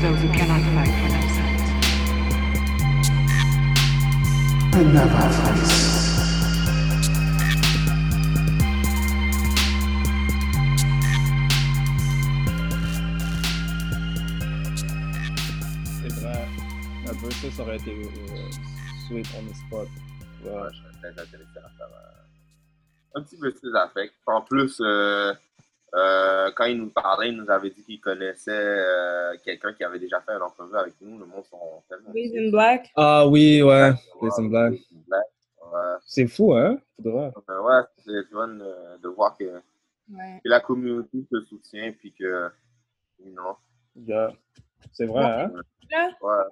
those 0.00 0.18
who 0.22 0.28
cannot 0.28 0.62
fight 0.74 0.88
for 0.88 1.10
themselves. 1.10 1.60
C'est 16.00 16.12
vrai. 16.20 16.48
Un 17.06 17.14
peu 17.14 17.30
ça, 17.30 17.50
ça 17.50 17.62
aurait 17.62 17.76
été 17.76 17.90
euh, 17.90 18.50
sweet 19.06 19.26
on 19.36 19.42
the 19.44 19.54
spot. 19.54 19.88
Ouais. 20.42 20.50
Ouais, 20.50 20.68
je 20.72 20.78
serais 20.78 21.12
très 21.12 21.22
intéressé 21.22 21.58
à 21.58 21.68
faire 21.76 21.92
euh, 21.92 23.18
un 23.18 23.22
petit 23.22 23.36
versus 23.36 23.74
affect. 23.74 24.14
En 24.26 24.40
plus, 24.40 24.80
euh, 24.80 25.34
euh, 25.94 26.50
quand 26.56 26.64
il 26.66 26.78
nous 26.78 26.90
parlait, 26.90 27.28
il 27.30 27.36
nous 27.36 27.50
avait 27.50 27.70
dit 27.70 27.82
qu'il 27.82 28.00
connaissait 28.00 28.50
euh, 28.52 29.36
quelqu'un 29.44 29.72
qui 29.72 29.82
avait 29.84 29.98
déjà 29.98 30.20
fait 30.20 30.32
une 30.32 30.42
entrevue 30.42 30.76
avec 30.76 30.94
nous. 31.00 31.18
Le 31.18 31.26
monde 31.26 31.44
sont 31.44 31.82
tellement. 31.88 32.10
In 32.14 32.50
Black. 32.50 32.90
Ah 32.96 33.26
oui, 33.26 33.62
ouais. 33.62 33.92
In 34.38 34.44
Black. 34.48 34.74
Black. 35.08 35.26
Ouais. 35.72 35.96
C'est 36.06 36.26
fou, 36.26 36.54
hein? 36.54 36.78
Euh, 37.06 37.30
ouais, 37.62 37.82
c'est 38.04 38.24
fun 38.30 38.60
euh, 38.60 38.98
de 38.98 39.08
voir 39.08 39.36
que, 39.36 39.44
Ouais. 40.12 40.40
que 40.44 40.48
la 40.48 40.60
communauté 40.60 41.24
se 41.30 41.40
soutient 41.42 41.92
puis 41.92 42.12
que. 42.12 42.50
Non. 43.24 43.54
Yeah. 43.96 44.32
C'est 44.92 45.06
vrai, 45.06 45.24
hein? 45.24 45.52
Ouais. 46.20 46.44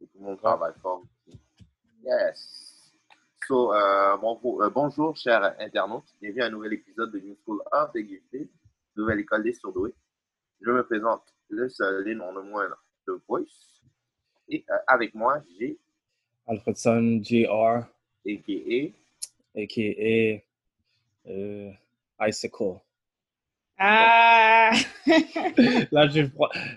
Et 0.00 0.06
tout 0.06 0.18
le 0.18 0.24
monde 0.26 0.38
travaille 0.38 0.72
fort. 0.82 1.02
aussi. 1.26 1.38
Yes. 2.04 2.57
So, 3.48 3.72
euh, 3.72 4.14
bon, 4.18 4.38
euh, 4.60 4.68
bonjour, 4.68 5.16
chers 5.16 5.42
internautes. 5.58 6.04
Bienvenue 6.20 6.42
à 6.42 6.46
un 6.48 6.50
nouvel 6.50 6.74
épisode 6.74 7.10
de 7.12 7.18
New 7.18 7.34
School 7.42 7.62
of 7.72 7.90
the 7.94 8.46
nouvelle 8.94 9.20
école 9.20 9.42
des 9.42 9.54
surdoués. 9.54 9.94
Je 10.60 10.70
me 10.70 10.84
présente 10.84 11.22
le 11.48 11.66
seul 11.70 12.06
et 12.08 12.14
non 12.14 12.30
le 12.34 12.42
moindre 12.42 12.76
The 13.06 13.12
Voice. 13.26 13.80
Et 14.50 14.66
euh, 14.68 14.74
avec 14.86 15.14
moi, 15.14 15.42
j'ai, 15.58 15.78
Alfredson 16.46 17.22
Jr., 17.22 17.84
a.k.a. 18.26 18.92
a.k.a. 19.58 20.42
euh, 21.30 21.70
Icicle. 22.20 22.80
Ah! 23.78 24.72
Là, 25.90 26.06
je, 26.08 26.22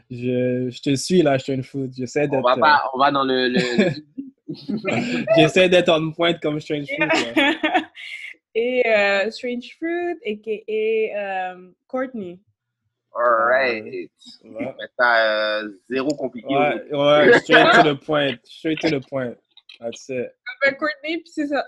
je, 0.10 0.70
je 0.70 0.82
te 0.82 0.96
suis, 0.96 1.22
là, 1.22 1.38
je 1.38 1.44
suis 1.44 1.54
une 1.54 1.64
foot. 1.64 1.92
J'essaie 1.94 2.28
On 2.28 2.32
d'être 2.32 2.44
va, 2.44 2.54
euh, 2.54 2.60
pas, 2.60 2.90
on 2.94 2.98
va 2.98 3.12
dans 3.12 3.24
le. 3.26 3.50
le- 3.50 3.92
j'essaie 5.38 5.70
d'être 5.70 5.90
en 5.90 6.12
pointe 6.12 6.40
comme 6.42 6.60
Strange 6.60 6.88
Fruit. 6.88 7.08
là. 7.36 7.54
Et 8.54 8.86
euh, 8.86 9.32
Strange 9.32 9.78
Fruit, 9.78 10.18
a.k.a. 10.26 11.54
um, 11.54 11.74
Courtney. 11.88 12.40
Alright. 13.16 13.84
Ouais. 13.84 14.10
Mais 14.44 14.88
ça, 14.98 15.60
euh, 15.60 15.70
zéro 15.90 16.10
compliqué. 16.16 16.48
Ouais, 16.48 16.84
ouais, 16.92 17.40
straight 17.44 17.72
to 17.74 17.94
the 17.94 18.06
point. 18.06 18.38
Straight 18.44 18.80
to 18.80 18.90
the 18.90 19.08
point. 19.08 19.36
That's 19.80 20.10
it. 20.10 20.32
Ben, 20.62 20.76
Courtney, 20.76 21.18
puis 21.18 21.32
c'est 21.34 21.48
ça. 21.48 21.66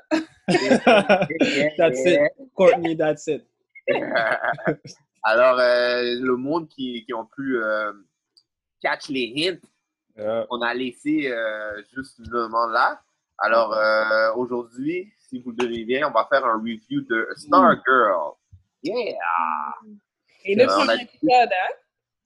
That's 1.78 2.00
it. 2.06 2.32
Courtney, 2.56 2.96
that's 2.96 3.28
it. 3.28 3.44
Alors, 5.24 5.58
euh, 5.60 6.02
le 6.20 6.36
monde 6.36 6.68
qui, 6.68 7.06
qui 7.06 7.14
ont 7.14 7.26
pu 7.26 7.58
euh, 7.58 7.94
catch 8.82 9.10
les 9.10 9.34
hints, 9.36 9.68
Yeah. 10.18 10.46
on 10.52 10.62
a 10.62 10.74
laissé 10.74 11.28
euh, 11.28 11.82
justement 11.96 12.68
là. 12.68 13.02
Alors, 13.40 13.74
euh, 13.74 14.34
aujourd'hui, 14.36 15.12
si 15.18 15.40
vous 15.42 15.50
le 15.52 15.58
devez 15.58 15.84
bien, 15.86 16.08
on 16.08 16.12
va 16.12 16.28
faire 16.32 16.46
un 16.46 16.54
review 16.60 17.02
de 17.02 17.28
Star 17.36 17.76
Girl. 17.86 18.34
Yeah! 18.84 18.94
Les 20.46 20.60
Euh, 20.60 20.68
a 20.68 20.76
premiers 20.78 20.98
dit- 20.98 21.04
épisodes, 21.04 21.50
hein? 21.52 21.74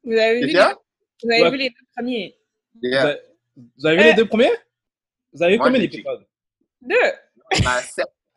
Vous 0.03 0.13
avez 0.13 0.45
vu, 0.45 0.51
ça? 0.51 0.75
vous 1.23 1.31
avez 1.31 1.41
Ouais. 1.43 1.51
vu 1.51 1.57
les 1.57 1.69
deux 1.69 1.85
premiers? 1.95 2.35
Vous 2.75 2.79
Yeah. 2.83 3.01
avez, 3.03 3.19
vous 3.77 3.85
avez 3.85 3.97
vu 3.97 4.03
les 4.03 4.13
deux 4.15 4.27
premiers? 4.27 4.51
Vous 5.33 5.43
avez 5.43 5.53
vu 5.53 5.57
Moi, 5.59 5.67
combien 5.67 5.79
d'épisodes? 5.81 6.25
Deux! 6.81 6.95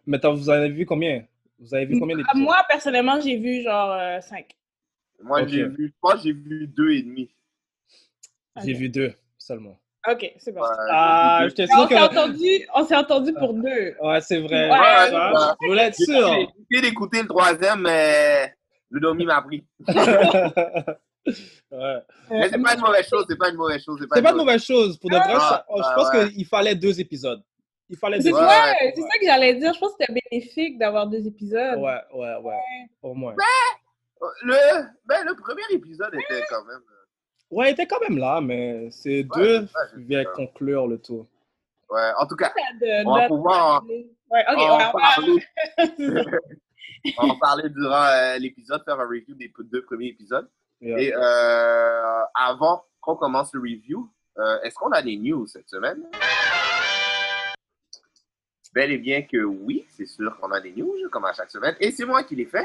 Mais 0.06 0.16
attends, 0.16 0.34
vous 0.34 0.48
en 0.48 0.52
avez 0.52 0.68
vu 0.70 0.86
combien? 0.86 1.26
Vous 1.58 1.74
avez 1.74 1.86
vu 1.86 1.98
combien 1.98 2.16
d'épisodes? 2.16 2.40
Moi, 2.40 2.56
personnellement, 2.68 3.20
j'ai 3.20 3.36
vu 3.36 3.62
genre 3.62 3.90
euh, 3.92 4.20
cinq. 4.20 4.56
Moi, 5.22 5.46
j'ai 5.46 5.64
vu, 5.64 5.92
j'ai 6.22 6.32
vu 6.32 6.66
deux 6.68 6.90
et 6.92 7.02
demi. 7.02 7.34
J'ai 8.64 8.74
vu 8.74 8.88
deux 8.88 9.12
seulement. 9.50 9.76
Ok, 10.08 10.32
c'est 10.38 10.52
bon. 10.52 10.60
Ouais, 10.62 10.68
Ah, 10.90 11.40
Mais 11.58 11.66
on 11.76 11.86
s'est 11.88 11.98
entendu, 12.00 12.68
on 12.74 12.84
s'est 12.84 12.96
entendu 12.96 13.32
pour 13.34 13.52
deux. 13.52 13.94
Ouais, 14.00 14.20
c'est 14.22 14.40
vrai. 14.40 14.70
Ouais, 14.70 14.78
Ouais, 14.78 15.10
ouais. 15.10 15.16
ouais. 15.16 15.54
Je 15.60 15.66
voulais 15.66 15.82
être 15.88 15.94
sûr. 15.96 16.28
j'ai 16.32 16.48
essayé 16.76 16.90
d'écouter 16.90 17.20
le 17.22 17.28
troisième, 17.28 17.80
mais 17.82 18.54
le 18.90 19.00
domi 19.00 19.24
m'a 19.26 19.42
pris. 19.42 19.64
Ouais. 21.70 21.98
Mais 22.30 22.48
c'est 22.48 22.58
pas 22.62 22.74
une 22.74 22.80
mauvaise 22.80 23.06
chose, 23.06 23.24
c'est 23.28 23.36
pas 23.36 23.50
une 23.50 23.56
mauvaise 23.56 23.84
chose. 23.84 23.98
C'est 24.00 24.22
pas 24.22 24.32
de 24.32 24.36
mauvaise 24.38 24.64
chose. 24.64 24.98
Pour 24.98 25.10
de 25.10 25.16
vrai, 25.16 25.34
Ah, 25.34 25.38
ça- 25.38 25.64
je 25.76 25.82
ah, 25.84 25.92
pense 25.94 26.10
ouais. 26.14 26.30
qu'il 26.32 26.46
fallait 26.46 26.74
deux 26.74 26.98
épisodes. 26.98 27.42
Il 27.90 27.96
fallait 27.98 28.20
C'est 28.22 28.30
deux 28.30 28.36
Ouais. 28.36 28.40
ouais, 28.42 28.92
c'est 28.94 29.02
ça 29.02 29.18
que 29.20 29.26
j'allais 29.26 29.54
dire. 29.54 29.72
Je 29.74 29.78
pense 29.78 29.90
que 29.92 29.96
c'était 30.00 30.20
bénéfique 30.30 30.78
d'avoir 30.78 31.06
deux 31.08 31.24
épisodes. 31.26 31.78
Ouais, 31.78 32.00
ouais, 32.14 32.36
ouais. 32.42 32.54
Au 33.02 33.12
moins. 33.14 33.34
Le, 34.42 34.54
ben, 35.06 35.24
le 35.26 35.34
premier 35.36 35.62
épisode 35.72 36.12
était 36.14 36.42
quand 36.48 36.64
même. 36.64 36.80
Ouais, 37.50 37.70
il 37.70 37.72
était 37.72 37.86
quand 37.86 38.00
même 38.00 38.18
là, 38.18 38.40
mais 38.40 38.90
ces 38.90 39.22
Ouais, 39.24 39.28
deux 39.36 39.68
viennent 39.96 40.26
conclure 40.34 40.86
le 40.86 40.98
tout. 40.98 41.26
Ouais, 41.90 42.10
en 42.18 42.26
tout 42.26 42.36
cas, 42.36 42.52
On 43.04 43.14
va 43.16 43.26
pouvoir 43.26 43.84
Ouais, 43.84 44.06
ouais, 44.30 44.44
va- 44.56 44.92
parler, 44.92 45.42
on 47.18 47.26
va 47.26 47.34
parler 47.40 47.68
durant 47.70 48.04
euh, 48.04 48.38
l'épisode, 48.38 48.84
faire 48.84 49.00
un 49.00 49.06
review 49.08 49.34
des 49.34 49.52
deux 49.64 49.82
premiers 49.82 50.08
épisodes. 50.08 50.48
Yeah. 50.80 50.98
Et 51.00 51.12
euh, 51.12 52.22
avant 52.34 52.84
qu'on 53.00 53.16
commence 53.16 53.52
le 53.52 53.60
review, 53.60 54.08
euh, 54.38 54.60
est-ce 54.62 54.76
qu'on 54.76 54.92
a 54.92 55.02
des 55.02 55.16
news 55.16 55.46
cette 55.48 55.68
semaine? 55.68 56.04
Bel 58.72 58.92
et 58.92 58.98
bien 58.98 59.22
que 59.22 59.38
oui, 59.42 59.84
c'est 59.90 60.06
sûr 60.06 60.36
qu'on 60.38 60.52
a 60.52 60.60
des 60.60 60.70
news, 60.70 60.94
comme 61.10 61.24
à 61.24 61.32
chaque 61.32 61.50
semaine. 61.50 61.74
Et 61.80 61.90
c'est 61.90 62.04
moi 62.04 62.22
qui 62.22 62.36
les 62.36 62.46
fais. 62.46 62.64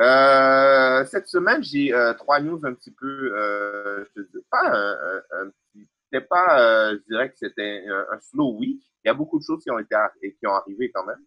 Euh, 0.00 1.04
cette 1.06 1.28
semaine, 1.28 1.62
j'ai 1.62 1.92
euh, 1.94 2.12
trois 2.14 2.40
news 2.40 2.60
un 2.64 2.74
petit 2.74 2.90
peu, 2.90 3.32
euh, 3.36 4.04
je 4.16 4.22
te 4.22 4.26
dis, 4.26 4.44
pas 4.50 4.62
un, 4.66 4.92
un- 4.92 5.22
un 5.46 5.50
petit, 5.50 5.86
c'était 6.04 6.24
pas, 6.26 6.60
euh, 6.60 6.98
je 6.98 7.04
dirais 7.12 7.30
que 7.30 7.36
c'était 7.38 7.84
un, 7.88 8.06
un 8.12 8.20
slow 8.20 8.56
week. 8.58 8.82
Il 9.04 9.08
y 9.08 9.10
a 9.10 9.14
beaucoup 9.14 9.38
de 9.38 9.44
choses 9.44 9.62
qui 9.62 9.70
ont 9.70 9.78
été 9.78 9.94
arri- 9.94 10.36
qui 10.38 10.46
ont 10.46 10.54
arrivé 10.54 10.90
quand 10.92 11.04
même. 11.04 11.22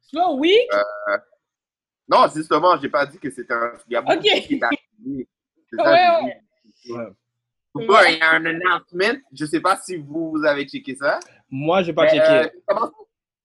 Slow 0.00 0.38
week? 0.38 0.68
Non, 2.08 2.26
justement, 2.34 2.76
j'ai 2.80 2.88
pas 2.88 3.04
dit 3.04 3.18
que 3.18 3.30
c'était 3.30 3.52
un. 3.52 3.72
Il 3.88 3.92
y 3.94 3.96
a 3.96 4.00
beaucoup 4.02 4.16
Ok. 4.16 4.22
de 4.22 4.28
choses 4.28 4.46
qui 4.46 4.54
est 4.54 4.62
arrivé. 4.62 5.28
C'est 5.70 5.76
ça, 5.76 5.92
Ouais, 5.92 7.86
ouais. 7.88 8.12
il 8.14 8.18
y 8.18 8.20
a 8.22 8.30
un 8.30 8.44
announcement? 8.46 9.20
Je 9.32 9.44
sais 9.44 9.60
pas 9.60 9.76
si 9.76 9.96
vous, 9.96 10.30
vous 10.30 10.44
avez 10.44 10.64
checké 10.66 10.94
ça. 10.96 11.18
Moi, 11.50 11.82
j'ai 11.82 11.92
pas 11.92 12.04
Mais, 12.04 12.10
checké. 12.10 12.22
euh, 12.30 12.42
je 12.44 12.48
vais 12.54 12.62
commencer- 12.66 12.94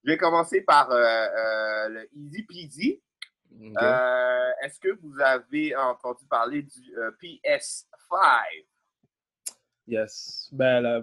je 0.04 0.12
vais 0.12 0.18
commencer 0.18 0.62
par 0.62 0.92
euh, 0.92 0.96
euh, 1.04 1.90
le 1.90 2.10
Easy 2.16 2.44
Peasy. 2.44 3.02
Euh, 3.62 4.52
Est-ce 4.64 4.80
que 4.80 4.90
vous 5.02 5.20
avez 5.20 5.76
entendu 5.76 6.26
parler 6.26 6.64
du 6.64 6.98
euh, 6.98 7.12
PS5? 7.22 8.66
Yes. 9.88 10.50
Ben, 10.52 10.82
la 10.82 11.02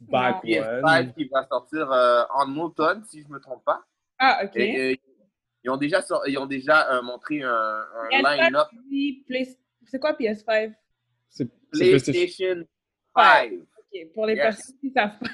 back 0.00 0.44
PS5 0.44 0.84
one. 0.84 1.12
qui 1.14 1.28
va 1.28 1.46
sortir 1.46 1.90
euh, 1.90 2.24
en 2.34 2.56
automne, 2.58 3.04
si 3.04 3.22
je 3.22 3.28
me 3.28 3.40
trompe 3.40 3.64
pas. 3.64 3.84
Ah, 4.18 4.40
ok. 4.44 4.56
Et, 4.56 4.92
euh, 4.92 4.96
Ils 5.64 5.70
ont 5.70 5.76
déjà, 5.76 6.04
ils 6.26 6.38
ont 6.38 6.46
déjà 6.46 6.92
euh, 6.92 7.02
montré 7.02 7.42
un, 7.42 7.50
un 7.50 8.08
PS5, 8.10 8.36
line-up 8.36 8.68
C'est 9.84 9.98
quoi 9.98 10.12
PS5? 10.12 10.74
C'est. 11.28 11.48
PlayStation 11.70 12.64
5. 13.16 13.52
Pour 14.14 14.26
les 14.26 14.34
Yes. 14.34 14.44
personnes 14.56 14.76
qui 14.80 14.90
savent 14.90 15.18
pas. 15.18 15.28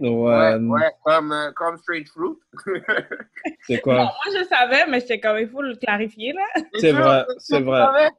Ouais, 0.00 0.54
Ouais, 0.56 0.90
comme, 1.04 1.32
euh, 1.32 1.52
comme 1.52 1.76
Strange 1.78 2.08
Fruit. 2.08 2.36
c'est 3.66 3.80
quoi? 3.80 3.94
moi, 3.94 4.12
je 4.26 4.44
savais, 4.44 4.86
mais 4.88 5.00
j'étais 5.00 5.20
comme, 5.20 5.38
il 5.38 5.48
faut 5.48 5.62
le 5.62 5.74
clarifier, 5.76 6.32
là. 6.32 6.44
C'est 6.78 6.92
vrai, 6.92 7.24
c'est 7.38 7.60
vrai. 7.60 8.10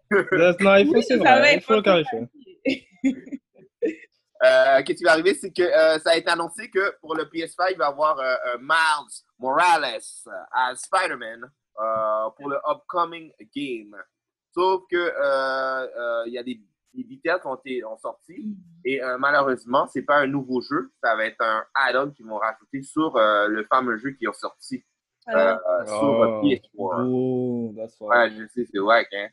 Non, 0.60 0.76
il 0.78 0.88
faut, 0.88 1.02
c'est 1.02 1.14
je 1.16 1.20
vrai. 1.20 1.28
savais, 1.28 1.56
Il 1.56 1.62
faut 1.62 1.76
le 1.76 1.82
clarifier. 1.82 2.28
Euh, 4.44 4.84
Qu'est-ce 4.84 4.98
qui 5.00 5.04
va 5.04 5.14
arriver, 5.14 5.34
c'est 5.34 5.52
que 5.52 5.64
euh, 5.64 5.98
ça 6.00 6.12
a 6.12 6.16
été 6.16 6.30
annoncé 6.30 6.70
que 6.70 6.96
pour 7.02 7.16
le 7.16 7.24
PS5, 7.26 7.72
il 7.72 7.78
va 7.78 7.86
y 7.86 7.88
avoir 7.88 8.20
euh, 8.20 8.36
euh, 8.54 8.58
Miles 8.60 9.24
Morales 9.40 9.86
euh, 10.28 10.32
à 10.52 10.76
Spider-Man 10.76 11.42
euh, 11.80 12.30
pour 12.36 12.48
le 12.50 12.58
upcoming 12.70 13.32
game. 13.56 13.96
Sauf 14.54 14.84
que 14.92 14.96
euh, 14.96 15.88
euh, 15.88 16.24
il 16.28 16.34
y 16.34 16.38
a 16.38 16.44
des, 16.44 16.60
des 16.98 17.04
details 17.16 17.40
qui 17.40 17.48
ont 17.48 17.56
été 17.56 17.86
ont 17.86 17.98
sorti 17.98 18.58
et 18.84 19.04
euh, 19.04 19.18
malheureusement, 19.20 19.88
c'est 19.88 20.02
pas 20.02 20.18
un 20.18 20.28
nouveau 20.28 20.62
jeu, 20.62 20.92
ça 21.04 21.16
va 21.16 21.26
être 21.26 21.42
un 21.42 21.64
add-on 21.76 22.12
qu'ils 22.12 22.26
vont 22.26 22.38
rajouter 22.38 22.82
sur 22.82 23.16
euh, 23.16 23.48
le 23.48 23.64
fameux 23.66 23.98
jeu 23.98 24.12
qui 24.12 24.26
est 24.26 24.34
sorti 24.34 24.84
euh, 25.30 25.56
Ah, 25.66 25.82
euh, 25.82 25.86
sur 25.86 26.04
Oh, 26.04 26.42
PS4. 26.44 27.08
Ooh, 27.08 27.74
that's 27.78 27.96
why. 28.00 28.08
Ouais, 28.10 28.32
je 28.32 28.48
sais, 28.48 28.68
c'est 28.72 28.80
wack, 28.80 29.08
hein. 29.14 29.28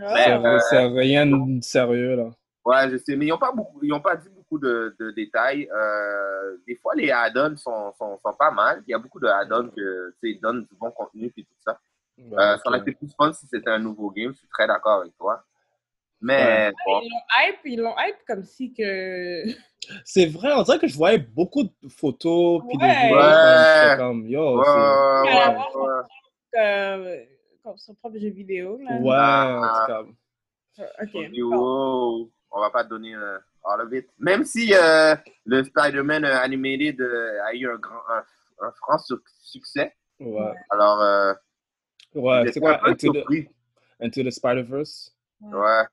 ah. 0.00 0.14
C'est 0.16 0.32
euh, 0.32 0.58
c'est 0.70 0.86
rien 0.86 1.26
de 1.26 1.60
sérieux, 1.62 2.16
là. 2.16 2.30
Ouais, 2.64 2.90
je 2.90 2.98
sais, 2.98 3.16
mais 3.16 3.26
ils 3.26 3.30
n'ont 3.30 3.38
pas 3.38 3.52
beaucoup, 3.52 3.80
ils 3.82 3.92
ont 3.92 4.00
pas 4.00 4.16
dit 4.16 4.28
beaucoup 4.28 4.58
de, 4.58 4.94
de 5.00 5.10
détails. 5.12 5.68
Euh, 5.74 6.58
des 6.66 6.76
fois, 6.76 6.94
les 6.94 7.10
add-ons 7.10 7.56
sont, 7.56 7.92
sont, 7.98 8.18
sont 8.18 8.34
pas 8.38 8.50
mal. 8.50 8.82
Il 8.86 8.90
y 8.90 8.94
a 8.94 8.98
beaucoup 8.98 9.18
de 9.18 9.26
add-ons 9.26 9.70
que, 9.70 10.10
tu 10.10 10.16
sais, 10.20 10.30
ils 10.32 10.40
donnent 10.40 10.64
du 10.64 10.74
bon 10.78 10.90
contenu 10.90 11.32
et 11.34 11.42
tout 11.44 11.54
ça. 11.64 11.80
Ouais, 12.18 12.36
Euh, 12.38 12.56
Ça 12.58 12.62
aurait 12.66 12.80
été 12.80 12.92
plus 12.92 13.10
fun 13.16 13.32
si 13.32 13.46
c'était 13.46 13.70
un 13.70 13.78
nouveau 13.78 14.10
game. 14.10 14.32
Je 14.34 14.38
suis 14.40 14.48
très 14.48 14.66
d'accord 14.66 15.00
avec 15.00 15.16
toi. 15.16 15.42
Mais 16.22 16.70
bon, 16.86 17.00
Ils 17.02 17.10
l'ont 17.10 17.20
hype, 17.38 17.58
ils 17.64 17.80
l'ont 17.80 17.94
hype 17.98 18.16
comme 18.26 18.44
si 18.44 18.72
que. 18.74 19.44
C'est 20.04 20.26
vrai, 20.26 20.52
on 20.54 20.62
dirait 20.62 20.78
que 20.78 20.86
je 20.86 20.96
voyais 20.96 21.18
beaucoup 21.18 21.62
de 21.64 21.70
photos 21.88 22.62
puis 22.68 22.76
Ouais. 22.78 22.86
des 22.86 22.94
vidéos. 22.94 23.16
Ouais. 23.16 23.96
Comme, 23.96 24.26
yo, 24.28 24.58
ouais, 24.60 24.68
ouais, 26.54 27.28
comme 27.62 27.76
son 27.78 27.94
propre 27.94 28.18
jeu 28.18 28.28
vidéo, 28.30 28.78
là. 28.78 28.96
Ouais, 29.00 29.16
Ah. 29.16 29.60
en 29.60 29.80
tout 29.80 29.86
cas. 30.78 30.84
Ok. 31.02 31.26
Wow, 31.42 32.30
on 32.50 32.60
va 32.60 32.70
pas 32.70 32.84
donner 32.84 33.14
euh, 33.14 33.38
all 33.64 33.80
of 33.82 33.92
it. 33.92 34.06
Même 34.18 34.44
si 34.44 34.72
euh, 34.74 35.14
le 35.44 35.62
Spider-Man 35.64 36.24
euh, 36.24 36.38
Animated 36.40 37.00
euh, 37.00 37.38
a 37.46 37.54
eu 37.54 37.68
un 37.70 37.76
grand, 37.76 38.00
un, 38.10 38.24
un 38.66 38.72
franc 38.72 38.98
suc- 38.98 39.20
succès. 39.42 39.94
Ouais. 40.18 40.52
Alors, 40.70 41.00
euh, 41.02 41.34
Ouais, 42.14 42.50
c'est 42.52 42.60
quoi, 42.60 42.80
Into 42.88 43.12
the. 43.12 43.24
Into 44.00 44.22
the 44.24 44.30
Spider-Verse? 44.30 45.14
Ouais. 45.42 45.58
Ouais. 45.58 45.84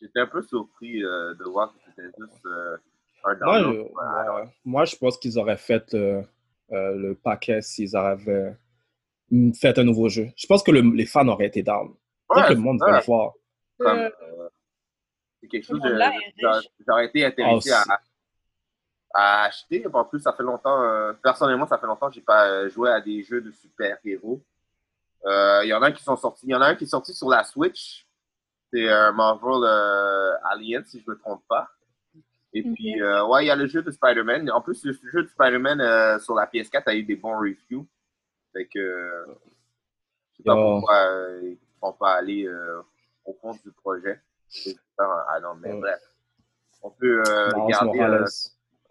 J'étais 0.00 0.20
un 0.20 0.26
peu 0.26 0.42
surpris 0.42 1.04
euh, 1.04 1.34
de 1.34 1.44
voir 1.44 1.72
que 1.72 1.78
c'était 1.86 2.08
juste 2.18 2.46
euh, 2.46 2.76
un 3.24 3.34
Moi, 3.44 3.58
je. 3.62 3.88
Voilà. 3.92 4.34
ouais. 4.36 4.48
Moi, 4.64 4.84
je 4.86 4.96
pense 4.96 5.18
qu'ils 5.18 5.38
auraient 5.38 5.56
fait 5.58 5.92
euh, 5.94 6.22
euh, 6.72 6.94
le 6.96 7.14
paquet 7.14 7.60
s'ils 7.60 7.94
avaient 7.96 8.56
mm, 9.30 9.52
fait 9.52 9.78
un 9.78 9.84
nouveau 9.84 10.08
jeu. 10.08 10.28
Je 10.36 10.46
pense 10.46 10.62
que 10.62 10.70
le- 10.70 10.80
les 10.94 11.04
fans 11.06 11.28
auraient 11.28 11.46
été 11.46 11.62
down. 11.62 11.88
Je 11.92 12.26
pense 12.28 12.36
Ouais, 12.42 12.48
que 12.48 12.52
le 12.54 12.60
monde 12.60 12.80
ouais. 12.80 12.90
veut 12.90 12.96
le 12.98 13.04
voir. 13.04 13.32
Euh, 13.82 14.10
euh, 14.22 14.48
c'est 15.40 15.48
quelque 15.48 15.64
chose 15.66 15.80
est 15.84 15.88
j'aurais- 16.86 17.06
été 17.06 17.24
intéressé 17.24 17.70
Ah, 17.72 17.84
à, 19.14 19.42
à 19.42 19.44
acheter. 19.44 19.84
En 19.92 20.04
plus, 20.04 20.20
ça 20.20 20.32
fait 20.32 20.42
longtemps, 20.42 20.82
euh, 20.82 21.12
personnellement, 21.22 21.66
ça 21.66 21.76
fait 21.78 21.86
longtemps 21.86 22.08
que 22.08 22.14
j'ai 22.14 22.20
pas 22.22 22.46
euh, 22.48 22.68
joué 22.70 22.90
à 22.90 23.00
des 23.00 23.22
jeux 23.22 23.40
de 23.40 23.50
super-héros. 23.50 24.40
Euh, 25.26 25.60
Il 25.64 25.68
y 25.68 25.74
en 25.74 25.82
a 25.82 25.92
qui 25.92 26.02
sont 26.02 26.16
sortis. 26.16 26.46
Il 26.46 26.50
y 26.50 26.54
en 26.54 26.60
a 26.62 26.66
un 26.68 26.74
qui 26.76 26.84
est 26.84 26.86
sorti 26.86 27.12
sur 27.12 27.28
la 27.28 27.44
Switch. 27.44 28.06
C'est 28.72 28.88
euh, 28.88 29.12
Marvel 29.12 29.64
euh, 29.64 30.32
Alliance, 30.44 30.86
si 30.86 31.00
je 31.04 31.10
me 31.10 31.16
trompe 31.18 31.42
pas. 31.48 31.68
Et 32.52 32.62
puis, 32.62 33.00
euh, 33.00 33.24
ouais, 33.26 33.44
il 33.44 33.48
y 33.48 33.50
a 33.50 33.56
le 33.56 33.66
jeu 33.66 33.82
de 33.82 33.90
Spider-Man. 33.90 34.50
En 34.50 34.60
plus, 34.60 34.84
le 34.84 34.92
jeu 34.92 35.22
de 35.22 35.28
Spider-Man 35.28 35.80
euh, 35.80 36.18
sur 36.18 36.34
la 36.34 36.46
PS4 36.46 36.82
a 36.86 36.94
eu 36.94 37.04
des 37.04 37.16
bons 37.16 37.38
reviews. 37.38 37.86
Fait 38.52 38.66
que, 38.66 38.78
euh, 38.78 39.26
je 40.32 40.36
sais 40.38 40.42
pas 40.44 40.56
pourquoi 40.56 40.94
euh, 40.96 41.40
ils 41.42 41.50
ne 41.50 41.56
font 41.80 41.92
pas 41.92 42.14
aller 42.14 42.46
euh, 42.46 42.80
au 43.24 43.34
fond 43.34 43.52
du 43.64 43.70
projet. 43.72 44.20
Un 44.98 45.24
add-on, 45.36 45.54
mais 45.56 45.72
Ouais. 45.72 45.80
bref. 45.80 46.00
On 46.82 46.90
peut 46.90 47.22
euh, 47.28 47.50
garder, 47.68 48.00
euh, 48.00 48.24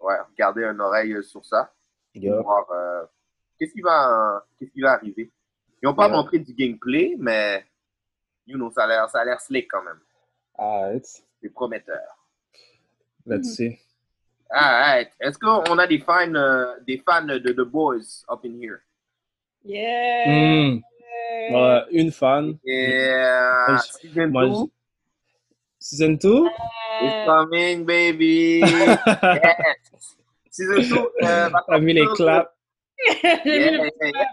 ouais, 0.00 0.14
garder 0.38 0.64
un 0.64 0.78
oreille 0.80 1.22
sur 1.22 1.44
ça. 1.44 1.72
Yeah. 2.14 2.36
Pour 2.36 2.44
voir 2.44 2.70
euh, 2.70 3.04
qu'est-ce 3.58 3.72
qui, 3.72 3.82
va, 3.82 4.44
qu'est-ce 4.58 4.70
qui 4.70 4.80
va 4.80 4.92
arriver. 4.92 5.30
Ils 5.82 5.86
n'ont 5.86 5.94
pas 5.94 6.06
Yeah. 6.08 6.16
montré 6.16 6.38
du 6.38 6.54
gameplay, 6.54 7.16
mais 7.18 7.66
you 8.50 8.56
know, 8.58 8.70
ça 8.70 8.84
a 8.84 8.86
l'air 8.86 9.08
ça 9.10 9.20
a 9.20 9.24
l'air 9.24 9.40
slick 9.40 9.68
quand 9.70 9.82
même. 9.82 10.00
Alright. 10.58 11.06
C'est 11.40 11.48
prometteur. 11.50 12.16
Let's 13.26 13.54
see. 13.54 13.78
Alright. 14.50 15.10
Est-ce 15.20 15.38
qu'on 15.38 15.78
a 15.78 15.86
des 15.86 16.00
fans, 16.00 16.34
euh, 16.34 16.74
des 16.86 16.98
fans 16.98 17.24
de 17.24 17.38
The 17.52 17.60
Boys 17.64 18.24
up 18.30 18.40
in 18.44 18.54
here? 18.60 18.80
Yeah! 19.64 20.24
Hmm. 20.26 20.80
Ouais, 21.54 21.82
une 21.92 22.10
fan. 22.12 22.58
Yeah. 22.64 23.66
Moi, 23.68 23.78
je- 23.78 23.92
Season 24.08 24.28
moi, 24.28 24.46
2 24.46 24.52
je- 24.52 24.70
Season 25.78 26.12
2? 26.16 26.46
is 27.02 27.24
coming, 27.26 27.84
baby. 27.84 28.60
yes. 28.64 30.16
Season 30.50 30.80
2 30.82 31.26
euh, 31.26 31.50
T'as 31.68 31.78
mis 31.78 31.92
les 31.94 32.06
claps. 32.16 32.50
Yeah, 33.22 33.88
yeah. 34.02 34.28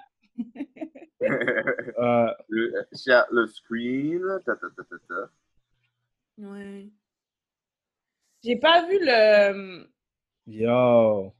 Euh, 1.21 2.27
le, 2.49 2.85
share 2.93 3.25
le 3.31 3.47
screen. 3.47 4.21
Ta, 4.45 4.55
ta, 4.55 4.67
ta, 4.75 4.83
ta, 4.83 4.95
ta. 5.07 5.29
Ouais. 6.37 6.89
J'ai 8.43 8.55
pas 8.57 8.85
vu 8.87 8.99
le. 9.01 9.87
yo. 10.45 11.33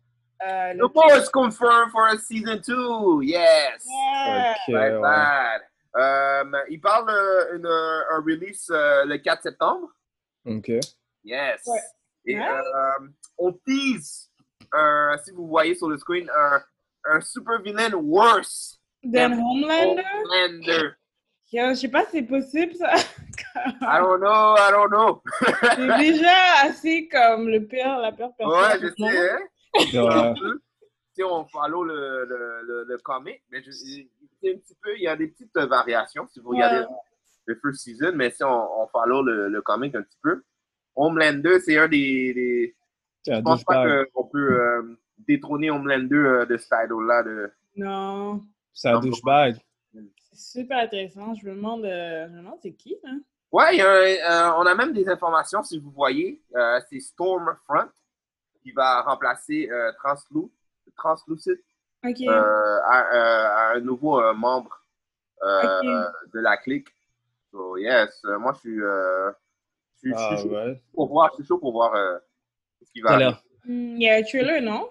euh, 0.44 0.74
le 0.74 0.88
The 0.88 0.92
Boys 0.94 1.30
confirmed 1.32 1.92
for 1.92 2.08
a 2.08 2.18
season 2.18 2.60
2. 2.66 3.22
Yes. 3.24 3.86
Yeah. 3.86 4.52
Ok, 4.68 4.74
Right 4.76 4.94
ouais. 4.94 5.02
bad. 5.02 5.62
Euh, 5.96 6.64
il 6.70 6.82
parle 6.82 7.10
euh, 7.10 7.56
une, 7.56 7.66
un 7.68 8.22
release 8.26 8.70
euh, 8.72 9.06
le 9.06 9.18
4 9.18 9.44
septembre. 9.44 9.90
Ok. 10.46 10.70
Yes. 11.24 11.62
Ouais. 11.68 11.80
Et 12.26 12.38
euh, 12.40 13.08
on 13.38 13.54
tease, 13.54 14.30
euh, 14.74 15.18
si 15.24 15.32
vous 15.32 15.48
voyez 15.48 15.76
sur 15.76 15.88
le 15.88 15.98
screen, 15.98 16.30
un, 16.36 16.62
un 17.06 17.22
super 17.22 17.62
villain 17.62 17.94
worse 17.94 18.80
Than 19.14 19.34
Homelander? 19.34 20.04
Homelander. 20.24 20.90
Yo, 21.52 21.70
Je 21.70 21.74
sais 21.76 21.88
pas 21.88 22.04
si 22.06 22.12
c'est 22.18 22.24
possible, 22.24 22.74
ça. 22.76 22.94
I 23.82 24.00
don't 24.00 24.20
know, 24.20 24.56
I 24.58 24.70
don't 24.72 24.90
know. 24.90 25.22
C'est 25.76 25.98
déjà 25.98 26.36
assez 26.64 27.08
comme 27.08 27.48
le 27.48 27.66
pire, 27.66 27.98
la 28.00 28.12
pire 28.12 28.32
personne. 28.38 28.56
ouais, 28.60 28.80
je 28.82 28.88
sais, 29.04 29.30
hein. 29.32 30.34
Ouais. 30.34 30.34
Si 31.16 31.24
on 31.24 31.46
follow 31.48 31.84
le, 31.84 32.26
le, 32.26 32.62
le, 32.64 32.84
le 32.88 32.98
comic, 33.00 33.42
mais 33.50 33.64
je, 33.64 33.72
c'est 33.72 34.08
un 34.54 34.58
petit 34.58 34.76
peu, 34.82 34.96
il 34.98 35.04
y 35.04 35.08
a 35.08 35.16
des 35.16 35.28
petites 35.30 35.58
variations 35.58 36.28
si 36.28 36.40
vous 36.40 36.50
regardez 36.50 36.82
Ouais. 36.82 36.96
le 37.46 37.56
first 37.62 37.82
season, 37.82 38.12
mais 38.14 38.30
si 38.30 38.44
on, 38.44 38.82
on 38.82 38.88
follow 38.88 39.24
le, 39.24 39.48
le 39.50 39.62
comic 39.62 39.96
un 39.96 40.04
petit 40.04 40.20
peu. 40.22 40.44
Homelander, 40.96 41.60
c'est 41.60 41.78
un 41.78 41.88
des, 41.88 42.34
des, 42.34 42.76
Je 43.28 43.40
pense 43.42 43.64
pas 43.64 44.06
qu'on 44.14 44.26
peut 44.26 44.60
euh, 44.62 44.98
détrôner 45.28 45.72
Homelander 45.72 46.16
euh, 46.16 46.46
de 46.46 46.58
cet 46.58 46.72
idol-là. 46.86 47.24
De... 47.24 47.52
Non. 47.78 48.44
C'est 48.78 48.90
un 48.90 49.00
douchebag. 49.00 49.58
C'est 50.32 50.38
super 50.38 50.78
intéressant. 50.78 51.34
Je 51.34 51.48
me 51.50 51.56
demande, 51.56 51.84
euh, 51.86 52.28
je 52.28 52.34
me 52.34 52.38
demande 52.38 52.60
c'est 52.62 52.74
qui, 52.74 52.96
hein? 53.04 53.22
Ouais, 53.52 53.82
euh, 53.82 54.52
on 54.58 54.66
a 54.66 54.76
même 54.76 54.94
des 54.94 55.08
informations, 55.10 55.64
si 55.64 55.80
vous 55.80 55.90
voyez. 55.92 56.42
Euh, 56.56 56.80
c'est 56.90 57.00
Stormfront 57.00 57.90
qui 58.62 58.72
va 58.72 59.02
remplacer 59.02 59.70
euh, 59.72 59.92
Translu- 60.04 60.52
Translucid 60.96 61.60
euh, 62.28 62.80
à, 62.86 63.72
un 63.76 63.80
nouveau 63.80 64.22
euh, 64.22 64.34
membre 64.34 64.86
euh, 65.44 65.82
de 66.34 66.40
la 66.40 66.58
clique. 66.58 66.90
So, 67.52 67.78
yes, 67.78 68.22
euh, 68.26 68.38
moi, 68.38 68.54
je 68.56 68.60
suis, 68.60 68.82
euh, 68.82 69.32
je 69.96 70.00
suis, 70.00 70.14
je 70.14 70.18
suis 70.20 70.38
Ah 70.38 70.38
chaud 70.38 70.50
ouais. 70.50 70.82
pour 70.94 71.08
voir, 71.10 71.32
je 71.32 71.36
suis 71.38 71.48
chaud 71.48 71.58
pour 71.58 71.72
voir 71.72 71.96
euh, 71.96 72.18
ce 72.86 72.92
qui 72.92 73.02
va. 73.02 73.18
Hmm, 73.66 73.96
Il 73.98 74.02
y 74.02 74.10
a 74.10 74.16
un 74.16 74.24
trailer, 74.24 74.62
non? 74.62 74.90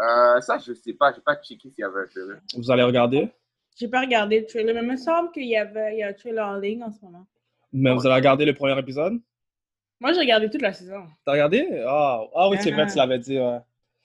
Euh, 0.00 0.40
ça, 0.40 0.58
je 0.58 0.72
sais 0.72 0.92
pas, 0.94 1.12
j'ai 1.12 1.20
pas 1.20 1.36
checké 1.36 1.70
s'il 1.70 1.82
y 1.82 1.84
avait 1.84 2.02
un 2.02 2.06
trailer. 2.06 2.40
Vous 2.56 2.70
allez 2.70 2.82
regarder? 2.82 3.30
J'ai 3.76 3.88
pas 3.88 4.00
regardé 4.00 4.40
le 4.40 4.46
trailer, 4.46 4.74
mais 4.74 4.82
il 4.82 4.90
me 4.90 4.96
semble 4.96 5.30
qu'il 5.32 5.46
y 5.46 5.56
avait 5.56 5.94
il 5.94 5.98
y 5.98 6.02
a 6.02 6.08
un 6.08 6.12
trailer 6.12 6.46
en 6.46 6.56
ligne 6.56 6.82
en 6.82 6.90
ce 6.90 7.04
moment. 7.04 7.26
Mais 7.72 7.92
vous 7.92 8.06
allez 8.06 8.14
regarder 8.16 8.44
le 8.44 8.54
premier 8.54 8.78
épisode? 8.78 9.20
Moi, 10.00 10.12
j'ai 10.12 10.20
regardé 10.20 10.50
toute 10.50 10.62
la 10.62 10.72
saison. 10.72 11.06
T'as 11.24 11.32
regardé? 11.32 11.82
Ah, 11.86 12.22
ah 12.34 12.48
oui, 12.50 12.58
c'est 12.60 12.70
vrai, 12.72 12.82
Ah. 12.86 12.90
tu 12.90 12.96
l'avais 12.98 13.18
dit, 13.18 13.38
ouais. 13.38 13.58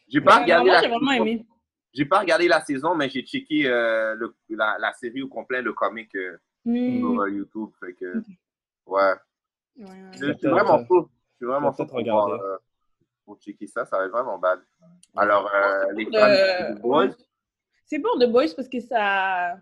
J'ai 0.07 0.21
pas 0.21 0.37
Ouais, 0.37 0.43
regardé 0.43 0.65
non, 0.69 0.71
moi, 0.71 0.75
la 0.75 0.81
j'ai 0.81 0.87
vraiment 0.87 1.11
saison. 1.11 1.23
aimé. 1.25 1.45
J'ai 1.93 2.05
pas 2.05 2.19
regardé 2.19 2.47
la 2.47 2.61
saison, 2.61 2.95
mais 2.95 3.09
j'ai 3.09 3.23
checké 3.23 3.67
euh, 3.67 4.15
le- 4.15 4.35
la, 4.49 4.77
la 4.79 4.93
série 4.93 5.21
au 5.23 5.27
complet, 5.27 5.61
le 5.61 5.73
comic 5.73 6.13
euh, 6.15 6.37
Hmm. 6.65 6.99
sur 6.99 7.21
euh, 7.21 7.29
YouTube. 7.31 7.69
Fait 7.79 7.93
que, 7.93 8.21
ouais. 8.85 9.13
Ouais, 9.77 9.87
peut-être, 10.19 10.47
vraiment. 10.47 10.77
Je 10.77 10.83
suis 11.37 11.45
vraiment 11.45 11.71
vais 11.71 11.85
pour, 11.85 12.29
euh, 12.33 12.57
pour 13.25 13.37
checker 13.39 13.65
ça. 13.67 13.85
Ça 13.85 13.97
va 13.97 14.05
être 14.05 14.11
vraiment 14.11 14.37
bad. 14.37 14.59
Alors, 15.17 15.51
euh, 15.53 15.91
les 15.93 16.05
fans 16.05 16.11
de- 16.11 16.73
de 16.73 16.77
The 16.77 16.81
Boys, 16.81 17.05
ouais. 17.07 17.13
C'est 17.85 17.99
pour 17.99 18.19
The 18.19 18.25
Boys 18.29 18.53
parce 18.55 18.69
que 18.69 18.79
ça. 18.79 19.57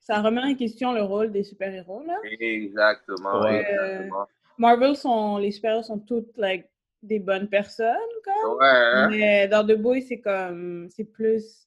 ça 0.00 0.20
remet 0.20 0.42
en 0.42 0.54
question 0.54 0.92
le 0.92 1.02
rôle 1.02 1.30
des 1.32 1.44
super-héros, 1.44 2.02
là. 2.04 2.18
Exactement. 2.40 3.40
Ouais. 3.42 3.60
exactement. 3.60 4.26
Marvel, 4.58 4.96
sont, 4.96 5.38
les 5.38 5.50
super-héros 5.50 5.82
sont 5.82 5.98
toutes, 6.00 6.36
like, 6.36 6.68
des 7.02 7.18
bonnes 7.18 7.48
personnes, 7.48 7.96
comme. 8.24 8.56
Ouais. 8.58 8.66
hein. 8.66 9.08
Mais 9.10 9.48
dans 9.48 9.66
The 9.66 9.76
Boys, 9.76 10.00
c'est 10.02 10.20
comme, 10.20 10.88
c'est 10.90 11.04
plus, 11.04 11.66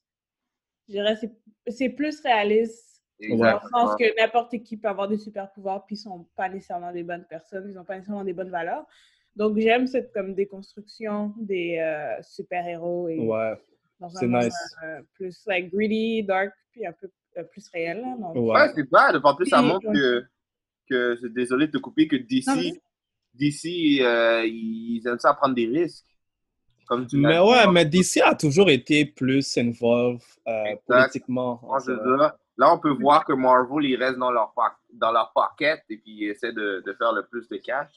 je 0.87 0.93
dirais, 0.93 1.15
c'est- 1.17 1.35
c'est 1.67 1.89
plus 1.89 2.19
réaliste. 2.21 3.01
Dans 3.21 3.27
le 3.27 3.33
Exactement. 3.35 3.69
sens 3.87 3.95
que 3.97 4.21
n'importe 4.21 4.61
qui 4.63 4.75
peut 4.75 4.89
avoir 4.89 5.07
des 5.07 5.17
super 5.17 5.49
pouvoirs, 5.53 5.85
puis 5.85 5.95
ils 5.95 5.99
sont 5.99 6.27
pas 6.35 6.49
nécessairement 6.49 6.91
des 6.91 7.03
bonnes 7.03 7.23
personnes, 7.25 7.65
ils 7.69 7.73
n'ont 7.73 7.85
pas 7.85 7.95
nécessairement 7.95 8.25
des 8.25 8.33
bonnes 8.33 8.49
valeurs. 8.49 8.85
Donc 9.35 9.57
j'aime 9.57 9.85
cette 9.87 10.13
comme 10.13 10.33
déconstruction 10.33 11.33
des 11.37 11.77
euh, 11.79 12.21
super-héros 12.23 13.09
et 13.09 13.19
Ouais. 13.19 13.53
dans 13.99 14.09
c'est 14.09 14.27
nice. 14.27 14.53
euh, 14.83 15.01
plus 15.13 15.43
like 15.45 15.71
greedy, 15.73 16.23
dark, 16.23 16.51
puis 16.71 16.85
un 16.85 16.93
peu 16.93 17.09
euh, 17.37 17.43
plus 17.43 17.67
réel. 17.69 18.01
Là, 18.01 18.15
donc, 18.17 18.35
Ouais. 18.35 18.71
C'est 18.75 18.89
bad. 18.89 19.19
En 19.23 19.35
plus, 19.35 19.45
ça 19.47 19.61
montre 19.61 19.91
que, 19.91 20.23
que 20.89 21.17
c'est 21.21 21.33
désolé 21.33 21.67
de 21.67 21.73
te 21.73 21.77
couper, 21.79 22.07
que 22.07 22.15
Non, 22.15 22.23
DC, 22.29 22.47
mais- 22.55 22.81
DC 23.33 24.01
euh, 24.01 24.45
ils 24.45 25.01
aiment 25.05 25.19
ça 25.19 25.33
prendre 25.33 25.55
des 25.55 25.67
risques. 25.67 26.05
Comme 26.87 27.07
tu 27.07 27.17
Mais 27.17 27.33
dit. 27.33 27.39
ouais, 27.39 27.67
mais 27.73 27.83
DC 27.83 28.21
a 28.23 28.35
toujours 28.35 28.69
été 28.69 29.05
plus 29.05 29.57
involved 29.57 30.21
euh, 30.47 30.75
politiquement. 30.87 31.59
En 31.63 31.79
fait. 31.79 31.91
là, 32.57 32.73
on 32.73 32.79
peut 32.79 32.91
voir 33.01 33.25
que 33.25 33.33
Marvel, 33.33 33.85
ils 33.85 33.95
restent 33.97 34.19
dans 34.19 34.31
leur, 34.31 34.53
dans 34.93 35.11
leur 35.11 35.33
pocket 35.33 35.81
et 35.89 35.97
puis 35.97 36.11
ils 36.11 36.29
essaient 36.29 36.53
de, 36.53 36.83
de 36.85 36.93
faire 36.93 37.11
le 37.11 37.25
plus 37.25 37.49
de 37.49 37.57
cash. 37.57 37.89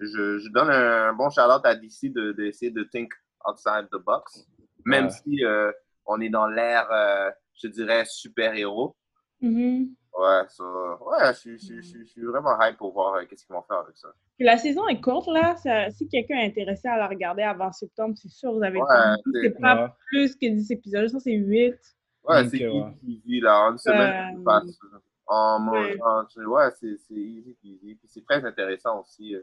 Je, 0.00 0.38
je 0.38 0.52
donne 0.52 0.70
un 0.70 1.12
bon 1.12 1.30
shout-out 1.30 1.64
à 1.64 1.74
DC 1.74 2.12
de- 2.12 2.32
d'essayer 2.32 2.70
de, 2.70 2.82
think 2.84 3.12
outside 3.46 3.88
the 3.92 3.98
box, 4.04 4.46
même 4.84 5.04
Ouais. 5.06 5.10
si 5.10 5.44
euh, 5.44 5.70
on 6.06 6.20
est 6.20 6.30
dans 6.30 6.46
l'ère, 6.46 6.88
euh, 6.92 7.30
je 7.60 7.68
dirais, 7.68 8.04
super-héros. 8.04 8.96
Mhm. 9.40 9.94
Ouais, 10.18 10.42
ça, 10.48 10.64
ouais 10.64 11.32
je, 11.32 11.38
suis- 11.38 11.58
je, 11.58 11.64
suis- 11.64 11.76
je, 11.76 11.82
suis- 11.82 12.06
je 12.06 12.10
suis 12.12 12.22
vraiment 12.24 12.60
hype 12.60 12.76
pour 12.76 12.92
voir 12.92 13.14
euh, 13.14 13.24
qu'est-ce 13.24 13.46
qu'ils 13.46 13.54
vont 13.54 13.62
faire 13.62 13.78
avec 13.78 13.96
ça. 13.96 14.08
Puis 14.36 14.44
la 14.44 14.56
saison 14.58 14.86
est 14.88 15.00
courte, 15.00 15.28
là. 15.28 15.56
Ça- 15.56 15.90
si 15.90 16.08
quelqu'un 16.08 16.36
est 16.38 16.46
intéressé 16.48 16.88
à 16.88 16.96
la 16.96 17.06
regarder 17.08 17.42
avant 17.42 17.72
septembre, 17.72 18.14
c'est 18.20 18.28
sûr, 18.28 18.52
vous 18.52 18.62
avez 18.62 18.78
Ouais, 18.80 18.86
c'est- 19.42 19.60
pas 19.60 19.84
Ouais. 19.84 19.90
plus 20.08 20.34
que 20.36 20.46
10 20.48 20.70
épisodes, 20.70 21.10
que 21.10 21.18
c'est 21.18 21.32
8. 21.32 21.74
Ouais, 22.24 22.48
c'est 22.48 22.68
easy 23.06 23.40
là. 23.40 23.60
En 23.68 23.72
une 23.72 23.78
semaine, 23.78 24.34
Euh, 24.34 24.38
tu 24.38 24.44
passes. 24.44 24.78
En 25.26 25.58
mode, 25.60 25.74
ouais. 25.86 25.98
en- 26.02 26.24
tu- 26.26 26.44
ouais, 26.44 26.70
c'est 26.78 26.96
c'est 27.08 27.14
easy 27.14 27.56
peasy. 27.62 27.94
Puis 27.94 28.08
c'est 28.08 28.24
très 28.24 28.44
intéressant 28.44 29.00
aussi. 29.00 29.34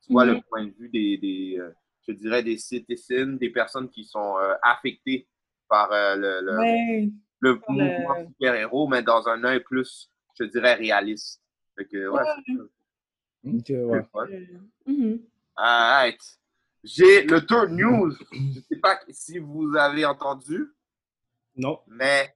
Euh, 0.00 0.06
Tu 0.06 0.12
vois 0.12 0.24
Mhm. 0.24 0.34
le 0.34 0.40
point 0.42 0.64
de 0.66 0.70
vue 0.78 0.88
des, 0.88 1.16
des 1.18 1.56
euh, 1.58 1.70
je 2.06 2.12
dirais, 2.12 2.42
des 2.42 2.58
citizens, 2.58 3.38
des 3.38 3.50
personnes 3.50 3.88
qui 3.90 4.04
sont 4.04 4.38
euh, 4.38 4.54
affectées 4.62 5.28
par 5.68 5.92
euh, 5.92 6.16
le, 6.16 6.40
le, 6.42 6.58
Ouais. 6.58 7.08
le 7.40 7.54
mouvement 7.68 8.14
le- 8.14 8.26
super-héros, 8.28 8.88
mais 8.88 9.02
dans 9.02 9.28
un 9.28 9.44
œil 9.44 9.60
plus, 9.60 10.10
je 10.38 10.44
dirais, 10.44 10.74
réaliste. 10.74 11.42
Fait 11.76 11.84
que, 11.86 12.08
ouais, 12.08 12.22
ouais. 12.22 12.70
le 13.44 14.62
mhm. 14.86 15.20
Alright. 15.56 16.20
J'ai 16.84 17.22
le 17.24 17.44
tour 17.44 17.68
news. 17.68 18.12
Je 18.32 18.60
sais 18.68 18.76
pas 18.80 19.00
si 19.10 19.38
vous 19.38 19.74
avez 19.76 20.04
entendu. 20.04 20.68
Non. 21.56 21.80
Mais 21.88 22.34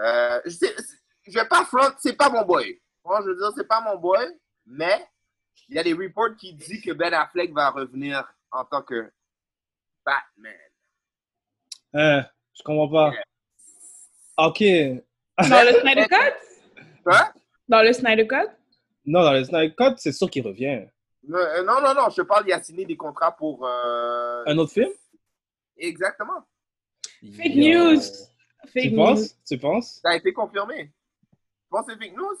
euh, 0.00 0.40
je, 0.44 0.50
sais- 0.50 0.74
je 1.26 1.32
vais 1.38 1.46
pas 1.48 1.64
front, 1.64 1.92
c'est 1.98 2.16
pas 2.16 2.28
mon 2.28 2.44
boy. 2.44 2.80
Moi, 3.04 3.20
je 3.22 3.28
veux 3.30 3.36
dire, 3.36 3.52
c'est 3.56 3.66
pas 3.68 3.80
mon 3.80 3.98
boy, 3.98 4.18
mais 4.66 5.06
il 5.68 5.76
y 5.76 5.78
a 5.78 5.82
des 5.82 5.92
reports 5.94 6.36
qui 6.38 6.54
disent 6.54 6.82
que 6.84 6.92
Ben 6.92 7.12
Affleck 7.14 7.52
va 7.52 7.70
revenir 7.70 8.24
en 8.50 8.64
tant 8.64 8.82
que 8.82 9.10
Batman. 10.04 10.52
Hein, 11.94 12.24
je 12.54 12.62
comprends 12.62 12.88
pas. 12.88 13.12
Ok. 14.38 14.60
Dans 15.48 15.64
le 15.66 15.80
Snyder 15.80 16.06
Cut? 16.08 16.82
Quoi? 17.04 17.32
Dans 17.68 17.82
le 17.82 17.92
Snyder 17.92 18.26
Cut? 18.26 18.48
Non, 19.06 19.22
dans 19.22 19.32
le 19.32 19.44
Snyder 19.44 19.74
Cut, 19.74 19.94
c'est 19.98 20.12
sûr 20.12 20.30
qu'il 20.30 20.46
revient. 20.46 20.86
Euh, 21.30 21.62
Non, 21.64 21.80
non, 21.80 21.94
non, 21.94 22.08
je 22.10 22.16
te 22.16 22.22
parle, 22.26 22.44
il 22.46 22.52
a 22.52 22.62
signé 22.62 22.84
des 22.84 22.96
contrats 22.96 23.32
pour. 23.36 23.66
euh, 23.66 24.42
Un 24.46 24.58
autre 24.58 24.72
film? 24.72 24.90
Exactement. 25.76 26.44
Fake 27.36 27.54
news. 27.54 28.00
Fake 28.72 28.82
Tu 28.84 28.90
news. 28.92 28.96
penses? 28.96 29.36
Tu 29.46 29.58
penses? 29.58 30.00
Ça 30.02 30.10
a 30.10 30.16
été 30.16 30.32
confirmé. 30.32 30.86
Tu 30.86 31.68
penses 31.70 31.86
que 31.86 31.92
c'est 31.92 31.98
fake 31.98 32.16
news? 32.16 32.36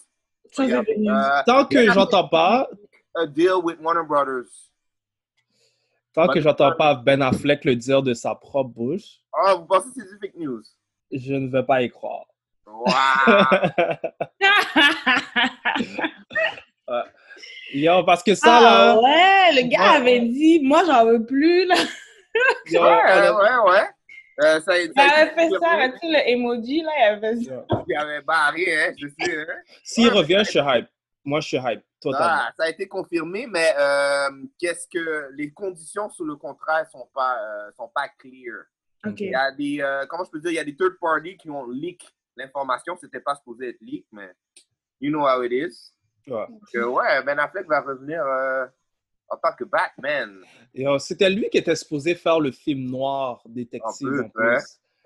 Euh, 0.58 1.42
Tant 1.46 1.66
que 1.66 1.90
j'entends 1.92 2.28
pas, 2.28 2.68
a 3.16 3.26
deal 3.26 3.60
with 3.62 3.78
Warner 3.80 4.04
Brothers. 4.06 4.70
tant 6.14 6.28
que 6.28 6.40
j'entends 6.40 6.72
pas 6.76 6.94
Ben 6.94 7.22
Affleck 7.22 7.64
le 7.64 7.76
dire 7.76 8.02
de 8.02 8.14
sa 8.14 8.34
propre 8.34 8.70
bouche, 8.70 9.20
Ah, 9.32 9.54
vous 9.54 9.64
pensez 9.66 9.88
que 9.88 9.94
c'est 9.96 10.08
du 10.08 10.18
fake 10.20 10.36
news? 10.36 10.62
je 11.10 11.34
ne 11.34 11.48
vais 11.50 11.62
pas 11.62 11.82
y 11.82 11.90
croire. 11.90 12.26
Wow! 12.66 12.86
Yo, 17.74 18.04
parce 18.04 18.22
que 18.22 18.34
ça, 18.34 18.58
ah 18.58 18.62
là, 18.62 19.00
ouais, 19.00 19.62
le 19.62 19.68
gars 19.68 19.92
Ouais. 19.92 19.96
avait 19.96 20.20
dit, 20.20 20.60
moi 20.62 20.82
j'en 20.84 21.06
veux 21.06 21.24
plus, 21.24 21.64
là. 21.66 21.74
yo, 22.66 22.82
ouais, 22.82 23.30
ouais, 23.30 23.70
ouais. 23.70 23.86
Euh, 24.42 24.60
ça, 24.60 24.78
Il 24.78 24.92
ça 24.94 25.02
a 25.02 25.20
avait 25.22 25.30
fait 25.34 25.48
ça, 25.58 25.98
sais, 26.00 26.06
le 26.08 26.28
emoji, 26.30 26.82
là, 26.82 26.90
il 26.98 27.02
avait. 27.14 27.36
Il 27.36 27.96
avait 27.96 28.20
barré, 28.22 28.84
hein, 28.88 28.94
je 28.98 29.06
sais. 29.08 29.36
Hein? 29.40 29.46
s'il 29.84 30.08
Ouais, 30.08 30.14
revient, 30.14 30.42
je 30.44 30.50
suis 30.50 30.58
hype. 30.58 30.86
Moi, 31.24 31.40
je 31.40 31.48
suis 31.48 31.56
hype, 31.58 31.82
totalement. 32.02 32.26
Ah, 32.48 32.52
ça 32.56 32.64
a 32.64 32.68
été 32.68 32.86
confirmé, 32.88 33.46
mais 33.46 33.72
euh, 33.78 34.30
qu'est-ce 34.58 34.86
que 34.88 35.28
les 35.34 35.50
conditions 35.52 36.10
sous 36.10 36.24
le 36.24 36.36
contrat 36.36 36.84
sont 36.86 37.08
pas 37.14 37.38
euh, 37.40 37.70
sont 37.76 37.88
pas 37.94 38.08
clear. 38.18 38.64
Il 39.04 39.30
y 39.30 39.34
a 39.34 39.50
des 39.50 39.80
euh, 39.80 40.06
comment 40.08 40.24
je 40.24 40.30
peux 40.30 40.40
dire, 40.40 40.50
il 40.50 40.54
y 40.56 40.58
a 40.60 40.64
des 40.64 40.76
third 40.76 40.98
parties 41.00 41.36
qui 41.36 41.50
ont 41.50 41.66
leak 41.68 42.06
l'information, 42.36 42.96
c'était 43.00 43.20
pas 43.20 43.34
supposé 43.34 43.70
être 43.70 43.80
leak, 43.80 44.06
mais 44.12 44.30
you 45.00 45.10
know 45.10 45.26
how 45.26 45.42
it 45.42 45.52
is. 45.52 45.92
Ouais. 46.26 46.46
Que, 46.72 46.78
ouais, 46.84 47.22
Ben 47.24 47.38
Affleck 47.38 47.66
va 47.66 47.80
revenir 47.80 48.24
euh, 48.24 48.64
en 49.28 49.36
tant 49.36 49.52
que 49.58 49.64
Batman. 49.64 50.40
C'était 51.00 51.28
lui 51.28 51.48
qui 51.50 51.58
était 51.58 51.74
supposé 51.74 52.14
faire 52.14 52.38
le 52.38 52.52
film 52.52 52.88
noir 52.90 53.42
détective 53.44 54.08
En 54.08 54.12
plus, 54.12 54.20
en 54.20 54.28
plus. 54.28 54.46
ouais. 54.46 54.58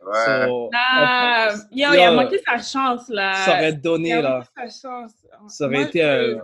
Ouais. 0.02 0.46
So, 0.46 0.70
Ah, 0.74 1.54
yo, 1.72 1.88
il 1.94 2.00
a 2.00 2.12
manqué 2.12 2.38
sa 2.46 2.58
chance, 2.58 3.08
là. 3.08 3.32
Ça 3.46 3.52
aurait 3.54 3.72
donné, 3.72 4.10
Il 4.10 4.12
a 4.16 4.22
là. 4.22 4.44
sa 4.54 4.68
chance. 4.68 5.12
Ça 5.48 5.64
aurait 5.64 5.78
Moi, 5.78 5.88
été 5.88 6.38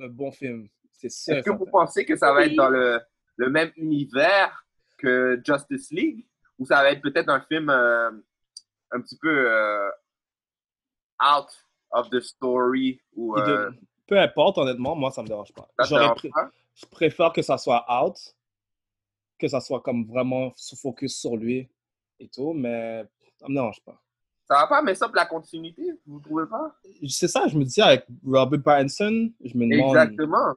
un, 0.00 0.08
bon 0.08 0.30
film. 0.32 0.68
C'est 0.92 1.10
sûr. 1.10 1.34
Est-ce 1.34 1.44
que 1.44 1.50
vous 1.56 1.66
pensez 1.66 2.04
que 2.04 2.16
ça 2.16 2.32
va 2.32 2.44
être 2.46 2.54
dans 2.54 2.68
le, 2.68 3.00
le 3.36 3.50
même 3.50 3.72
univers 3.76 4.64
que 4.98 5.40
Justice 5.44 5.90
League? 5.90 6.26
Ou 6.58 6.66
ça 6.66 6.82
va 6.82 6.92
être 6.92 7.02
peut-être 7.02 7.28
un 7.28 7.40
film 7.40 7.70
euh, 7.70 8.10
un 8.92 9.00
petit 9.00 9.16
peu 9.18 9.50
euh, 9.50 9.88
out 11.20 11.48
of 11.90 12.10
the 12.10 12.20
story 12.20 13.00
ou 13.14 13.36
Il 13.38 13.44
de- 13.44 13.50
euh, 13.50 13.70
Peu 14.06 14.18
importe, 14.18 14.58
honnêtement, 14.58 14.94
moi, 14.94 15.10
ça 15.10 15.22
me 15.22 15.28
dérange 15.28 15.52
pas. 15.52 15.68
J'aurais? 15.84 16.12
Je 16.74 16.86
préfère 16.86 17.32
que 17.32 17.42
ça 17.42 17.58
soit 17.58 17.84
out, 18.02 18.16
que 19.38 19.48
ça 19.48 19.60
soit 19.60 19.80
comme 19.80 20.06
vraiment 20.06 20.52
sous 20.56 20.76
focus 20.76 21.18
sur 21.18 21.36
lui 21.36 21.68
et 22.18 22.28
tout, 22.28 22.52
mais 22.52 23.04
ça 23.38 23.48
me 23.48 23.54
dérange 23.54 23.82
pas. 23.84 24.00
Ça 24.52 24.60
va 24.60 24.66
pas 24.66 24.82
mettre 24.82 24.98
ça 24.98 25.06
pour 25.06 25.16
la 25.16 25.24
continuité, 25.26 25.82
vous 26.06 26.20
trouvez 26.20 26.44
pas? 26.46 26.74
C'est 27.08 27.28
ça, 27.28 27.46
je 27.48 27.56
me 27.56 27.64
dis 27.64 27.80
avec 27.80 28.04
Robert 28.26 28.62
Pattinson, 28.62 29.30
je 29.44 29.56
me 29.56 29.64
demande. 29.70 29.96
Exactement. 29.96 30.54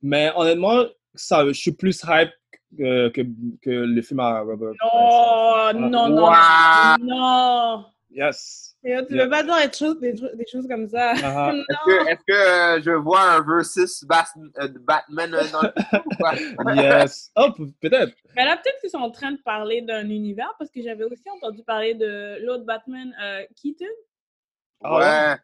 Mais 0.00 0.30
honnêtement, 0.36 0.84
ça, 1.14 1.44
je 1.46 1.52
suis 1.52 1.72
plus 1.72 2.02
hype 2.06 2.30
que, 2.78 3.08
que, 3.08 3.20
que 3.62 3.70
le 3.70 4.02
film 4.02 4.20
à 4.20 4.40
Robert 4.40 4.72
Pattinson. 4.78 4.86
Oh, 4.94 5.70
non, 5.74 6.08
non, 6.08 6.24
Wow. 6.26 6.96
non. 7.00 7.84
Yes. 8.14 8.76
Yo, 8.84 9.00
tu 9.06 9.14
Yeah. 9.14 9.24
peux 9.24 9.30
pas 9.30 9.42
dire 9.42 9.56
des 9.70 9.72
choses, 9.76 10.00
des, 10.00 10.46
choses 10.50 10.66
comme 10.68 10.88
ça. 10.88 11.12
Ah, 11.22 11.52
Non. 11.86 12.06
Est-ce 12.06 12.24
que, 12.26 12.32
euh, 12.78 12.82
je 12.82 12.90
vois 12.90 13.20
un 13.22 13.40
versus 13.42 14.04
Bas- 14.04 14.24
euh, 14.60 14.68
Batman 14.80 15.32
euh, 15.34 15.42
dans 15.52 15.62
le 15.62 16.74
yes. 16.76 17.30
Oh, 17.36 17.52
pe- 17.56 17.70
peut-être. 17.80 18.12
Mais 18.36 18.44
là, 18.44 18.56
peut-être 18.56 18.80
qu'ils 18.80 18.90
sont 18.90 18.98
en 18.98 19.10
train 19.10 19.32
de 19.32 19.40
parler 19.42 19.82
d'un 19.82 20.08
univers 20.10 20.52
parce 20.58 20.70
que 20.70 20.82
j'avais 20.82 21.04
aussi 21.04 21.28
entendu 21.30 21.62
parler 21.62 21.94
de 21.94 22.44
l'autre 22.44 22.64
Batman, 22.64 23.14
euh, 23.22 23.42
Keaton. 23.56 23.86
Ah 24.82 24.96
ouais? 24.98 25.36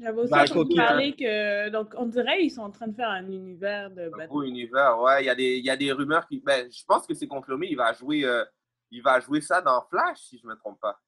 J'avais 0.00 0.20
aussi 0.20 0.30
Michael 0.32 0.50
entendu 0.58 0.68
Keaton. 0.70 0.84
parler 0.86 1.12
que. 1.14 1.68
Donc, 1.70 1.94
on 1.96 2.06
dirait 2.06 2.38
qu'ils 2.38 2.50
sont 2.50 2.62
en 2.62 2.70
train 2.70 2.88
de 2.88 2.94
faire 2.96 3.08
un 3.10 3.26
univers 3.26 3.90
de 3.90 4.02
Un 4.02 4.10
Batman. 4.10 4.28
beau 4.28 4.42
univers, 4.42 5.00
ouais. 5.00 5.22
Il 5.22 5.26
y, 5.26 5.30
a 5.30 5.34
des, 5.34 5.56
il 5.58 5.64
y 5.64 5.70
a 5.70 5.76
des 5.76 5.92
rumeurs 5.92 6.26
qui. 6.26 6.40
Ben, 6.40 6.68
je 6.70 6.84
pense 6.86 7.06
que 7.06 7.14
c'est 7.14 7.26
confirmé. 7.28 7.68
Il 7.70 7.76
va 7.76 7.92
jouer, 7.92 8.24
euh, 8.24 8.44
il 8.90 9.02
va 9.02 9.20
jouer 9.20 9.40
ça 9.40 9.60
dans 9.62 9.80
Flash, 9.88 10.18
si 10.18 10.38
je 10.38 10.44
ne 10.46 10.50
me 10.52 10.56
trompe 10.56 10.80
pas. 10.80 10.98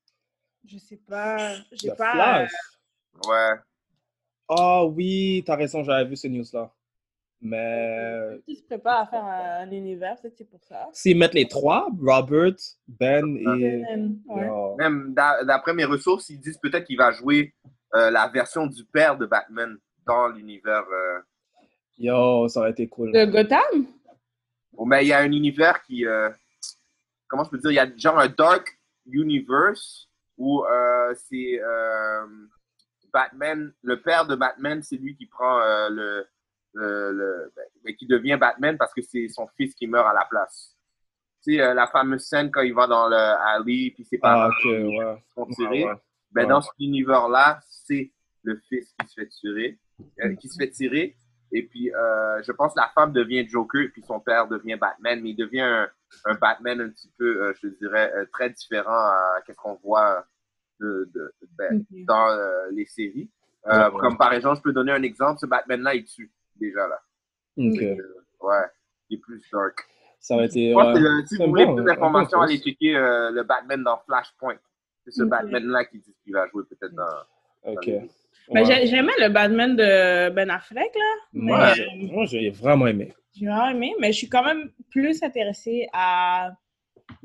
Je 0.67 0.79
sais 0.79 0.97
pas. 1.09 1.55
J'ai 1.73 1.91
The 1.91 1.97
pas. 1.97 2.13
Flash. 2.13 2.53
Ouais. 3.27 3.59
Ah 4.49 4.85
oui, 4.85 5.43
t'as 5.47 5.57
raison, 5.57 5.83
j'avais 5.85 6.09
vu 6.09 6.17
ce 6.17 6.27
news-là. 6.29 6.71
Mais 7.43 8.39
Qui 8.47 8.57
se 8.57 8.63
prépare 8.65 9.01
à 9.01 9.07
faire 9.07 9.25
un, 9.25 9.61
un 9.67 9.71
univers, 9.71 10.21
peut-être 10.21 10.37
c'est 10.37 10.45
pour 10.51 10.63
ça. 10.63 10.89
s'ils 10.93 11.17
mettent 11.17 11.33
les 11.35 11.49
trois, 11.49 11.89
Robert, 11.99 12.53
Ben 12.87 13.35
et. 13.37 13.45
Batman, 13.45 14.19
ouais. 14.29 14.75
Même 14.77 15.15
d'a- 15.15 15.43
d'après 15.45 15.73
mes 15.73 15.87
ressources, 15.87 16.29
ils 16.29 16.39
disent 16.39 16.59
peut-être 16.59 16.85
qu'il 16.85 16.99
va 16.99 17.13
jouer 17.13 17.55
euh, 17.95 18.11
la 18.11 18.29
version 18.29 18.67
du 18.67 18.85
père 18.85 19.17
de 19.17 19.25
Batman 19.25 19.75
dans 20.07 20.29
l'univers. 20.29 20.85
euh, 20.93 21.21
Yo, 21.99 22.47
ça 22.49 22.61
aurait 22.61 22.71
été 22.73 22.87
cool. 22.89 23.13
De 23.13 23.25
Gotham? 23.25 23.87
bon, 24.73 24.85
mais 24.85 25.05
il 25.05 25.09
y 25.09 25.13
a 25.13 25.19
un 25.21 25.33
univers 25.33 25.83
qui. 25.83 26.05
euh, 26.07 26.29
Comment 27.27 27.45
je 27.45 27.51
peux 27.51 27.59
dire 27.59 27.71
Il 27.71 27.75
y 27.75 27.79
a 27.79 27.97
genre 27.97 28.19
un 28.19 28.29
dark 28.29 28.79
universe 29.11 30.10
où 30.41 30.65
euh, 30.65 31.15
c'est. 31.29 31.61
euh, 31.63 32.27
Batman, 33.13 33.73
le 33.83 34.01
père 34.01 34.25
de 34.27 34.37
Batman, 34.37 34.83
c'est 34.83 34.97
lui 34.97 35.17
qui 35.17 35.27
prend 35.27 35.61
euh, 35.61 35.89
le, 35.91 36.27
le, 36.75 37.11
le- 37.13 37.53
ben, 37.57 37.65
ben, 37.85 37.97
qui 37.97 38.07
devient 38.07 38.37
Batman 38.41 38.79
parce 38.79 38.95
que 38.95 39.03
c'est 39.03 39.27
son 39.29 39.49
fils 39.57 39.75
qui 39.75 39.89
meurt 39.89 40.07
à 40.07 40.13
la 40.15 40.25
place. 40.31 40.77
Tu 41.43 41.57
sais, 41.57 41.75
la 41.75 41.89
fameuse 41.89 42.23
scène 42.25 42.53
quand 42.53 42.61
il 42.61 42.73
va 42.73 42.87
dans 42.87 43.09
le 43.09 43.17
alley 43.17 43.91
puis 43.95 44.05
ses 44.05 44.19
parents 44.19 44.49
Ah, 44.49 44.49
ok, 44.49 44.65
ouais. 44.65 45.25
sont 45.35 45.43
Ouais, 45.47 45.55
tirés. 45.57 45.85
ouais. 45.87 45.95
Ben, 46.31 46.43
Ouais. 46.43 46.49
dans 46.51 46.61
cet 46.61 46.75
univers-là, 46.79 47.59
c'est 47.69 48.13
le 48.45 48.61
fils 48.69 48.95
qui 49.01 49.09
se 49.09 49.15
fait 49.21 49.27
tirer, 49.29 49.79
euh, 50.23 50.37
qui 50.37 50.49
se 50.49 50.57
fait 50.57 50.71
tirer. 50.71 51.17
Et 51.53 51.63
puis, 51.67 51.93
euh, 51.95 52.43
je 52.43 52.53
pense 52.53 52.75
que 52.75 52.81
la 52.81 52.91
femme 52.95 53.13
devient 53.13 53.47
Joker, 53.49 53.83
et 53.83 53.89
puis 53.89 54.03
son 54.03 54.21
père 54.21 54.47
devient 54.49 54.77
Batman, 54.77 55.21
mais 55.23 55.31
il 55.31 55.37
devient 55.37 55.61
un, 55.63 55.89
un 56.27 56.35
Batman 56.35 56.81
un 56.81 56.91
petit 56.91 57.11
peu, 57.19 57.43
euh, 57.45 57.53
je 57.61 57.69
dirais, 57.69 58.13
euh, 58.17 58.25
très 58.33 58.51
différent 58.51 58.93
à 58.93 59.41
ce 59.47 59.53
qu'on 59.53 59.75
voit 59.83 60.25
de, 60.79 61.11
de- 61.15 61.33
ben, 61.59 61.85
dans 62.07 62.29
euh, 62.31 62.71
les 62.73 62.87
séries. 62.87 63.31
Euh, 63.67 63.89
Ouais, 63.89 63.95
ouais. 63.95 64.01
Comme 64.01 64.17
par 64.17 64.33
exemple, 64.33 64.57
je 64.59 64.63
peux 64.63 64.73
donner 64.73 64.93
un 64.93 65.03
exemple, 65.03 65.39
ce 65.39 65.47
Batman-là, 65.47 65.95
il 65.95 66.05
tue 66.05 66.33
déjà 66.57 66.87
là. 66.89 66.99
Ok. 67.59 67.83
Euh, 67.83 67.97
ouais, 68.41 68.65
il 69.11 69.19
est 69.19 69.21
plus 69.21 69.43
dark. 69.53 69.87
Ça 70.19 70.35
aurait 70.35 70.47
été. 70.47 70.71
Je 70.71 70.75
pense 70.75 70.87
ouais. 70.87 71.01
que, 71.03 71.07
euh, 71.07 71.27
si 71.27 71.37
C'est 71.37 71.45
vous 71.45 71.51
voulez 71.51 71.67
bon, 71.67 71.77
plus 71.77 71.85
d'informations, 71.85 72.41
allez 72.41 72.59
checker 72.59 72.97
euh, 72.97 73.31
le 73.31 73.43
Batman 73.43 73.83
dans 73.83 73.99
Flashpoint. 74.07 74.57
C'est 75.05 75.11
ce. 75.11 75.25
Batman-là 75.25 75.85
qui 75.87 75.99
dit 75.99 76.15
qu'il 76.25 76.33
va 76.33 76.47
jouer 76.49 76.65
peut-être 76.71 76.95
dans. 76.95 77.05
Ok. 77.65 77.87
Mais 77.87 78.09
Ouais. 78.51 78.65
j'ai- 78.65 78.87
j'aimais 78.89 79.13
le 79.19 79.29
Batman 79.29 79.77
de 79.77 80.31
Ben 80.31 80.51
Affleck, 80.51 80.93
là. 80.95 81.15
Mais 81.33 81.43
Moi, 81.53 81.75
j'ai- 81.75 82.07
moi, 82.13 82.25
j'ai 82.27 82.51
vraiment 82.51 82.87
aimé. 82.87 83.13
j'ai 83.35 83.47
vraiment 83.47 83.71
aimé, 83.71 83.95
mais 84.01 84.13
je 84.13 84.19
suis 84.19 84.29
quand 84.29 84.45
même 84.45 84.71
plus 84.91 85.23
intéressée 85.23 85.89
à 85.93 86.53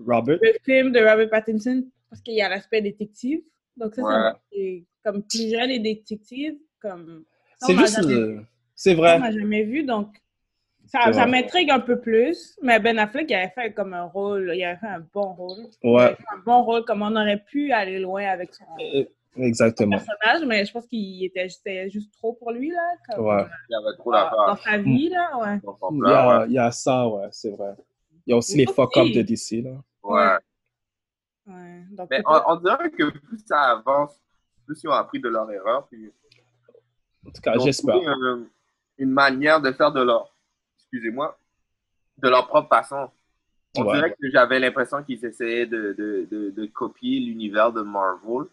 Robert? 0.06 0.38
le 0.42 0.54
film 0.64 0.92
de 0.92 1.00
Robert 1.00 1.30
Pattinson 1.30 1.84
parce 2.10 2.22
qu'il 2.22 2.36
y 2.36 2.42
a 2.42 2.50
l'aspect 2.50 2.82
détective. 2.82 3.42
Donc 3.78 3.96
ça, 3.96 4.04
Ouais. 4.04 4.32
c'est 4.52 4.84
comme 5.04 5.24
plus 5.24 5.52
jeune 5.52 5.70
et 5.72 5.80
détective, 5.80 6.56
comme 6.82 7.24
C'est 7.60 7.76
juste. 7.76 8.02
jamais- 8.02 8.42
C'est 8.76 8.94
vrai. 8.94 9.16
on 9.16 9.20
m'a 9.20 9.32
jamais 9.32 9.64
vu, 9.64 9.84
donc 9.84 10.16
ça, 10.86 11.12
ça 11.12 11.26
m'intrigue 11.26 11.72
un 11.72 11.80
peu 11.80 12.00
plus. 12.00 12.58
Mais 12.62 12.80
Ben 12.80 12.98
Affleck, 13.00 13.30
il 13.30 13.34
avait 13.36 13.50
fait 13.56 13.74
comme 13.74 13.94
un 13.94 14.04
rôle, 14.04 14.52
il 14.56 14.64
avait 14.64 14.78
fait 14.80 14.88
un 14.88 15.04
bon 15.14 15.34
rôle. 15.34 15.66
Il 15.84 15.90
Ouais. 15.90 16.02
avait 16.04 16.16
fait 16.16 16.24
un 16.34 16.44
bon 16.46 16.64
rôle, 16.64 16.86
comme 16.86 17.02
on 17.02 17.16
aurait 17.16 17.44
pu 17.44 17.72
aller 17.72 18.00
loin 18.00 18.24
avec 18.26 18.54
son 18.54 18.64
Euh, 18.80 19.04
Exactement. 19.38 19.98
personnage, 19.98 20.46
mais 20.48 20.66
je 20.66 20.72
pense 20.72 20.86
qu'il 20.88 21.24
était 21.26 21.50
juste 21.90 22.14
trop 22.14 22.34
pour 22.34 22.52
lui, 22.52 22.70
là, 22.72 22.94
comme, 23.10 23.26
Ouais. 23.26 23.46
Il 23.70 23.74
y 23.74 23.76
avait 23.76 23.98
trop 23.98 24.12
dans, 24.12 24.18
d'affaires. 24.24 24.46
dans 24.48 24.56
sa 24.56 24.78
vie, 24.78 25.10
là, 25.10 25.38
ouais. 25.40 25.60
Il 25.92 25.98
y, 26.00 26.12
a, 26.12 26.40
ouais. 26.40 26.46
il 26.48 26.54
y 26.54 26.60
a 26.60 26.72
ça, 26.72 27.08
ouais, 27.08 27.28
c'est 27.32 27.52
vrai. 27.52 27.76
Il 28.26 28.32
y 28.32 28.34
a 28.34 28.38
aussi 28.38 28.58
Mais 28.58 28.66
les 28.66 28.72
fuck-up 28.74 29.08
de 29.14 29.22
DC, 29.22 29.62
là. 29.64 29.72
Ouais. 30.04 30.38
Ouais, 31.48 31.84
donc 31.92 32.08
Mais 32.10 32.22
on, 32.26 32.42
on 32.48 32.56
dirait 32.56 32.90
que 32.92 33.10
plus 33.10 33.40
ça 33.46 33.62
avance, 33.72 34.20
plus 34.66 34.82
ils 34.84 34.88
ont 34.88 34.94
appris 34.94 35.20
de 35.20 35.30
leur 35.30 35.50
erreur. 35.52 35.88
Puis 35.88 36.12
En 37.28 37.32
tout 37.32 37.42
cas, 37.42 37.54
j'espère. 37.60 37.96
une 38.98 39.10
manière 39.12 39.62
de 39.62 39.72
faire 39.72 39.92
de 39.92 40.02
leur, 40.02 40.34
excusez-moi, 40.80 41.38
de 42.18 42.30
leur 42.30 42.48
propre 42.48 42.70
façon. 42.70 43.10
On 43.78 43.84
Ouais. 43.84 43.94
dirait 43.96 44.12
que 44.12 44.30
j'avais 44.32 44.58
l'impression 44.60 45.04
qu'ils 45.04 45.24
essayaient 45.26 45.66
de, 45.66 45.94
de, 45.98 46.28
de, 46.32 46.50
de 46.52 46.66
copier 46.68 47.20
l'univers 47.20 47.74
de 47.74 47.82
Marvel. 47.82 48.48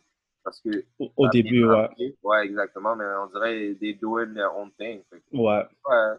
Parce 0.44 0.60
que. 0.60 0.84
Au, 0.98 1.28
début, 1.28 1.64
ouais. 1.64 1.88
Ouais, 2.22 2.44
exactement. 2.44 2.96
Mais 2.96 3.04
on 3.04 3.26
dirait 3.26 3.76
they 3.80 3.94
doing 3.94 4.34
their 4.34 4.54
own 4.56 4.70
thing. 4.78 5.02
Que, 5.10 5.16
Ouais. 5.32 5.64
ouais, 5.88 6.16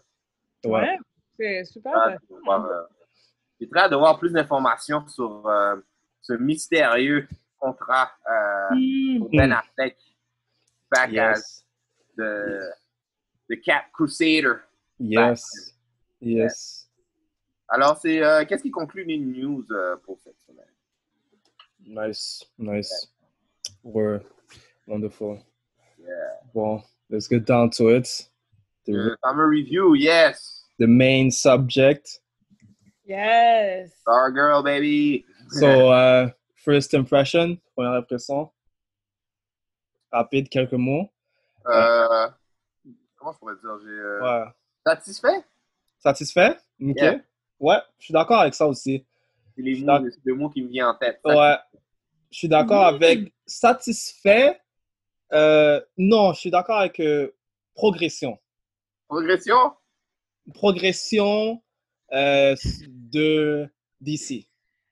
Ouais. 0.66 0.98
Ouais, 1.40 1.64
c'est 1.66 1.66
super. 1.66 2.18
j'ai 2.30 2.36
voir, 2.46 2.66
euh, 2.66 2.84
J'ai 3.60 3.68
très 3.68 3.82
hâte 3.82 3.92
de 3.92 3.96
voir 3.98 4.18
plus 4.20 4.32
d'informations 4.32 5.06
sur 5.08 5.46
euh, 5.48 5.76
ce 6.22 6.34
mystérieux 6.34 7.28
contrat 7.60 8.12
euh, 8.30 9.20
pour 9.20 9.30
Ben 9.32 9.52
Affleck. 9.52 9.98
Back 10.92 11.10
as 11.10 11.12
Yes. 11.12 11.66
the, 12.18 12.72
the 13.50 13.60
Cat 13.62 13.86
Crusader. 13.94 14.60
Yes. 15.00 15.74
Yes. 16.22 16.90
Alors, 17.68 17.98
c'est 17.98 18.24
euh, 18.24 18.46
qu'est-ce 18.46 18.62
qui 18.64 18.72
conclut 18.72 19.04
les 19.04 19.18
news 19.18 19.66
euh, 19.72 19.98
pour 19.98 20.20
cette 20.20 20.40
semaine? 20.42 20.66
Nice. 21.86 22.46
Nice. 22.58 23.13
We're 23.84 24.22
wonderful. 24.88 25.44
Yeah. 26.00 26.50
Bon, 26.54 26.82
let's 27.10 27.28
get 27.28 27.46
down 27.46 27.70
to 27.72 27.90
it. 27.90 28.08
The, 28.86 28.92
Le 28.94 29.18
fameux 29.24 29.48
review, 29.48 29.94
yes. 29.96 30.64
the 30.80 30.88
main 30.88 31.32
subject. 31.32 32.20
Yes. 33.06 33.92
Stargirl, 34.08 34.64
baby. 34.64 35.26
So, 35.50 35.90
uh, 35.92 36.30
first 36.56 36.94
impression, 36.94 37.60
première 37.78 37.98
impression. 37.98 38.50
Rapide, 40.12 40.50
quelques 40.50 40.74
mots. 40.74 41.10
Euh, 41.68 42.30
comment 43.18 43.34
je 43.34 43.40
pourrais 43.40 43.56
dire? 43.56 43.80
J'ai 43.84 43.90
euh, 43.90 44.22
Ouais. 44.22 44.46
satisfait? 44.86 45.44
Satisfait? 46.00 46.58
Ok. 46.82 46.96
Yeah. 46.98 47.20
Ouais, 47.60 47.78
je 48.00 48.06
suis 48.06 48.14
d'accord 48.14 48.42
avec 48.42 48.54
ça 48.54 48.68
aussi. 48.68 49.06
C'est 49.56 49.62
les 49.62 49.76
Je 49.76 49.86
mots, 49.86 50.00
suis 50.02 50.12
c'est 50.12 50.20
le 50.26 50.36
mot 50.36 50.50
qui 50.50 50.62
me 50.62 50.68
vient 50.70 50.90
en 50.90 50.96
tête. 50.96 51.20
Ouais. 51.26 51.56
Je 52.32 52.38
suis 52.38 52.48
d'accord 52.50 52.90
Mhm. 52.92 52.96
avec 52.96 53.33
satisfait. 53.46 54.60
Euh, 55.34 55.82
non, 55.98 56.34
je 56.34 56.40
suis 56.40 56.52
d'accord 56.52 56.80
avec 56.80 57.00
euh, 57.00 57.36
progression. 57.76 58.38
Progression? 59.08 59.74
Progression 60.54 61.62
euh, 62.14 62.56
de 62.88 63.68
DC. 64.02 64.46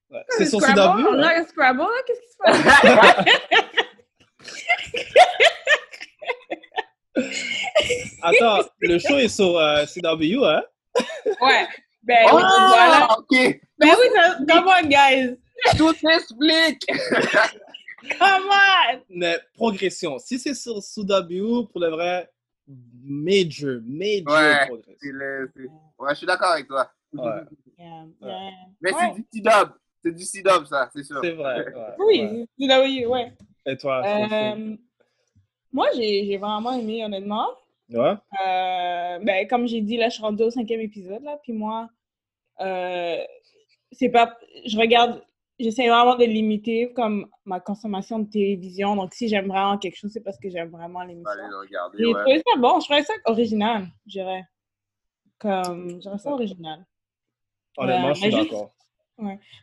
Ouais. 0.10 0.24
C'est 0.30 0.46
sur 0.46 0.62
Scrabble? 0.62 1.04
CW? 1.04 1.08
On 1.10 1.22
a 1.24 1.40
un 1.40 1.46
Scrabble, 1.46 1.80
là? 1.82 1.88
Qu'est-ce 2.08 2.22
qui 2.22 2.28
se 2.32 2.38
passe? 2.38 3.26
Attends, 8.24 8.60
le 8.80 9.00
show 9.00 9.18
est 9.18 9.28
sur 9.28 9.58
euh, 9.58 9.86
CW, 9.86 10.44
hein? 10.46 10.62
ouais. 11.42 11.68
Ben 12.04 12.26
oui, 12.34 12.42
Ah, 12.44 12.68
voilà. 12.70 13.18
ok. 13.20 13.60
Ben 13.78 13.90
oui, 14.00 14.48
come 14.50 14.68
on, 14.68 14.88
guys. 14.88 15.38
Tout 15.78 15.94
s'explique. 15.94 16.86
Come 18.20 18.50
on. 18.50 19.00
Mais 19.10 19.38
progression. 19.54 20.18
Si 20.20 20.40
c'est 20.40 20.54
sur 20.54 20.76
CW, 20.82 21.68
pour 21.72 21.80
le 21.82 21.90
vrai, 21.90 22.30
major, 23.04 23.80
major 23.86 24.34
Ouais. 24.34 24.66
Progression. 24.68 24.98
le- 25.14 25.52
ouais, 26.00 26.10
je 26.12 26.16
suis 26.16 26.28
d'accord 26.28 26.52
avec 26.52 26.68
toi. 26.68 26.90
Ouais, 27.14 27.24
Yeah, 27.78 28.04
Ouais. 28.22 28.28
yeah. 28.30 28.52
Mais 28.82 28.94
Ouais. 28.94 29.00
c'est 29.02 29.16
du 29.22 29.28
C-Dub. 29.34 29.70
C'est 30.04 30.12
du 30.16 30.24
C-Dub, 30.24 30.66
ça, 30.66 30.90
c'est 30.94 31.04
sûr. 31.04 31.20
c'est 31.22 31.32
vrai. 31.32 31.66
Oui, 32.00 32.46
oui, 32.60 33.06
ouais. 33.06 33.34
Et 33.66 33.78
toi? 33.78 34.02
Euh, 34.06 34.76
moi, 35.74 35.88
j'ai 35.96 36.26
j'ai 36.26 36.38
vraiment 36.38 36.72
aimé, 36.74 37.04
honnêtement. 37.06 37.48
Ouais? 37.90 38.14
Euh, 38.46 39.20
ben, 39.20 39.48
comme 39.48 39.68
j'ai 39.68 39.82
dit, 39.82 39.98
là, 39.98 40.08
je 40.10 40.14
suis 40.16 40.24
rendue 40.24 40.44
au 40.44 40.50
cinquième 40.50 40.80
épisode, 40.80 41.22
là, 41.24 41.38
puis 41.44 41.54
moi, 41.54 41.90
euh, 42.62 43.18
c'est 43.92 44.10
pas... 44.10 44.38
Je 44.66 44.78
regarde... 44.78 45.22
J'essaie 45.64 45.88
vraiment 45.90 46.16
de 46.16 46.26
limiter, 46.26 46.92
comme, 46.94 47.28
ma 47.46 47.60
consommation 47.60 48.20
de 48.20 48.30
télévision. 48.30 48.96
Donc, 48.96 49.14
si 49.14 49.28
j'aime 49.28 49.48
vraiment 49.48 49.78
quelque 49.78 49.96
chose, 49.98 50.12
c'est 50.12 50.24
parce 50.24 50.38
que 50.40 50.50
j'aime 50.50 50.70
vraiment 50.70 51.02
l'émission. 51.04 51.30
aller 51.30 51.44
le 51.50 51.60
regarder, 51.60 52.06
ouais. 52.06 52.14
trouvé 52.22 52.38
ça 52.38 52.60
bon. 52.60 52.80
Je 52.80 52.86
trouvais 52.86 53.04
ça 53.04 53.14
original, 53.26 53.88
je 54.08 54.12
dirais. 54.20 54.44
Comme... 55.40 55.90
Je 55.90 55.96
dirais 55.98 56.18
ça 56.18 56.32
original. 56.32 56.86
Honnêtement, 57.78 58.08
Euh, 58.10 58.14
je 58.14 58.20
suis 58.20 58.26
mais 58.30 58.38
juste- 58.38 58.52
d'accord. 58.52 58.72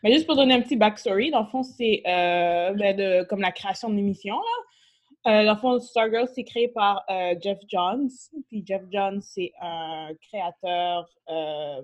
Mais 0.04 0.12
juste 0.12 0.26
pour 0.26 0.36
donner 0.36 0.54
un 0.54 0.60
petit 0.60 0.76
backstory, 0.76 1.30
dans 1.32 1.40
le 1.40 1.46
fond, 1.48 1.64
c'est 1.64 2.02
euh, 2.06 2.72
ben, 2.74 2.96
de, 2.96 3.24
comme 3.24 3.40
la 3.40 3.50
création 3.50 3.88
de 3.90 3.94
l'émission. 3.96 4.36
Là. 4.36 5.40
Euh, 5.40 5.44
dans 5.44 5.54
le 5.54 5.58
fond, 5.58 5.80
Stargirl, 5.80 6.28
c'est 6.32 6.44
créé 6.44 6.68
par 6.68 7.04
euh, 7.10 7.34
Jeff 7.42 7.58
Johns. 7.66 8.08
Puis 8.46 8.62
Jeff 8.64 8.82
Johns, 8.92 9.20
c'est 9.20 9.52
un 9.60 10.10
créateur 10.22 11.08
euh, 11.28 11.82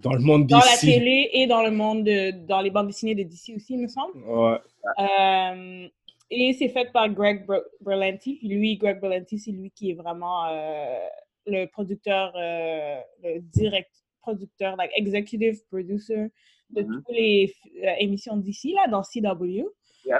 Dans 0.00 0.12
le 0.12 0.20
monde 0.20 0.46
dans 0.46 0.58
la 0.58 0.76
télé 0.78 1.30
et 1.32 1.46
dans 1.46 1.62
le 1.62 1.70
monde 1.70 2.04
de, 2.04 2.30
dans 2.46 2.60
les 2.60 2.70
bandes 2.70 2.86
dessinées 2.88 3.14
de 3.14 3.22
DC 3.22 3.54
aussi, 3.56 3.74
il 3.74 3.80
me 3.82 3.88
semble. 3.88 4.16
Ouais. 4.24 4.58
Euh, 4.98 5.88
et 6.30 6.52
c'est 6.52 6.68
fait 6.68 6.92
par 6.92 7.08
Greg 7.08 7.46
Ber- 7.46 7.64
Berlanti. 7.80 8.38
Lui, 8.42 8.76
Greg 8.76 9.00
Berlanti, 9.00 9.38
c'est 9.38 9.52
lui 9.52 9.70
qui 9.70 9.90
est 9.90 9.94
vraiment 9.94 10.46
euh, 10.46 10.98
le 11.46 11.66
producteur, 11.66 12.32
euh, 12.36 13.00
le 13.22 13.40
direct 13.40 13.90
producteur, 14.20 14.76
like 14.76 14.90
executive 14.96 15.60
producer 15.70 16.30
de 16.70 16.82
Mhm. 16.82 16.92
toutes 16.92 17.14
les 17.16 17.54
euh, 17.84 17.92
émissions 18.00 18.36
d'ici, 18.36 18.72
là, 18.74 18.86
dans 18.88 19.02
CW. 19.02 19.64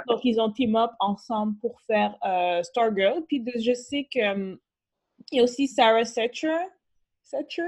Donc, 0.07 0.19
ils 0.25 0.39
ont 0.41 0.51
team 0.51 0.75
up 0.75 0.91
ensemble 0.99 1.57
pour 1.59 1.79
faire 1.81 2.17
Stargirl. 2.63 3.23
Puis 3.27 3.39
de- 3.41 3.51
je 3.57 3.73
sais 3.73 4.05
que 4.13 4.33
hum, 4.33 4.57
il 5.31 5.37
y 5.37 5.39
a 5.39 5.43
aussi 5.43 5.67
Sarah 5.67 6.03
Setcher, 6.03 6.57
Setcher? 7.23 7.63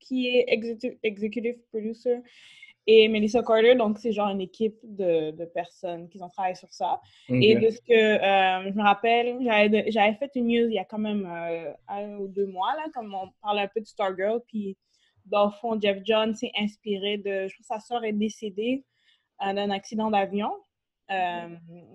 Qui 0.00 0.28
est 0.28 0.46
execu- 0.48 0.98
executive 1.02 1.58
producer, 1.70 2.18
et 2.86 3.08
Melissa 3.08 3.42
Carter. 3.42 3.74
Donc, 3.76 3.98
c'est 3.98 4.10
genre 4.10 4.30
une 4.30 4.40
équipe 4.40 4.78
de, 4.82 5.30
de 5.32 5.44
personnes 5.44 6.08
qui 6.08 6.20
ont 6.22 6.28
travaillé 6.28 6.54
sur 6.56 6.72
ça. 6.72 7.00
Et 7.28 7.54
de 7.54 7.70
ce 7.70 7.80
que 7.82 7.92
euh, 7.92 8.70
je 8.70 8.74
me 8.76 8.82
rappelle, 8.82 9.36
j'avais 9.92 10.14
fait 10.14 10.30
une 10.34 10.46
news 10.48 10.68
il 10.68 10.74
y 10.74 10.78
a 10.78 10.84
quand 10.84 10.98
même 10.98 11.24
euh, 11.26 11.72
un 11.88 12.16
ou 12.18 12.26
deux 12.26 12.46
mois, 12.46 12.74
là, 12.74 12.86
comme 12.94 13.14
on 13.14 13.28
parlait 13.42 13.62
un 13.62 13.68
peu 13.68 13.80
de 13.80 13.86
Stargirl. 13.86 14.40
Puis, 14.48 14.76
dans 15.26 15.44
le 15.46 15.52
fond, 15.52 15.78
Jeff 15.80 15.98
John 16.04 16.34
s'est 16.34 16.50
inspiré 16.58 17.18
de. 17.18 17.46
Je 17.46 17.54
pense 17.56 17.68
que 17.68 17.74
sa 17.74 17.80
soeur 17.80 18.02
est 18.04 18.14
décédée 18.14 18.84
euh, 19.46 19.52
d'un 19.52 19.70
accident 19.70 20.10
d'avion. 20.10 20.50
Euh, 21.10 21.48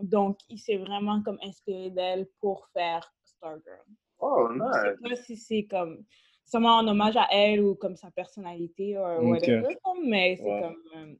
donc, 0.03 0.37
il 0.49 0.59
s'est 0.59 0.77
vraiment 0.77 1.21
comme 1.23 1.39
inspiré 1.41 1.89
d'elle 1.89 2.27
pour 2.39 2.67
faire 2.73 3.11
Stargirl. 3.25 3.85
Oh, 4.19 4.47
Je 4.51 4.55
nice. 4.55 4.81
sais 4.83 5.09
pas 5.09 5.15
si 5.15 5.35
c'est 5.35 5.63
comme 5.63 6.05
seulement 6.45 6.77
en 6.77 6.87
hommage 6.87 7.17
à 7.17 7.27
elle 7.31 7.61
ou 7.61 7.75
comme 7.75 7.95
sa 7.95 8.11
personnalité 8.11 8.97
ou 8.97 9.01
Ok. 9.01 9.31
whatever, 9.31 9.75
comme, 9.83 10.07
mais 10.07 10.35
c'est 10.37 10.43
Ouais. 10.43 10.61
comme 10.61 10.81
euh, 10.95 11.15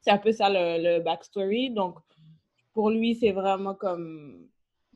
c'est 0.00 0.10
un 0.10 0.18
peu 0.18 0.32
ça 0.32 0.48
le, 0.50 0.82
le 0.98 1.00
backstory. 1.02 1.70
Donc 1.70 1.98
pour 2.72 2.90
lui, 2.90 3.14
c'est 3.14 3.32
vraiment 3.32 3.74
comme 3.74 4.48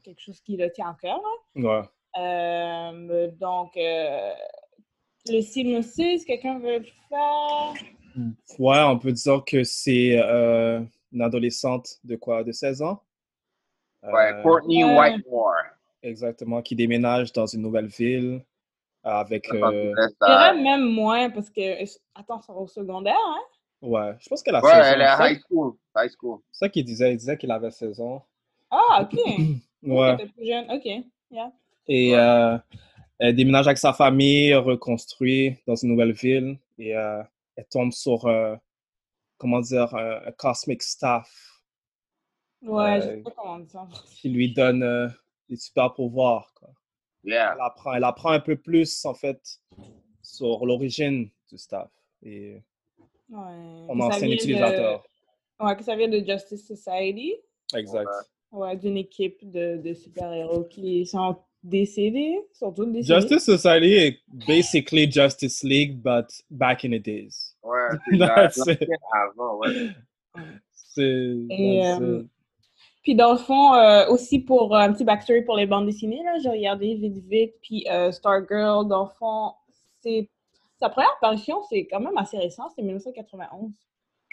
quelque 0.02 0.20
chose 0.20 0.40
qui 0.40 0.56
le 0.56 0.70
tient 0.72 0.90
à 0.90 0.96
cœur. 1.00 1.20
là. 1.56 1.62
Ouais. 1.62 1.88
Euh, 2.18 3.30
donc 3.32 3.76
euh, 3.76 4.32
le 5.28 5.40
synopsis, 5.42 6.24
quelqu'un 6.24 6.58
veut 6.58 6.78
le 6.78 6.84
faire? 7.08 7.74
Ouais, 8.58 8.80
on 8.84 8.98
peut 8.98 9.12
dire 9.12 9.44
que 9.44 9.62
c'est 9.64 10.18
euh, 10.18 10.80
une 11.12 11.20
adolescente 11.22 11.98
de 12.04 12.16
quoi? 12.16 12.42
De 12.44 12.52
16 12.52 12.80
ans? 12.82 13.02
Ouais, 14.02 14.32
Euh, 14.32 14.42
Courtney. 14.42 14.84
Whitemore. 14.84 15.52
Exactement, 16.02 16.62
qui 16.62 16.76
déménage 16.76 17.32
dans 17.32 17.46
une 17.46 17.62
nouvelle 17.62 17.88
ville 17.88 18.42
avec... 19.06 19.48
Euh, 19.52 19.92
Je 19.96 20.26
dirais 20.26 20.50
euh, 20.58 20.62
même 20.62 20.84
moins 20.90 21.30
parce 21.30 21.50
que 21.50 21.82
attends, 22.14 22.40
ça 22.42 22.52
va 22.52 22.60
au 22.60 22.66
secondaire, 22.66 23.16
hein? 23.26 23.40
ouais, 23.82 24.14
je 24.20 24.28
pense 24.28 24.42
qu'elle 24.42 24.54
a 24.56 24.62
Ouais, 24.62 24.70
16 24.70 24.78
ans. 24.80 24.84
elle 24.94 25.00
est 25.02 25.04
C'est 25.06 25.16
ça- 25.16 25.30
high 25.32 25.40
school. 25.40 25.72
High 25.96 26.10
school. 26.10 26.38
c'est 26.52 26.58
ça 26.58 26.68
qu'il 26.68 26.84
disait, 26.84 27.12
il 27.12 27.16
disait 27.16 27.36
qu'il 27.38 27.50
avait 27.50 27.70
16 27.70 28.00
ans. 28.00 28.26
Ah, 28.70 29.02
ok. 29.02 29.18
Ouais. 29.82 30.16
T'es 30.16 30.26
plus 30.26 30.46
jeune, 30.46 30.68
ok. 30.70 30.84
Yeah. 31.30 31.52
Et 31.86 32.12
Ouais. 32.12 32.18
euh, 32.18 32.58
elle 33.20 33.36
déménage 33.36 33.66
avec 33.68 33.78
sa 33.78 33.92
famille, 33.92 34.52
reconstruit 34.54 35.56
dans 35.66 35.76
une 35.76 35.90
nouvelle 35.90 36.12
ville 36.12 36.58
et 36.78 36.96
euh, 36.96 37.22
elle 37.54 37.66
tombe 37.68 37.92
sur, 37.92 38.26
euh, 38.26 38.56
comment 39.38 39.60
dire, 39.60 39.94
un, 39.94 40.26
un 40.26 40.32
cosmic 40.32 40.82
staff 40.82 41.62
Ouais, 42.62 43.00
je 43.00 43.06
Euh, 43.06 43.10
sais 43.16 43.22
pas 43.22 43.30
comment 43.36 43.58
dire 43.60 43.86
qui 44.16 44.28
lui 44.30 44.52
donne 44.52 44.82
euh, 44.82 45.08
des 45.48 45.56
super 45.56 45.94
pouvoirs. 45.94 46.52
quoi. 46.58 46.70
Yeah. 47.26 47.52
Elle, 47.54 47.60
apprend, 47.60 47.92
elle 47.94 48.04
apprend 48.04 48.30
un 48.30 48.40
peu 48.40 48.56
plus, 48.56 49.04
en 49.04 49.14
fait, 49.14 49.40
sur 50.22 50.64
l'origine 50.64 51.28
du 51.50 51.58
staff 51.58 51.90
et 52.22 52.62
Ouais. 53.28 53.86
son 53.88 53.94
que 53.94 53.98
ça 54.00 54.06
ancien 54.06 54.26
vient 54.28 54.36
utilisateur. 54.36 55.04
De... 55.58 55.64
Ouais, 55.66 55.76
que 55.76 55.82
ça 55.82 55.96
vient 55.96 56.08
de 56.08 56.18
Justice 56.24 56.66
Society. 56.66 57.34
Exact. 57.74 58.06
Ouais, 58.52 58.76
d'une 58.76 58.96
équipe 58.96 59.38
de, 59.50 59.78
de 59.78 59.94
super-héros 59.94 60.64
qui 60.64 61.04
sont 61.06 61.36
décédés. 61.64 62.38
Sont 62.52 62.72
tous 62.72 62.86
décédés. 62.86 63.20
Justice 63.20 63.44
Society 63.44 63.94
est 63.94 64.20
basically 64.46 65.10
Justice 65.10 65.64
League, 65.64 65.96
but 66.00 66.26
back 66.50 66.84
in 66.84 66.90
the 66.90 67.02
days. 67.02 67.56
Ouais, 67.64 67.88
c'est 68.52 68.78
avant, 69.12 69.56
ouais. 69.58 69.88
C'est. 70.72 71.02
Et, 71.50 71.84
euh. 71.84 72.22
Puis 73.06 73.14
dans 73.14 73.30
le 73.30 73.38
fond, 73.38 73.72
euh, 73.74 74.08
aussi 74.08 74.40
pour 74.40 74.74
euh, 74.74 74.80
un 74.80 74.92
petit 74.92 75.04
backstory 75.04 75.42
pour 75.42 75.56
les 75.56 75.66
bandes 75.66 75.86
dessinées, 75.86 76.24
là, 76.24 76.38
j'ai 76.42 76.50
regardé 76.50 76.96
vite 76.96 77.18
vite, 77.18 77.54
puis 77.62 77.86
euh, 77.88 78.10
Stargirl, 78.10 78.88
dans 78.88 79.04
le 79.04 79.10
fond, 79.16 79.52
c'est... 80.00 80.28
Sa 80.80 80.88
première 80.88 81.12
apparition, 81.16 81.62
c'est 81.70 81.86
quand 81.86 82.00
même 82.00 82.18
assez 82.18 82.36
récent, 82.36 82.68
c'est 82.74 82.82
1991. 82.82 83.70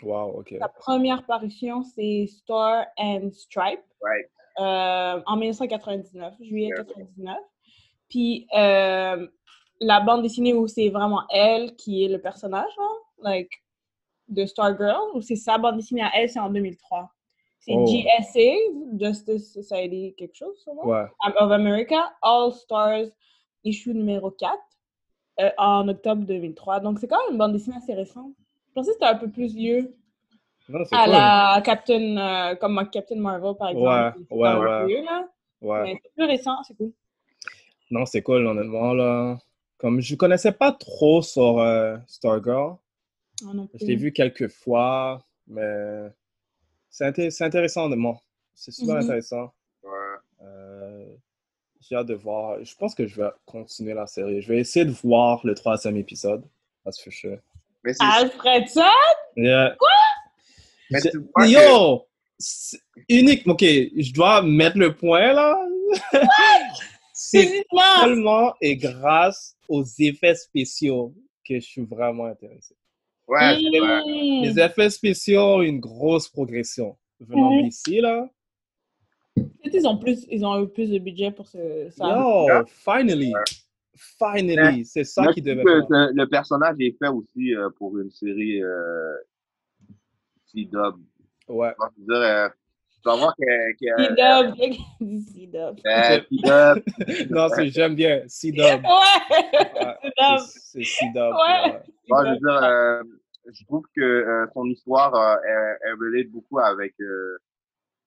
Wow, 0.01 0.39
ok. 0.39 0.55
Sa 0.57 0.69
première 0.69 1.19
apparition, 1.19 1.83
c'est 1.83 2.25
Star 2.25 2.87
and 2.97 3.29
Stripe. 3.31 3.83
Right. 4.01 4.25
euh, 4.59 5.21
en 5.23 5.37
1999, 5.37 6.33
juillet 6.41 6.69
Yeah. 6.69 6.81
1999. 6.81 7.37
Puis 8.09 8.47
euh, 8.55 9.27
la 9.81 9.99
bande 9.99 10.23
dessinée 10.23 10.55
où 10.55 10.67
c'est 10.67 10.89
vraiment 10.89 11.21
elle 11.29 11.75
qui 11.75 12.03
est 12.03 12.07
le 12.07 12.19
personnage, 12.19 12.73
hein, 12.79 12.95
like, 13.19 13.51
de 14.29 14.47
Stargirl, 14.47 15.11
où 15.13 15.21
c'est 15.21 15.35
sa 15.35 15.59
bande 15.59 15.75
dessinée 15.75 16.01
à 16.01 16.09
elle, 16.15 16.27
c'est 16.27 16.39
en 16.39 16.49
2003. 16.49 17.11
C'est 17.65 17.73
Oh. 17.75 17.85
GSA, 17.85 18.97
Justice 18.99 19.53
Society 19.53 20.13
quelque 20.17 20.35
chose, 20.35 20.57
sûrement, 20.61 20.85
Ouais. 20.85 21.05
of 21.39 21.51
America, 21.51 22.11
All 22.21 22.51
Stars, 22.51 23.05
issue 23.63 23.93
numéro 23.93 24.31
4, 24.31 24.51
euh, 25.39 25.49
en 25.57 25.87
octobre 25.87 26.23
2003. 26.25 26.81
Donc 26.81 26.99
c'est 26.99 27.07
quand 27.07 27.17
même 27.23 27.33
une 27.33 27.37
bande 27.37 27.53
dessinée 27.53 27.77
assez 27.77 27.93
récente. 27.93 28.33
Je 28.67 28.73
pensais 28.73 28.89
que 28.89 28.93
c'était 28.95 29.05
un 29.05 29.15
peu 29.15 29.29
plus 29.29 29.53
vieux 29.55 29.95
Non, 30.67 30.83
c'est 30.83 30.95
à 30.95 31.03
cool. 31.05 31.11
la 31.13 31.61
Captain, 31.63 32.17
euh, 32.17 32.55
comme 32.55 32.89
Captain 32.91 33.15
Marvel, 33.15 33.53
par 33.57 33.69
exemple. 33.69 33.87
Ouais, 33.87 34.25
c'est 34.29 34.35
ouais, 34.35 34.55
ouais. 34.57 34.85
vieux, 34.87 35.03
là. 35.05 35.27
Ouais. 35.61 35.83
Mais 35.83 35.99
c'est 36.03 36.11
plus 36.15 36.25
récent, 36.25 36.61
c'est 36.67 36.75
cool. 36.75 36.91
Non, 37.91 38.05
c'est 38.05 38.21
cool, 38.23 38.45
honnêtement, 38.45 38.93
là. 38.93 39.37
Comme 39.77 40.01
je 40.01 40.15
connaissais 40.15 40.51
pas 40.51 40.71
trop 40.73 41.21
sur 41.21 41.59
euh, 41.59 41.95
Stargirl, 42.07 42.75
je 43.41 43.85
l'ai 43.85 43.95
vu 43.95 44.11
quelques 44.11 44.47
fois, 44.49 45.23
mais 45.47 46.09
c'est 46.93 47.05
inté- 47.09 47.31
c'est 47.31 47.43
intéressant, 47.43 47.85
honnêtement. 47.85 48.21
C'est 48.53 48.71
super 48.71 48.95
Mhm. 48.95 49.01
intéressant. 49.01 49.51
Ouais. 49.81 49.91
Euh, 50.43 51.05
J'ai 51.81 51.95
hâte 51.95 52.07
de 52.07 52.13
voir. 52.13 52.63
Je 52.63 52.73
pense 52.75 52.93
que 52.95 53.05
je 53.07 53.15
vais 53.21 53.29
continuer 53.45 53.93
la 53.93 54.07
série. 54.07 54.41
Je 54.41 54.47
vais 54.47 54.59
essayer 54.59 54.85
de 54.85 54.91
voir 54.91 55.41
le 55.43 55.53
troisième 55.55 55.97
épisode. 55.97 56.45
That's 56.85 57.01
for 57.03 57.11
sure. 57.11 57.39
Mais 57.83 57.91
Alfredson? 57.99 58.81
Yeah. 59.35 59.75
mais 60.91 61.01
tu 61.01 61.17
vois 61.17 61.43
que- 61.45 61.49
Yo! 61.49 62.05
C'est 62.39 62.79
unique. 63.09 63.45
Ok, 63.47 63.61
je 63.63 64.13
dois 64.13 64.41
mettre 64.43 64.77
le 64.77 64.95
point 64.95 65.33
là. 65.33 65.57
C'est 67.13 67.63
seulement 68.01 68.53
et 68.61 68.77
grâce 68.77 69.55
aux 69.67 69.83
effets 69.99 70.35
spéciaux 70.35 71.13
que 71.47 71.55
je 71.55 71.65
suis 71.65 71.81
vraiment 71.83 72.25
intéressé. 72.25 72.75
Ouais, 73.27 73.57
c'est 73.71 73.79
vrai. 73.79 74.01
Mmh. 74.01 74.43
Les 74.43 74.59
effets 74.59 74.89
spéciaux 74.89 75.41
ont 75.41 75.61
une 75.61 75.79
grosse 75.79 76.27
progression. 76.27 76.97
Venant 77.19 77.51
Mhm. 77.55 77.63
d'ici 77.63 78.01
là. 78.01 78.29
Peut-être 79.35 79.73
ils 79.75 79.87
ont, 79.87 79.97
plus, 79.97 80.25
ils 80.29 80.45
ont 80.45 80.61
eu 80.63 80.67
plus 80.67 80.89
de 80.91 80.99
budget 80.99 81.31
pour 81.31 81.47
ce, 81.47 81.87
ça. 81.89 82.05
Yo, 82.05 82.65
finally! 82.67 83.33
Finally! 83.95 84.85
C'est 84.85 85.03
ça 85.05 85.27
qui 85.33 85.41
devait 85.41 85.63
faire. 85.63 85.87
le 85.89 86.25
personnage 86.25 86.75
est 86.79 86.95
fait 86.99 87.07
aussi 87.07 87.55
euh, 87.55 87.69
pour 87.77 87.97
une 87.97 88.11
série 88.11 88.61
euh, 88.61 89.15
C-Dub. 90.45 90.95
Ouais. 91.47 91.73
Je 91.97 92.03
veux 92.13 92.19
dire, 92.19 92.51
tu 93.03 93.09
vas 93.09 93.15
voir 93.17 93.35
que... 93.35 93.71
que 93.73 93.85
C-Dub. 94.55 95.77
C-Dub. 95.79 95.79
euh, 95.85 96.21
C-Dub, 96.29 97.29
non, 97.31 97.47
c'est 97.49 97.67
j'aime 97.69 97.95
bien. 97.95 98.23
C-Dub. 98.27 98.81
Ouais! 98.83 100.37
C'est- 100.39 100.59
C'est 100.71 100.83
C-Dub. 100.83 101.33
Ouais. 101.33 101.79
je 102.09 102.29
veux 102.29 102.37
dire, 102.37 102.63
euh, 102.63 103.03
je 103.51 103.65
trouve 103.65 103.83
que 103.95 104.01
euh, 104.01 104.45
son 104.53 104.65
histoire, 104.65 105.13
euh, 105.15 105.35
elle, 105.47 105.77
elle 105.81 105.93
relate 105.95 106.27
beaucoup 106.29 106.59
avec 106.59 106.93
euh, 107.01 107.37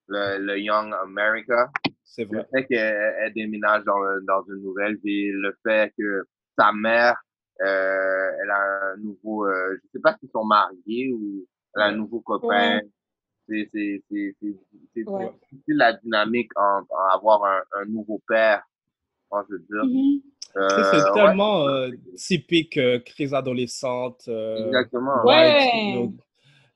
le, 0.08 0.38
le 0.38 0.58
Young 0.60 0.92
America. 1.02 1.70
C'est 2.04 2.24
Le 2.30 2.38
vrai. 2.38 2.46
fait 2.54 2.66
qu'elle 2.66 3.14
elle 3.20 3.32
déménage 3.34 3.84
dans, 3.84 3.98
dans 4.26 4.42
une 4.48 4.62
nouvelle 4.62 4.96
ville, 5.04 5.34
le 5.34 5.54
fait 5.62 5.92
que 5.98 6.24
sa 6.58 6.72
mère, 6.72 7.16
euh, 7.60 8.30
elle 8.42 8.50
a 8.50 8.92
un 8.92 8.96
nouveau, 8.98 9.46
euh, 9.46 9.76
je 9.82 9.88
sais 9.92 10.00
pas 10.00 10.16
s'ils 10.18 10.30
sont 10.30 10.44
mariés 10.44 11.12
ou 11.12 11.44
elle 11.74 11.82
a 11.82 11.84
un 11.86 11.92
nouveau 11.92 12.20
copain. 12.20 12.80
C'est, 13.48 13.68
c'est, 13.72 14.02
c'est, 14.10 14.36
c'est, 14.42 14.56
c'est 14.94 15.04
Ouais. 15.06 15.30
difficile 15.50 15.76
la 15.76 15.92
dynamique 15.94 16.50
en, 16.56 16.82
en 16.90 17.14
avoir 17.14 17.44
un, 17.44 17.62
un 17.80 17.84
nouveau 17.86 18.20
père, 18.28 18.62
moi, 19.30 19.46
je 19.48 19.54
veux 19.54 19.60
dire. 19.60 19.86
Mhm. 19.86 20.22
Euh, 20.56 20.62
Tu 20.68 20.82
sais, 20.84 20.84
c'est 20.84 21.10
ouais. 21.24 21.34
tellement 21.34 21.68
euh, 21.68 21.90
typique 22.16 22.76
euh, 22.78 22.98
crise 23.00 23.34
adolescente. 23.34 24.24
euh, 24.28 24.74
Exactement. 24.74 25.24
Ouais. 25.24 25.54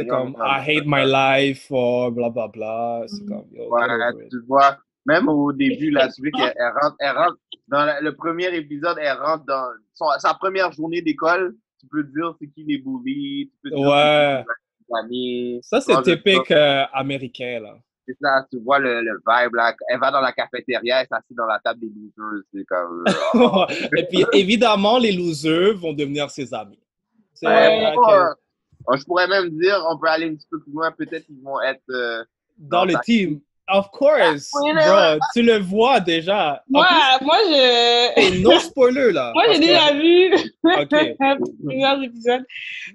ouais, 0.00 0.04
comme 0.06 0.36
I 0.40 0.60
hate 0.60 0.86
my 0.86 1.04
life 1.04 1.70
or 1.70 2.10
bla 2.12 2.30
bla 2.30 2.48
bla. 2.48 3.04
C'est 3.08 3.24
Mhm. 3.24 3.26
comme 3.26 3.48
yo, 3.52 3.70
Ouais, 3.70 3.86
tu 4.30 4.40
vois, 4.46 4.78
même 5.06 5.28
au 5.28 5.52
début, 5.64 5.90
là, 5.90 6.08
tu 6.08 6.22
vois 6.22 6.30
qu'elle 6.30 6.54
elle 6.56 6.72
rentre, 6.82 6.96
elle 7.00 7.16
rentre 7.16 7.36
dans 7.68 7.84
la- 7.84 8.00
le 8.00 8.14
premier 8.14 8.54
épisode, 8.56 8.96
elle 9.00 9.16
rentre 9.18 9.44
dans 9.46 9.66
son- 9.94 10.18
sa 10.18 10.34
première 10.34 10.72
journée 10.72 11.02
d'école. 11.02 11.54
Tu 11.80 11.86
peux 11.86 12.04
dire 12.04 12.34
c'est 12.40 12.48
qui 12.48 12.64
les 12.64 12.78
bullies, 12.78 13.50
tu 13.50 13.58
peux 13.62 13.70
dire 13.76 13.78
Ouais. 13.88 14.44
c'est 14.46 14.52
qui 14.52 14.84
les 14.90 14.98
amis. 14.98 15.60
Ça 15.62 15.80
c'est 15.80 16.02
typique 16.02 16.50
euh, 16.50 16.84
américain 16.92 17.60
là. 17.62 17.74
C'est 18.06 18.16
ça, 18.20 18.44
tu 18.50 18.58
vois 18.60 18.78
le, 18.80 19.02
le 19.02 19.12
vibe 19.26 19.54
là. 19.54 19.74
Elle 19.88 20.00
va 20.00 20.10
dans 20.10 20.20
la 20.20 20.32
cafétéria, 20.32 21.00
elle 21.02 21.06
s'assied 21.06 21.36
dans 21.36 21.46
la 21.46 21.58
table 21.60 21.80
des 21.80 21.88
losers. 21.88 22.42
C'est 22.52 22.64
comme. 22.64 23.04
Et 23.96 24.04
puis 24.08 24.24
évidemment 24.32 24.98
les 24.98 25.12
losers 25.12 25.74
vont 25.78 25.92
devenir 25.92 26.28
ses 26.30 26.52
amis. 26.52 26.80
C'est 27.34 27.46
ouais, 27.46 27.94
bon, 27.94 28.08
euh, 28.10 28.96
je 28.96 29.04
pourrais 29.04 29.28
même 29.28 29.48
dire, 29.50 29.82
on 29.88 29.96
peut 29.98 30.08
aller 30.08 30.26
un 30.28 30.34
petit 30.34 30.46
peu 30.50 30.60
plus 30.60 30.72
loin, 30.72 30.90
peut-être 30.92 31.24
qu'ils 31.24 31.40
vont 31.42 31.60
être. 31.62 31.82
euh, 31.90 32.24
dans 32.58 32.84
le 32.84 32.92
ta- 32.94 32.98
team, 33.00 33.40
of 33.72 33.90
course, 33.90 34.50
Oui, 34.54 34.72
bro, 34.72 35.18
tu 35.34 35.42
le 35.42 35.58
vois 35.58 36.00
déjà. 36.00 36.62
Moi, 36.68 36.86
plus, 36.86 37.26
moi, 37.26 37.36
je... 37.48 38.12
c'est 38.16 38.38
no 38.40 38.58
spoiler 38.58 39.12
là. 39.12 39.32
Moi, 39.34 39.44
j'ai 39.52 39.60
déjà 39.60 39.92
vu 39.92 40.30
plusieurs 41.66 42.02
épisodes. 42.02 42.44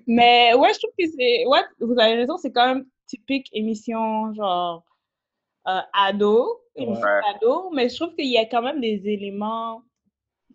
Mais 0.08 0.54
ouais, 0.54 0.74
je 0.74 0.80
trouve 0.80 0.92
que 0.98 1.06
c'est. 1.18 1.46
Ouais, 1.48 1.62
vous 1.80 2.00
avez 2.00 2.16
raison, 2.16 2.38
c'est 2.38 2.52
quand 2.52 2.68
même 2.68 2.86
typique 3.08 3.48
émission 3.54 4.34
genre 4.34 4.84
euh, 5.68 5.82
ado, 5.94 6.62
émission 6.76 7.06
Ouais. 7.06 7.22
ado. 7.36 7.70
Mais 7.74 7.90
je 7.90 7.96
trouve 7.96 8.16
qu'il 8.16 8.28
y 8.28 8.38
a 8.38 8.46
quand 8.46 8.62
même 8.62 8.82
des 8.82 9.02
éléments 9.08 9.82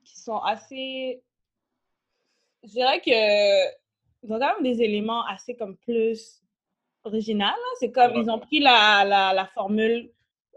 qui 0.05 0.19
sont 0.19 0.39
assez. 0.39 1.23
Je 2.65 2.71
dirais 2.71 3.01
que. 3.01 3.81
Ils 4.23 4.31
ont 4.31 4.39
quand 4.39 4.61
même 4.61 4.63
des 4.75 4.83
éléments 4.83 5.25
assez 5.25 5.57
comme 5.57 5.79
plus 5.79 6.40
original. 7.11 7.49
là. 7.65 7.71
C'est 7.79 7.91
comme, 7.93 8.13
Ouais. 8.13 8.23
ils 8.23 8.31
ont 8.31 8.39
pris 8.39 8.61
la, 8.61 9.05
la, 9.05 9.33
la 9.35 9.47
formule 9.47 10.11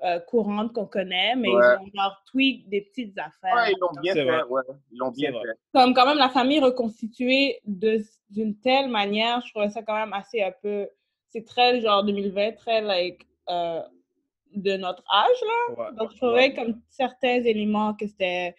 euh, 0.04 0.20
courante 0.20 0.74
qu'on 0.74 0.86
connaît, 0.86 1.36
mais 1.36 1.50
Ouais. 1.50 1.64
ils 1.82 1.88
ont 2.00 2.02
genre 2.04 2.18
tweak 2.30 2.68
des 2.70 2.82
petites 2.82 3.18
affaires. 3.18 3.56
Ouais, 3.56 3.72
ils 3.74 3.80
l'ont 3.80 4.02
bien 4.02 4.14
fait. 4.14 4.44
Ouais, 4.50 4.62
ils 4.92 4.98
l'ont 4.98 5.12
bien 5.12 5.32
fait. 5.32 5.58
Comme 5.74 5.94
quand 5.94 6.06
même 6.06 6.18
la 6.18 6.30
famille 6.30 6.60
reconstituée 6.60 7.60
de- 7.66 8.02
d'une 8.30 8.56
telle 8.60 8.90
manière, 8.90 9.42
je 9.46 9.52
trouvais 9.52 9.70
ça 9.70 9.82
quand 9.82 9.96
même 9.96 10.14
assez 10.14 10.42
un 10.42 10.54
peu... 10.62 10.88
C'est 11.30 11.46
très 11.46 11.80
genre 11.82 12.04
2020, 12.04 12.52
très 12.58 12.82
like 12.82 13.26
euh, 13.50 13.82
de 14.56 14.78
notre 14.78 15.04
âge, 15.12 15.42
là. 15.48 15.60
Ouais. 15.86 15.96
Donc, 15.98 16.12
je 16.12 16.18
trouvais 16.18 16.54
comme 16.54 16.80
certains 16.90 17.42
éléments 17.44 17.94
que 17.96 18.06
c'était. 18.06 18.56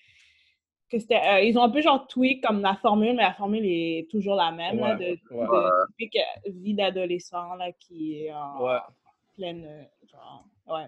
Euh, 0.95 1.41
ils 1.41 1.59
ont 1.59 1.63
un 1.63 1.71
peu 1.71 1.81
genre 1.83 2.07
tweak 2.07 2.45
comme 2.45 2.61
la 2.63 2.77
formule, 2.77 3.15
mais 3.17 3.23
la 3.23 3.35
formule 3.35 3.65
est 3.65 4.09
toujours 4.11 4.35
la 4.37 4.51
même, 4.53 4.79
là, 4.79 4.95
de, 4.95 5.05
Ouais, 5.05 5.19
ouais. 5.31 5.47
de 5.47 5.87
typique 5.89 6.17
euh, 6.17 6.51
vie 6.53 6.75
d'adolescent 6.75 7.55
là, 7.55 7.73
qui 7.73 8.25
est 8.25 8.33
en 8.33 8.63
Ouais. 8.65 8.79
pleine. 9.37 9.65
euh, 9.65 9.83
Genre, 10.11 10.45
ouais. 10.69 10.87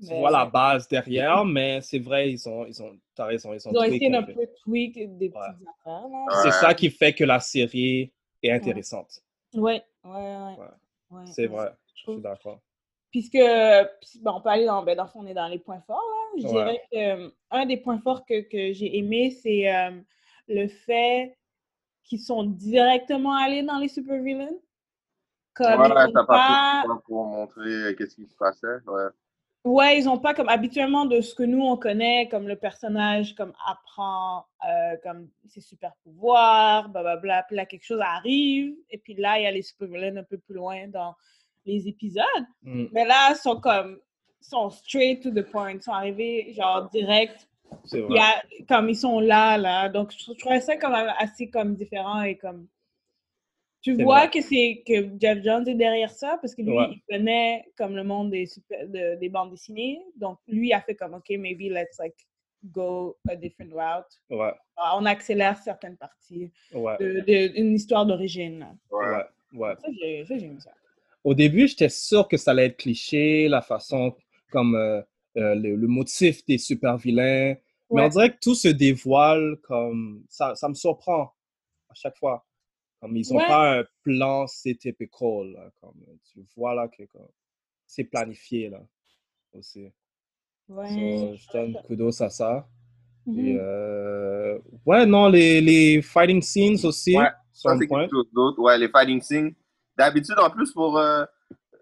Tu 0.00 0.06
Mais, 0.10 0.20
vois 0.20 0.30
la 0.30 0.46
base 0.46 0.86
derrière, 0.86 1.44
mais 1.44 1.80
c'est 1.80 1.98
vrai, 1.98 2.30
ils 2.30 2.48
ont, 2.48 2.64
ils 2.66 2.80
ont, 2.82 2.96
t'as 3.16 3.24
raison, 3.26 3.52
ils 3.52 3.66
ont, 3.68 3.72
Ils 3.72 3.78
ont 3.78 3.82
tweak 3.82 4.02
essayé 4.02 4.14
un 4.16 4.22
peu. 4.22 4.46
tweak 4.64 4.94
des 5.18 5.28
petites 5.30 5.68
affaires. 5.84 6.02
C'est 6.42 6.52
ça 6.52 6.74
qui 6.74 6.88
fait 6.90 7.12
que 7.14 7.24
la 7.24 7.40
série 7.40 8.12
est 8.42 8.50
intéressante. 8.52 9.20
Ouais, 9.54 9.82
ouais, 10.04 10.56
ouais. 11.10 11.26
C'est 11.26 11.46
vrai, 11.46 11.72
je 11.96 12.12
suis 12.12 12.20
d'accord. 12.20 12.60
Puisque, 13.10 13.32
puis, 13.32 14.20
bon, 14.20 14.32
on 14.36 14.40
peut 14.40 14.50
aller 14.50 14.66
dans, 14.66 14.82
ben, 14.82 14.96
dans 14.96 15.08
on 15.14 15.26
est 15.26 15.34
dans 15.34 15.48
les 15.48 15.58
points 15.58 15.80
forts, 15.86 15.96
là. 15.96 16.40
Je 16.40 16.46
Ouais. 16.46 16.52
dirais 16.52 16.82
que 16.92 17.26
euh, 17.26 17.30
un 17.50 17.66
des 17.66 17.78
points 17.78 17.98
forts 17.98 18.26
que, 18.26 18.42
que 18.42 18.72
j'ai 18.72 18.98
aimé, 18.98 19.30
c'est 19.30 19.74
euh, 19.74 19.98
le 20.46 20.68
fait 20.68 21.36
qu'ils 22.04 22.20
sont 22.20 22.42
directement 22.44 23.34
allés 23.34 23.62
dans 23.62 23.78
les 23.78 23.88
supervillains. 23.88 24.56
Comme 25.54 25.82
t'as 25.92 26.06
ont 26.06 26.24
pas 26.24 26.84
pour 27.04 27.24
montrer 27.24 27.68
euh, 27.68 27.94
qu'est-ce 27.94 28.14
qui 28.14 28.26
se 28.26 28.36
passait. 28.36 28.78
Ouais. 28.86 29.08
ouais, 29.64 29.98
ils 29.98 30.08
ont 30.08 30.18
pas 30.18 30.32
comme 30.32 30.48
habituellement 30.48 31.04
de 31.04 31.20
ce 31.20 31.34
que 31.34 31.42
nous 31.42 31.62
on 31.62 31.76
connaît, 31.76 32.28
comme 32.28 32.46
le 32.46 32.56
personnage 32.56 33.34
comme 33.34 33.52
apprend 33.66 34.46
euh, 34.68 34.96
comme 35.02 35.28
ses 35.48 35.60
super 35.60 35.92
pouvoirs, 36.04 36.88
blablabla, 36.90 37.42
puis 37.42 37.56
là 37.56 37.66
quelque 37.66 37.84
chose 37.84 38.00
arrive, 38.00 38.76
et 38.90 38.98
puis 38.98 39.14
là 39.14 39.38
il 39.38 39.42
y 39.42 39.46
a 39.46 39.50
les 39.50 39.62
supervillains 39.62 40.16
un 40.16 40.22
peu 40.24 40.38
plus 40.38 40.54
loin 40.54 40.86
dans 40.88 41.14
les 41.64 41.88
épisodes. 41.88 42.24
Mm. 42.62 42.86
Mais 42.92 43.04
là, 43.04 43.30
ils 43.32 43.36
sont 43.36 43.60
comme, 43.60 43.98
ils 44.40 44.46
sont 44.46 44.70
straight 44.70 45.22
to 45.22 45.30
the 45.30 45.42
point. 45.42 45.72
Ils 45.72 45.82
sont 45.82 45.92
arrivés, 45.92 46.52
genre, 46.54 46.88
direct. 46.90 47.48
C'est 47.84 47.98
Il 47.98 48.04
vrai. 48.04 48.16
y 48.16 48.20
a, 48.20 48.42
comme, 48.68 48.88
ils 48.88 48.96
sont 48.96 49.20
là, 49.20 49.58
là. 49.58 49.88
Donc, 49.88 50.12
je, 50.12 50.32
je 50.32 50.38
trouvais 50.38 50.60
ça 50.60 50.76
quand 50.76 50.90
même 50.90 51.12
assez, 51.18 51.50
comme, 51.50 51.74
différent 51.74 52.22
et 52.22 52.36
comme... 52.36 52.66
Tu 53.80 53.94
C'est 53.94 54.02
vois 54.02 54.20
vrai. 54.26 54.30
que 54.30 54.40
c'est 54.40 54.82
que 54.86 55.08
Jeff 55.20 55.42
Jones 55.44 55.68
est 55.68 55.74
derrière 55.74 56.10
ça 56.10 56.36
parce 56.40 56.54
que 56.54 56.62
lui, 56.62 56.72
Ouais. 56.72 56.88
il 56.90 57.02
connaît 57.08 57.64
comme 57.76 57.94
le 57.94 58.02
monde 58.02 58.30
des, 58.30 58.44
super- 58.46 58.88
de- 58.88 59.14
des 59.20 59.28
bandes 59.28 59.50
dessinées. 59.50 60.00
Donc, 60.16 60.38
lui 60.48 60.72
a 60.72 60.80
fait 60.80 60.96
comme, 60.96 61.14
OK, 61.14 61.28
maybe 61.38 61.70
let's, 61.70 61.96
like, 61.98 62.16
go 62.64 63.16
a 63.28 63.36
different 63.36 63.72
route. 63.72 64.20
Ouais, 64.30 64.52
Ah, 64.76 64.96
On 64.98 65.04
accélère 65.06 65.56
certaines 65.58 65.96
parties 65.96 66.50
ouais, 66.72 66.96
de, 66.98 67.20
de- 67.20 67.56
une 67.56 67.74
histoire 67.74 68.04
d'origine. 68.04 68.66
Ouais. 68.90 69.22
ouais. 69.52 69.74
Ça, 69.80 69.88
j'ai 70.00 70.24
ça, 70.24 70.36
j'ai 70.38 70.46
aimé 70.46 70.58
ça. 70.58 70.72
Au 71.24 71.34
début, 71.34 71.68
j'étais 71.68 71.88
sûr 71.88 72.28
que 72.28 72.36
ça 72.36 72.52
allait 72.52 72.66
être 72.66 72.76
cliché, 72.78 73.48
la 73.48 73.60
façon 73.62 74.14
comme 74.50 74.74
euh, 74.76 75.02
euh, 75.36 75.54
le, 75.54 75.76
le 75.76 75.86
motif 75.88 76.44
des 76.46 76.58
super 76.58 76.96
vilains. 76.96 77.54
Mais 77.90 78.02
on 78.02 78.08
dirait 78.08 78.32
que 78.32 78.38
tout 78.40 78.54
se 78.54 78.68
dévoile 78.68 79.56
comme 79.62 80.24
ça, 80.28 80.54
ça 80.54 80.68
me 80.68 80.74
surprend 80.74 81.32
à 81.88 81.94
chaque 81.94 82.16
fois. 82.18 82.44
Comme 83.00 83.16
ils 83.16 83.26
n'ont 83.32 83.38
Ouais. 83.38 83.46
pas 83.46 83.78
un 83.80 83.84
plan, 84.02 84.46
c'est 84.46 84.74
typical. 84.74 85.52
là, 85.52 85.70
comme, 85.80 85.94
tu 86.32 86.40
vois 86.56 86.74
là 86.74 86.88
que 86.88 87.04
comme, 87.04 87.28
c'est 87.86 88.04
planifié 88.04 88.68
là 88.70 88.80
aussi. 89.52 89.88
Ouais. 90.68 90.88
So, 90.88 91.34
je 91.36 91.52
donne 91.52 91.76
kudos 91.86 92.20
à 92.22 92.28
ça. 92.28 92.68
Mhm. 93.26 93.38
Et 93.46 93.56
euh, 93.60 94.58
ouais, 94.84 95.06
non, 95.06 95.28
les, 95.28 95.60
les 95.60 96.02
fighting 96.02 96.42
scenes 96.42 96.84
aussi 96.84 97.16
Ouais, 97.16 97.28
sont 97.52 97.68
Ça, 97.70 97.76
c'est 97.78 97.86
quelque 97.86 98.10
chose 98.10 98.28
d'autre. 98.32 98.58
Ouais, 98.60 98.76
les 98.78 98.88
fighting 98.88 99.20
scenes. 99.22 99.54
D'habitude, 99.98 100.38
en 100.38 100.50
plus, 100.50 100.72
pour. 100.72 100.98
euh, 100.98 101.24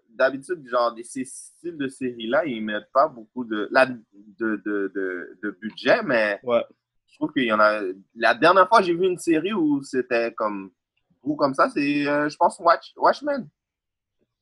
D'habitude, 0.09 0.67
genre, 0.67 0.95
des- 0.95 1.03
ces 1.03 1.23
styles 1.25 1.77
de 1.77 1.87
séries-là, 1.87 2.43
ils 2.45 2.59
mettent 2.63 2.91
pas 2.91 3.07
beaucoup 3.07 3.45
de, 3.45 3.69
de, 3.71 4.55
de, 4.65 4.91
de, 4.95 5.39
de 5.43 5.51
budget, 5.61 6.01
mais 6.01 6.39
Ouais, 6.41 6.63
je 7.05 7.15
trouve 7.17 7.31
qu'il 7.31 7.43
y 7.43 7.53
en 7.53 7.59
a. 7.59 7.81
La 8.15 8.33
dernière 8.33 8.67
fois, 8.67 8.81
j'ai 8.81 8.95
vu 8.95 9.05
une 9.05 9.19
série 9.19 9.53
où 9.53 9.83
c'était 9.83 10.33
comme. 10.33 10.71
Ou 11.21 11.35
comme 11.35 11.53
ça, 11.53 11.69
c'est, 11.69 12.07
euh, 12.07 12.29
je 12.29 12.35
pense, 12.35 12.59
Watch, 12.59 12.93
Watchmen. 12.97 13.47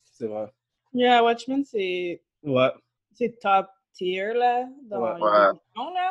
c'est 0.05 0.27
vrai. 0.27 0.49
Yeah, 0.93 1.21
Watchmen, 1.23 1.65
c'est 1.65 2.23
Ouais, 2.43 2.71
c'est 3.11 3.37
top 3.37 3.67
tier, 3.95 4.33
là, 4.33 4.65
dans 4.83 5.01
Ouais. 5.01 5.15
les 5.15 5.21
Ouais. 5.21 5.29
là. 5.31 5.53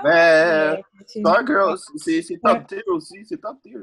Mais, 0.03 0.77
Mais, 0.77 0.83
c'est- 1.07 1.21
Stargirl, 1.21 1.77
c'est 1.97 2.23
c'est 2.23 2.39
top 2.39 2.59
Ouais. 2.59 2.65
tier 2.67 2.83
aussi. 2.89 3.25
C'est 3.25 3.41
top 3.41 3.57
tier. 3.63 3.77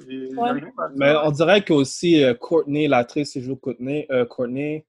Mais 0.98 1.14
on 1.24 1.32
dirait 1.32 1.64
que 1.64 1.74
aussi 1.74 2.24
euh, 2.24 2.34
Courtney, 2.34 2.88
l'actrice 2.88 3.32
qui 3.32 3.42
joue 3.42 3.56
Courtney, 3.56 4.06
euh, 4.12 4.26
Courtney 4.26 4.86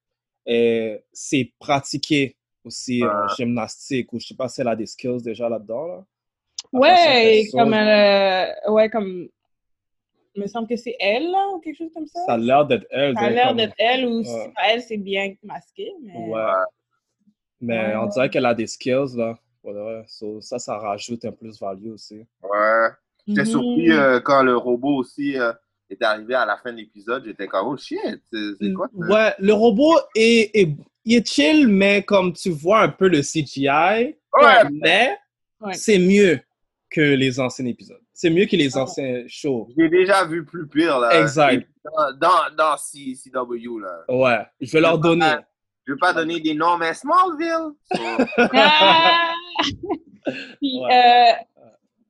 euh, 0.48 0.98
c'est 1.12 1.52
pratiqué 1.60 2.36
aussi 2.64 3.02
en 3.04 3.06
Ouais. 3.06 3.34
gymnastique 3.36 4.12
ou 4.12 4.18
je 4.18 4.26
sais 4.26 4.34
pas 4.36 4.48
si 4.48 4.60
elle 4.60 4.68
a 4.68 4.74
des 4.76 4.86
skills 4.86 5.22
déjà 5.22 5.48
là-dedans. 5.48 5.86
Là. 5.86 6.04
Ouais, 6.72 7.44
comme 7.52 7.74
elle, 7.74 8.48
euh, 8.66 8.72
ouais, 8.72 8.88
comme, 8.88 9.28
il 10.34 10.42
me 10.42 10.46
semble 10.46 10.66
que 10.68 10.76
c'est 10.76 10.96
elle, 10.98 11.30
là, 11.30 11.48
ou 11.54 11.60
quelque 11.60 11.76
chose 11.76 11.92
comme 11.94 12.06
ça. 12.06 12.20
Ça 12.26 12.32
a 12.34 12.38
l'air 12.38 12.64
d'être 12.66 12.86
elle. 12.90 13.14
Ça 13.14 13.20
a 13.24 13.30
l'air 13.30 13.48
comme- 13.48 13.56
d'être 13.58 13.74
elle, 13.78 14.06
ou 14.06 14.18
Ouais. 14.18 14.24
si 14.24 14.48
pas 14.54 14.62
elle, 14.70 14.80
c'est 14.82 14.96
bien 14.96 15.34
masqué, 15.42 15.92
mais... 16.02 16.14
Ouais. 16.16 16.40
Mais 17.62 17.78
Ouais. 17.78 17.96
on 17.96 18.06
dirait 18.06 18.28
qu'elle 18.28 18.44
a 18.46 18.54
des 18.54 18.66
skills 18.66 19.16
là. 19.16 19.38
So, 20.08 20.40
ça, 20.40 20.58
ça 20.58 20.76
rajoute 20.78 21.24
un 21.24 21.30
plus-value 21.32 21.92
aussi. 21.92 22.16
Ouais. 22.42 22.88
J'étais 23.26 23.42
Mhm. 23.42 23.46
surpris 23.46 23.92
euh, 23.92 24.20
quand 24.20 24.42
le 24.42 24.56
robot 24.56 24.96
aussi 24.98 25.38
euh, 25.38 25.52
est 25.88 26.02
arrivé 26.02 26.34
à 26.34 26.44
la 26.44 26.56
fin 26.56 26.72
de 26.72 26.78
l'épisode. 26.78 27.24
J'étais 27.24 27.46
comme, 27.46 27.68
oh 27.68 27.76
shit, 27.76 27.98
c'est 28.32 28.38
c'est 28.60 28.72
quoi 28.72 28.88
ça? 28.88 28.92
Mm, 29.06 29.10
Ouais, 29.12 29.34
le 29.38 29.52
robot 29.52 29.94
est, 30.16 30.50
est- 30.60 30.76
il 31.04 31.16
est 31.16 31.26
chill, 31.28 31.68
mais 31.68 32.02
comme 32.02 32.32
tu 32.32 32.50
vois 32.50 32.80
un 32.80 32.88
peu 32.88 33.06
le 33.08 33.22
CGI, 33.22 33.68
Ouais. 34.34 34.68
mais 34.72 35.16
Ouais. 35.60 35.74
c'est 35.74 35.98
mieux 36.00 36.40
que 36.90 37.00
les 37.00 37.38
anciens 37.38 37.66
épisodes. 37.66 38.00
C'est 38.12 38.30
mieux 38.30 38.46
que 38.46 38.56
les 38.56 38.74
Ouais. 38.74 38.82
anciens 38.82 39.22
shows. 39.28 39.68
J'ai 39.78 39.88
déjà 39.88 40.24
vu 40.24 40.44
plus 40.44 40.66
pire, 40.66 40.98
là. 40.98 41.20
Exact. 41.20 41.66
Dans, 41.84 42.12
dans, 42.18 42.56
dans 42.56 42.76
C- 42.76 43.14
CW, 43.14 43.78
là. 43.80 44.04
Ouais, 44.08 44.44
je 44.60 44.72
vais 44.72 44.80
leur 44.80 44.98
donner. 44.98 45.34
Je 45.86 45.92
vais 45.92 45.98
pas 45.98 46.12
donner 46.12 46.40
des 46.40 46.54
noms, 46.54 46.76
mais 46.78 46.94
Smallville. 46.94 47.72
So, 47.92 48.02
Ah! 48.54 49.32
Puis, 50.60 50.78
Ouais. 50.80 50.92
euh, 50.94 51.32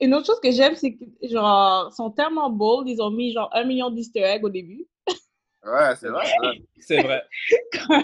une 0.00 0.14
autre 0.14 0.26
chose 0.26 0.40
que 0.40 0.50
j'aime, 0.50 0.74
c'est 0.76 0.92
que, 0.94 1.04
genre, 1.22 1.88
ils 1.90 1.94
sont 1.94 2.10
tellement 2.10 2.50
bold, 2.50 2.88
ils 2.88 3.00
ont 3.00 3.10
mis, 3.10 3.32
genre, 3.32 3.48
un 3.52 3.64
million 3.64 3.90
d'easter 3.90 4.20
eggs 4.20 4.44
au 4.44 4.50
début. 4.50 4.86
ouais, 5.64 5.94
c'est 5.98 6.08
vrai. 6.08 6.24
C'est 6.78 7.02
vrai. 7.02 7.22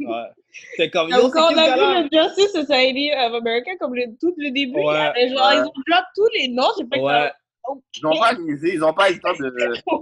Ouais. 0.00 0.30
C'est 0.76 0.88
comme, 0.90 1.10
Donc, 1.10 1.32
quand 1.32 1.52
on 1.52 1.58
a 1.58 1.74
vu 1.76 2.08
le 2.08 2.08
Justice 2.12 2.52
Society 2.52 3.10
of 3.12 3.34
America, 3.34 3.72
comme 3.80 3.94
le, 3.94 4.04
tout 4.20 4.32
le 4.38 4.50
début, 4.50 4.78
il 4.78 4.82
y 4.82 4.86
Ouais. 4.86 4.96
avait 4.96 5.28
genre, 5.28 5.48
Ouais. 5.48 5.56
ils 5.56 5.60
ont 5.64 5.72
drop 5.88 6.04
tous 6.14 6.28
les 6.38 6.48
noms. 6.48 6.70
J'ai 6.78 6.86
fait 6.92 7.00
Ouais. 7.02 7.30
Ils 7.96 8.02
n'ont 8.02 8.18
pas 8.18 8.32
lisé, 8.32 8.74
ils 8.74 8.78
n'ont 8.80 8.92
pas 8.92 9.10
eu 9.10 9.14
le 9.14 9.20
temps 9.20 9.32
de. 9.38 9.50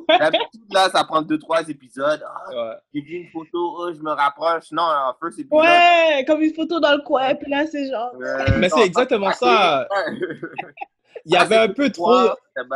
D'habitude, 0.18 0.60
là, 0.72 0.88
ça 0.90 1.04
prend 1.04 1.22
deux, 1.22 1.38
trois 1.38 1.66
épisodes. 1.68 2.22
Ah, 2.26 2.50
Ouais. 2.50 2.74
j'ai 2.94 3.00
vu 3.02 3.14
une 3.16 3.28
photo, 3.30 3.76
oh, 3.78 3.92
je 3.94 4.00
me 4.00 4.10
rapproche. 4.10 4.72
Non, 4.72 4.82
en 4.82 5.14
first 5.20 5.38
épisode. 5.38 5.60
Ouais, 5.60 6.24
comme 6.26 6.42
une 6.42 6.54
photo 6.54 6.80
dans 6.80 6.92
le 6.94 7.02
coin, 7.02 7.34
puis 7.34 7.50
là, 7.50 7.66
c'est 7.66 7.88
genre... 7.90 8.12
euh, 8.20 8.44
Mais 8.58 8.68
c'est 8.68 8.82
exactement 8.84 9.32
ça. 9.32 9.86
Il 11.24 11.32
y 11.32 11.36
avait 11.36 11.56
un 11.56 11.68
peu 11.68 11.88
trop, 11.90 12.12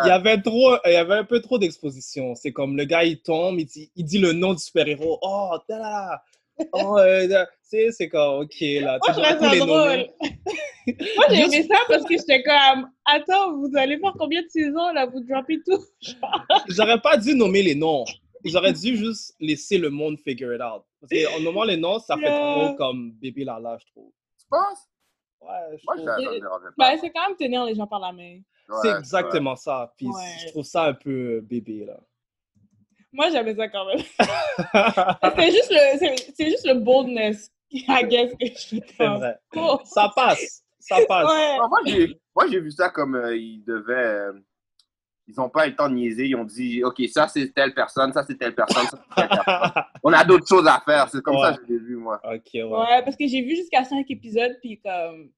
il 0.05 0.07
y 0.07 0.11
avait 0.11 0.41
trop, 0.41 0.77
il 0.85 0.93
y 0.93 0.97
avait 0.97 1.15
un 1.17 1.25
peu 1.25 1.41
trop 1.41 1.59
d'exposition. 1.59 2.35
C'est 2.37 2.53
comme 2.53 2.77
le 2.77 2.85
gars, 2.85 3.03
il 3.03 3.21
tombe, 3.21 3.59
il 3.59 3.67
dit, 3.67 3.91
il 3.97 4.05
dit 4.05 4.19
le 4.19 4.33
nom 4.33 4.53
du 4.55 4.61
super-héros. 4.63 5.19
Oh, 5.21 5.57
da, 5.69 5.79
da, 5.79 5.83
da. 5.83 6.23
Oh, 6.73 6.97
euh, 6.99 7.27
tu 7.27 7.35
sais, 7.63 7.91
c'est 7.93 8.09
comme, 8.09 8.41
ok, 8.45 8.55
là. 8.61 8.99
Moi, 9.07 9.15
tu 9.15 9.21
je 9.21 9.35
tous 9.35 9.45
ça 9.45 9.53
les 9.53 9.59
drôle. 9.59 10.07
Moi, 11.17 11.27
j'ai 11.31 11.43
aimé 11.43 11.69
ça 11.69 11.79
parce 11.89 12.05
que 12.05 12.17
j'étais 12.17 12.43
comme, 12.43 12.91
attends, 13.05 13.57
vous 13.59 13.71
allez 13.77 13.97
voir 13.97 14.15
combien 14.19 14.43
de 14.43 14.49
saisons, 14.49 14.93
là, 14.93 15.07
vous 15.07 15.21
droppez 15.21 15.61
tout. 15.67 15.83
J'aurais 16.69 17.01
pas 17.01 17.17
dû 17.17 17.35
nommer 17.35 17.63
les 17.63 17.75
noms. 17.75 18.05
Auraient 18.55 18.73
dû 18.73 18.97
juste 18.97 19.35
laisser 19.41 19.77
le 19.77 19.91
monde 19.91 20.19
figure 20.21 20.55
it 20.55 20.61
out. 20.63 20.85
Parce 21.01 21.11
qu'en 21.13 21.41
nommant 21.41 21.65
les 21.65 21.77
noms, 21.77 21.99
ça 21.99 22.17
fait 22.17 22.31
trop 22.31 22.75
comme 22.77 23.13
bébé 23.13 23.45
Lala, 23.45 23.77
je 23.81 23.87
trouve. 23.91 24.13
Tu 24.39 24.47
penses? 24.49 24.89
Ouais, 25.41 25.77
je 25.77 25.83
Moi, 25.85 25.97
trouve. 25.97 26.73
Ben, 26.79 26.97
c'est 27.01 27.11
quand 27.11 27.29
même 27.29 27.37
tenir 27.37 27.65
les 27.65 27.75
gens 27.75 27.87
par 27.89 27.99
la 27.99 28.13
main. 28.13 28.39
C'est 28.83 28.89
Ouais, 28.93 28.99
exactement 28.99 29.57
ça. 29.57 29.93
Puis 29.97 30.07
Ouais. 30.07 30.23
je 30.45 30.49
trouve 30.49 30.65
ça 30.65 30.85
un 30.85 30.95
peu 30.95 31.41
bébé, 31.41 31.85
là. 31.87 31.99
Moi, 33.17 33.31
j'aimais 33.31 33.55
ça 33.55 33.69
quand 33.69 33.87
même. 33.87 33.99
c'est 35.37 35.51
juste 35.51 35.71
le, 35.71 35.99
c'est- 35.99 36.33
c'est 36.37 36.51
juste 36.51 36.67
le 36.67 36.75
boldness, 36.75 37.51
I 37.73 38.05
guess, 38.05 38.33
que 38.33 38.47
je 38.47 38.53
fais 38.53 38.83
C'est 38.87 38.97
comme. 38.99 39.17
vrai. 39.19 39.37
Oh. 39.57 39.81
Ça 39.85 40.11
passe. 40.15 40.63
Ça 40.79 40.97
passe. 41.09 41.27
Ouais. 41.33 41.57
Non, 41.59 41.69
moi, 41.69 41.79
j'ai, 41.87 42.21
moi, 42.35 42.45
j'ai 42.51 42.61
vu 42.61 42.71
ça 42.71 42.91
comme 42.91 43.15
euh, 43.17 43.37
il 43.37 43.65
devait. 43.65 43.93
euh, 43.95 44.33
ils 45.29 45.41
ont 45.41 45.49
pas 45.49 45.67
eu 45.67 45.71
le 45.71 45.77
temps 45.77 45.89
de 45.89 45.95
niaiser. 45.95 46.27
Ils 46.27 46.37
ont 46.37 46.45
dit, 46.45 46.85
OK, 46.85 47.03
ça, 47.13 47.27
c'est 47.27 47.53
telle 47.53 47.75
personne, 47.75 48.13
ça, 48.13 48.23
c'est 48.25 48.37
telle 48.39 48.55
personne, 48.55 48.87
ça, 48.87 48.97
c'est 49.09 49.15
telle 49.23 49.29
personne. 49.29 49.83
On 50.05 50.13
a 50.13 50.23
d'autres 50.25 50.47
choses 50.47 50.69
à 50.69 50.81
faire. 50.85 51.09
C'est 51.11 51.21
comme 51.21 51.37
ça 51.41 51.55
que 51.55 51.63
je 51.67 51.73
l'ai 51.73 51.79
vu, 51.81 51.97
moi. 51.97 52.21
Ok, 52.23 52.43
ouais. 52.55 52.63
Ouais, 52.63 53.03
parce 53.03 53.17
que 53.17 53.27
j'ai 53.27 53.43
vu 53.43 53.57
jusqu'à 53.57 53.83
cinq 53.83 54.09
épisodes, 54.11 54.57
puis 54.63 54.81
comme. 54.85 55.31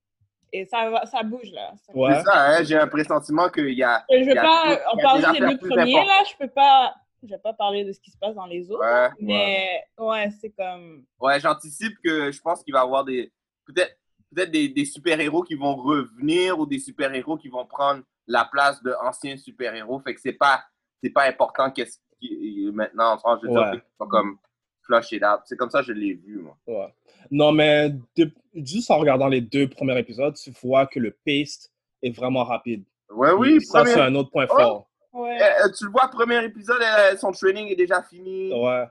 Et 0.53 0.65
ça, 0.67 0.89
va- 0.91 1.05
ça 1.07 1.23
bouge, 1.23 1.51
là. 1.53 1.73
Ouais. 1.95 2.15
C'est 2.17 2.23
ça, 2.25 2.33
hein, 2.49 2.63
j'ai 2.65 2.77
un 2.77 2.87
pressentiment 2.87 3.49
qu'il 3.51 3.69
y 3.75 3.83
a. 3.83 4.03
Je 4.11 4.25
veux 4.25 4.35
y 4.35 4.39
a 4.39 4.43
pas, 4.43 4.73
a 4.73 4.97
parlant 5.03 5.33
des 5.33 5.41
deux 5.41 5.59
premiers, 5.59 5.93
là, 5.95 6.23
je 6.31 6.37
peux 6.39 6.51
pas, 6.51 6.95
je 7.23 7.29
vais 7.29 7.39
pas 7.39 7.53
parler 7.53 7.85
de 7.85 7.93
ce 7.93 8.01
qui 8.01 8.11
se 8.11 8.19
passe 8.19 8.35
dans 8.35 8.47
les 8.47 8.71
autres. 8.71 8.81
Ouais, 8.81 9.09
mais 9.21 9.83
ouais, 9.99 10.31
c'est 10.41 10.51
comme. 10.51 11.05
Ouais, 11.21 11.41
j'anticipe 11.41 11.95
que 12.05 12.31
je 12.31 12.41
pense 12.41 12.63
qu'il 12.63 12.73
va 12.75 12.81
y 12.81 12.83
avoir 12.83 13.05
des. 13.05 13.33
Peut-être 13.67 13.97
peut-être 14.35 14.51
des, 14.51 14.69
des 14.69 14.85
super-héros 14.85 15.43
qui 15.43 15.55
vont 15.55 15.75
revenir 15.77 16.59
ou 16.59 16.67
des 16.67 16.79
super-héros 16.79 17.37
qui 17.39 17.49
vont 17.49 17.65
prendre 17.67 18.03
la 18.27 18.45
place 18.45 18.83
d'anciens 18.83 19.37
super-héros. 19.39 20.01
Fait 20.01 20.15
que 20.15 20.21
c'est 20.21 20.33
pas, 20.35 20.63
c'est 21.03 21.11
pas 21.11 21.25
important 21.25 21.71
qu'est-ce 21.71 21.99
qui 22.21 22.69
maintenant. 22.73 23.15
Enfin, 23.15 23.39
je 23.43 23.49
veux 23.49 23.55
Ouais. 23.55 23.71
dire, 23.73 23.81
c'est 23.85 23.99
pas 23.99 24.07
comme 24.07 24.39
flush 24.83 25.13
it 25.13 25.23
out. 25.25 25.41
C'est 25.47 25.57
comme 25.57 25.71
ça 25.71 25.81
que 25.81 25.87
je 25.87 25.93
l'ai 25.93 26.15
vu, 26.15 26.39
moi. 26.41 26.57
Ouais. 26.67 26.95
Non, 27.31 27.53
mais 27.53 27.91
de- 28.17 28.31
juste 28.55 28.91
en 28.91 28.99
regardant 28.99 29.29
les 29.29 29.41
deux 29.41 29.69
premiers 29.69 29.99
épisodes, 29.99 30.35
tu 30.35 30.51
vois 30.63 30.87
que 30.87 30.99
le 31.01 31.17
pace 31.25 31.71
est 32.03 32.11
vraiment 32.15 32.45
rapide. 32.45 32.85
Ouais, 33.11 33.33
oui, 33.33 33.61
ça, 33.63 33.85
c'est 33.87 34.01
un 34.01 34.15
autre 34.15 34.31
point 34.31 34.47
Oh. 34.51 34.55
fort. 34.57 34.88
Ouais. 35.13 35.39
Eh, 35.41 35.45
eh, 35.67 35.73
tu 35.77 35.85
le 35.87 35.91
vois, 35.91 36.09
premier 36.09 36.45
épisode, 36.45 36.83
eh, 36.83 37.17
son 37.17 37.33
training 37.33 37.69
est 37.69 37.77
déjà 37.77 38.03
fini. 38.03 38.53
Ouais. 38.53 38.85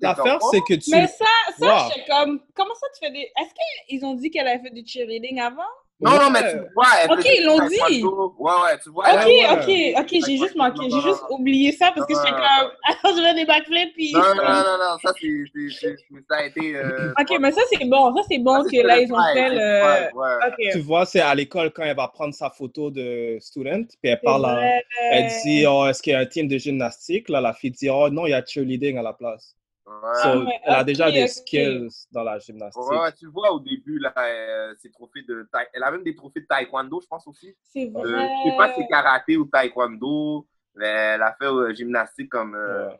L'affaire, 0.00 0.38
c'est 0.50 0.60
que 0.62 0.74
tu. 0.74 0.90
Mais 0.90 1.06
ça, 1.06 1.24
ça, 1.58 1.66
Wow. 1.66 1.90
j'étais 1.94 2.08
comme. 2.10 2.40
Comment 2.54 2.74
ça, 2.74 2.86
tu 2.94 3.06
fais 3.06 3.12
des. 3.12 3.20
Est-ce 3.40 3.54
qu'ils 3.88 4.04
ont 4.04 4.14
dit 4.14 4.30
qu'elle 4.30 4.48
a 4.48 4.58
fait 4.58 4.70
du 4.70 4.84
cheerleading 4.86 5.40
avant? 5.40 5.62
Non, 6.00 6.10
non, 6.18 6.30
mais 6.30 6.50
tu 6.50 6.58
vois. 6.74 6.86
elle 7.02 7.10
Ok, 7.12 7.24
ils 7.24 7.44
l'ont 7.44 7.66
dit. 7.68 8.02
Ouais, 8.04 8.52
ouais, 8.64 8.78
tu 8.82 8.90
vois. 8.90 9.04
Ok, 9.04 9.20
elle- 9.22 9.28
ouais. 9.28 9.94
ok, 9.94 10.00
ok, 10.04 10.24
j'ai 10.26 10.36
juste 10.36 10.56
manqué, 10.56 10.90
j'ai 10.90 11.00
juste 11.00 11.22
oublié 11.30 11.72
ça 11.72 11.92
parce 11.94 12.06
que 12.06 12.14
j'étais 12.14 12.30
comme. 12.30 12.70
Attends, 12.88 13.16
je 13.16 13.22
vais 13.22 13.34
des 13.34 13.44
backflips, 13.44 13.94
puis. 13.94 14.12
Non, 14.12 14.20
non, 14.20 14.34
non, 14.34 14.42
non, 14.42 14.78
non, 14.78 14.98
ça, 15.02 15.12
c'est, 15.20 15.88
ça 16.28 16.36
a 16.36 16.44
été. 16.44 16.76
euh, 16.76 17.12
Ok, 17.20 17.38
mais 17.40 17.52
ça, 17.52 17.62
c'est 17.70 17.84
bon, 17.88 18.14
ça, 18.14 18.22
c'est 18.28 18.38
bon 18.38 18.62
ça, 18.62 18.68
c'est 18.68 18.82
que 18.82 18.86
là, 18.86 18.98
ils 18.98 19.12
ont 19.12 19.22
fait 19.32 19.48
le. 19.50 20.70
Tu 20.72 20.78
Ok. 20.78 20.84
vois, 20.84 21.06
c'est 21.06 21.20
à 21.20 21.34
l'école 21.34 21.70
quand 21.72 21.84
elle 21.84 21.96
va 21.96 22.08
prendre 22.08 22.34
sa 22.34 22.50
photo 22.50 22.90
de 22.90 23.38
student, 23.40 23.84
puis 24.02 24.10
elle 24.10 24.20
parle 24.20 24.46
à. 24.46 24.80
Elle 25.12 25.26
dit, 25.44 25.64
oh, 25.66 25.86
est-ce 25.86 26.02
qu'il 26.02 26.12
y 26.12 26.16
a 26.16 26.20
un 26.20 26.26
team 26.26 26.48
de 26.48 26.58
gymnastique? 26.58 27.28
Là, 27.28 27.40
la 27.40 27.52
fille 27.54 27.70
dit, 27.70 27.88
oh 27.88 28.10
non, 28.10 28.26
il 28.26 28.30
y 28.30 28.34
a 28.34 28.44
cheerleading 28.44 28.98
à 28.98 29.02
la 29.02 29.12
place. 29.12 29.56
Ouais. 29.86 29.92
So, 30.22 30.44
ouais, 30.46 30.60
elle 30.64 30.74
a 30.74 30.84
déjà 30.84 31.10
des 31.10 31.28
skills 31.28 31.88
dans 32.10 32.22
la 32.22 32.38
gymnastique. 32.38 32.82
Ouais, 32.90 33.12
tu 33.12 33.26
vois 33.26 33.52
au 33.52 33.60
début, 33.60 33.98
là, 33.98 34.14
euh, 34.16 34.74
ses 34.80 34.90
trophées 34.90 35.22
de 35.28 35.46
taï- 35.52 35.66
Elle 35.74 35.82
a 35.82 35.90
même 35.90 36.02
des 36.02 36.14
trophées 36.14 36.40
de 36.40 36.46
taekwondo, 36.46 37.00
je 37.02 37.06
pense 37.06 37.26
aussi. 37.26 37.54
C'est 37.62 37.90
Euh, 37.94 38.00
vrai. 38.00 38.28
je 38.44 38.50
sais 38.50 38.56
pas 38.56 38.68
si 38.72 38.80
c'est 38.80 38.86
karaté 38.88 39.36
ou 39.36 39.44
taekwondo, 39.44 40.46
mais 40.74 40.86
elle 40.86 41.22
a 41.22 41.34
fait 41.38 41.44
euh, 41.46 41.74
gymnastique 41.74 42.30
comme. 42.30 42.54
euh, 42.54 42.90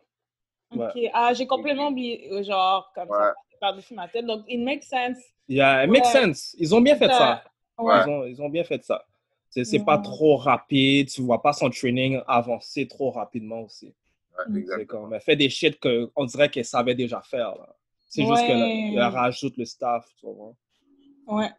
Ouais. 0.75 0.85
Ok, 0.87 1.11
ah, 1.13 1.31
j'ai 1.33 1.47
complètement 1.47 1.87
oublié, 1.89 2.27
euh, 2.31 2.43
genre, 2.43 2.91
comme 2.93 3.09
Ouais. 3.09 3.17
ça, 3.17 3.33
par-dessus 3.61 3.93
ma 3.93 4.07
tête. 4.07 4.25
Donc, 4.25 4.43
it 4.47 4.59
makes 4.59 4.83
sense. 4.83 5.17
Yeah, 5.47 5.85
it 5.85 5.89
makes 5.89 6.07
sense. 6.11 6.55
Ils 6.59 6.73
ont 6.75 6.81
bien 6.81 6.95
fait 6.97 7.07
ça. 7.07 7.43
Ouais. 7.77 8.01
Ils, 8.05 8.09
ont, 8.09 8.23
ils 8.25 8.41
ont 8.41 8.49
bien 8.49 8.63
fait 8.63 8.83
ça. 8.83 9.05
C'est 9.49 9.63
c'est 9.63 9.83
pas 9.85 9.97
trop 9.99 10.35
rapide. 10.35 11.07
Tu 11.09 11.21
vois 11.21 11.41
pas 11.41 11.53
son 11.53 11.69
training 11.69 12.19
avancer 12.27 12.87
trop 12.87 13.09
rapidement 13.11 13.61
aussi. 13.61 13.93
Ouais, 14.37 14.43
Mm. 14.47 14.57
exact. 14.57 14.79
C'est 14.79 14.85
comme, 14.85 15.13
elle 15.13 15.21
fait 15.21 15.35
des 15.35 15.49
shit 15.49 15.79
qu'on 15.79 16.25
dirait 16.25 16.49
qu'elle 16.49 16.65
savait 16.65 16.95
déjà 16.95 17.21
faire. 17.21 17.55
là. 17.55 17.75
C'est 18.07 18.21
juste 18.21 18.33
Ouais. 18.41 18.47
qu'elle 18.47 18.99
rajoute 19.01 19.57
le 19.57 19.65
staff. 19.65 20.05
Tu 20.19 20.25
vois. 20.27 20.53
Ouais. 21.27 21.49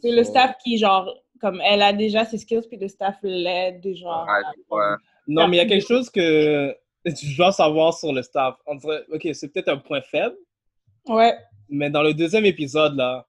C'est 0.00 0.12
le 0.12 0.22
staff 0.24 0.56
qui, 0.62 0.78
genre, 0.78 1.12
comme 1.40 1.60
elle 1.64 1.82
a 1.82 1.92
déjà 1.92 2.24
ses 2.24 2.38
skills, 2.38 2.66
puis 2.68 2.76
le 2.78 2.88
staff 2.88 3.16
l'aide, 3.22 3.80
de 3.80 3.94
genre. 3.94 4.26
Ouais, 4.26 4.76
ouais. 4.78 4.94
Non, 5.26 5.48
mais 5.48 5.56
il 5.56 5.60
y 5.60 5.62
a 5.62 5.66
quelque 5.66 5.86
chose 5.86 6.08
que 6.10 6.74
tu 7.18 7.34
dois 7.36 7.52
savoir 7.52 7.94
sur 7.96 8.12
le 8.12 8.22
staff. 8.22 8.56
On 8.66 8.74
dirait, 8.76 9.04
ok, 9.10 9.28
c'est 9.32 9.48
peut-être 9.48 9.68
un 9.68 9.78
point 9.78 10.00
faible, 10.02 10.36
Ouais. 11.08 11.36
mais 11.68 11.90
dans 11.90 12.02
le 12.02 12.14
deuxième 12.14 12.44
épisode, 12.44 12.94
là, 12.96 13.26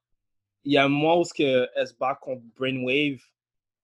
il 0.64 0.72
y 0.72 0.76
a 0.76 0.84
un 0.84 0.88
moment 0.88 1.20
où 1.20 1.24
ce 1.24 1.32
que 1.34 1.68
elle 1.74 1.86
se 1.86 1.94
bat 1.94 2.14
contre 2.20 2.42
Brainwave, 2.56 3.18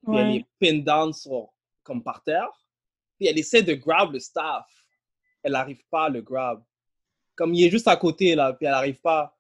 puis 0.07 0.17
elle 0.17 0.27
Ouais. 0.29 0.37
est 0.37 0.47
pin 0.61 0.79
down 0.79 1.13
sur, 1.13 1.49
comme 1.83 2.03
par 2.03 2.23
terre, 2.23 2.51
puis 3.19 3.27
elle 3.29 3.39
essaie 3.39 3.63
de 3.63 3.75
grab 3.75 4.13
le 4.13 4.19
staff. 4.21 4.67
Elle 5.45 5.53
n'arrive 5.53 5.83
pas 5.91 6.07
à 6.07 6.09
le 6.09 6.21
grab. 6.23 6.63
Comme 7.37 7.55
il 7.55 7.65
est 7.65 7.71
juste 7.71 7.87
à 7.89 7.97
côté, 7.97 8.35
là, 8.35 8.53
puis 8.53 8.67
elle 8.67 8.73
n'arrive 8.73 9.01
pas. 9.01 9.37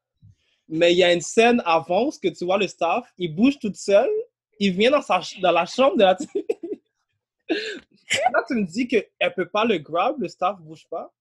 Mais 0.68 0.92
il 0.92 0.98
y 0.98 1.02
a 1.04 1.12
une 1.12 1.20
scène 1.20 1.60
avant 1.66 2.10
ce 2.10 2.18
que 2.18 2.28
tu 2.28 2.44
vois 2.44 2.58
le 2.58 2.66
staff, 2.68 3.12
il 3.18 3.34
bouge 3.34 3.58
toute 3.58 3.76
seule, 3.76 4.10
il 4.58 4.72
vient 4.72 4.90
dans, 4.92 5.02
sa, 5.02 5.20
ch- 5.20 5.40
dans 5.40 5.50
la 5.52 5.66
chambre 5.66 5.96
de 5.96 6.02
la 6.04 6.16
Là, 7.48 8.44
tu 8.46 8.54
me 8.54 8.64
dis 8.64 8.86
qu'elle 8.86 9.08
ne 9.22 9.28
peut 9.30 9.48
pas 9.48 9.64
le 9.64 9.78
grab, 9.78 10.20
le 10.20 10.28
staff 10.28 10.58
ne 10.60 10.64
bouge 10.64 10.86
pas? 10.88 11.12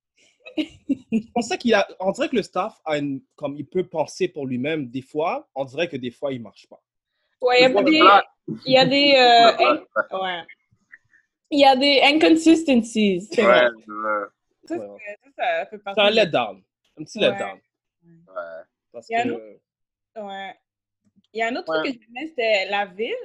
Je 0.58 1.32
pensais 1.34 1.58
qu'il 1.58 1.74
a. 1.74 1.88
On 2.00 2.12
dirait 2.12 2.30
que 2.30 2.36
le 2.36 2.44
staff 2.44 2.80
a 2.86 2.98
une. 2.98 3.22
Comme 3.36 3.56
il 3.58 3.66
peut 3.66 3.86
penser 3.88 4.28
pour 4.28 4.46
lui-même, 4.46 4.88
des 4.88 5.02
fois, 5.02 5.48
on 5.56 5.64
dirait 5.66 5.88
que 5.88 5.96
des 5.98 6.12
fois, 6.12 6.34
il 6.34 6.40
ne 6.40 6.44
marche 6.44 6.68
pas. 6.68 6.82
Ouais, 7.42 7.60
il 7.60 7.62
y 7.62 7.66
a 7.66 7.84
des. 7.84 8.00
Il 8.66 8.74
y 8.74 8.78
a 8.78 8.86
des. 8.86 9.14
euh, 9.16 9.66
in- 10.12 10.20
Ouais. 10.20 10.44
Il 11.50 11.60
y 11.60 11.66
a 11.66 11.76
des 11.76 12.02
inconsistencies. 12.04 13.28
Ouais, 13.38 13.68
Ça, 14.66 14.78
Ouais. 14.78 14.98
ça, 15.36 15.44
ça 15.60 15.66
fait 15.68 15.78
partie. 15.80 16.02
C'est 16.02 16.08
un 16.08 16.12
letdown. 16.12 16.64
Un 16.98 17.04
petit 17.04 17.20
Ouais. 17.20 17.30
letdown. 17.30 17.60
ouais. 18.04 18.64
Parce 18.92 19.10
Il 19.10 19.14
y 19.14 19.16
a 19.16 19.22
un 19.22 19.24
que. 19.26 19.60
Ouais. 20.22 20.56
Il 21.34 21.40
y 21.40 21.42
a 21.42 21.48
un 21.48 21.56
autre 21.56 21.74
truc 21.82 21.94
que 21.96 22.00
j'aimais, 22.06 22.28
c'était 22.28 22.66
la 22.70 22.86
ville. 22.86 23.16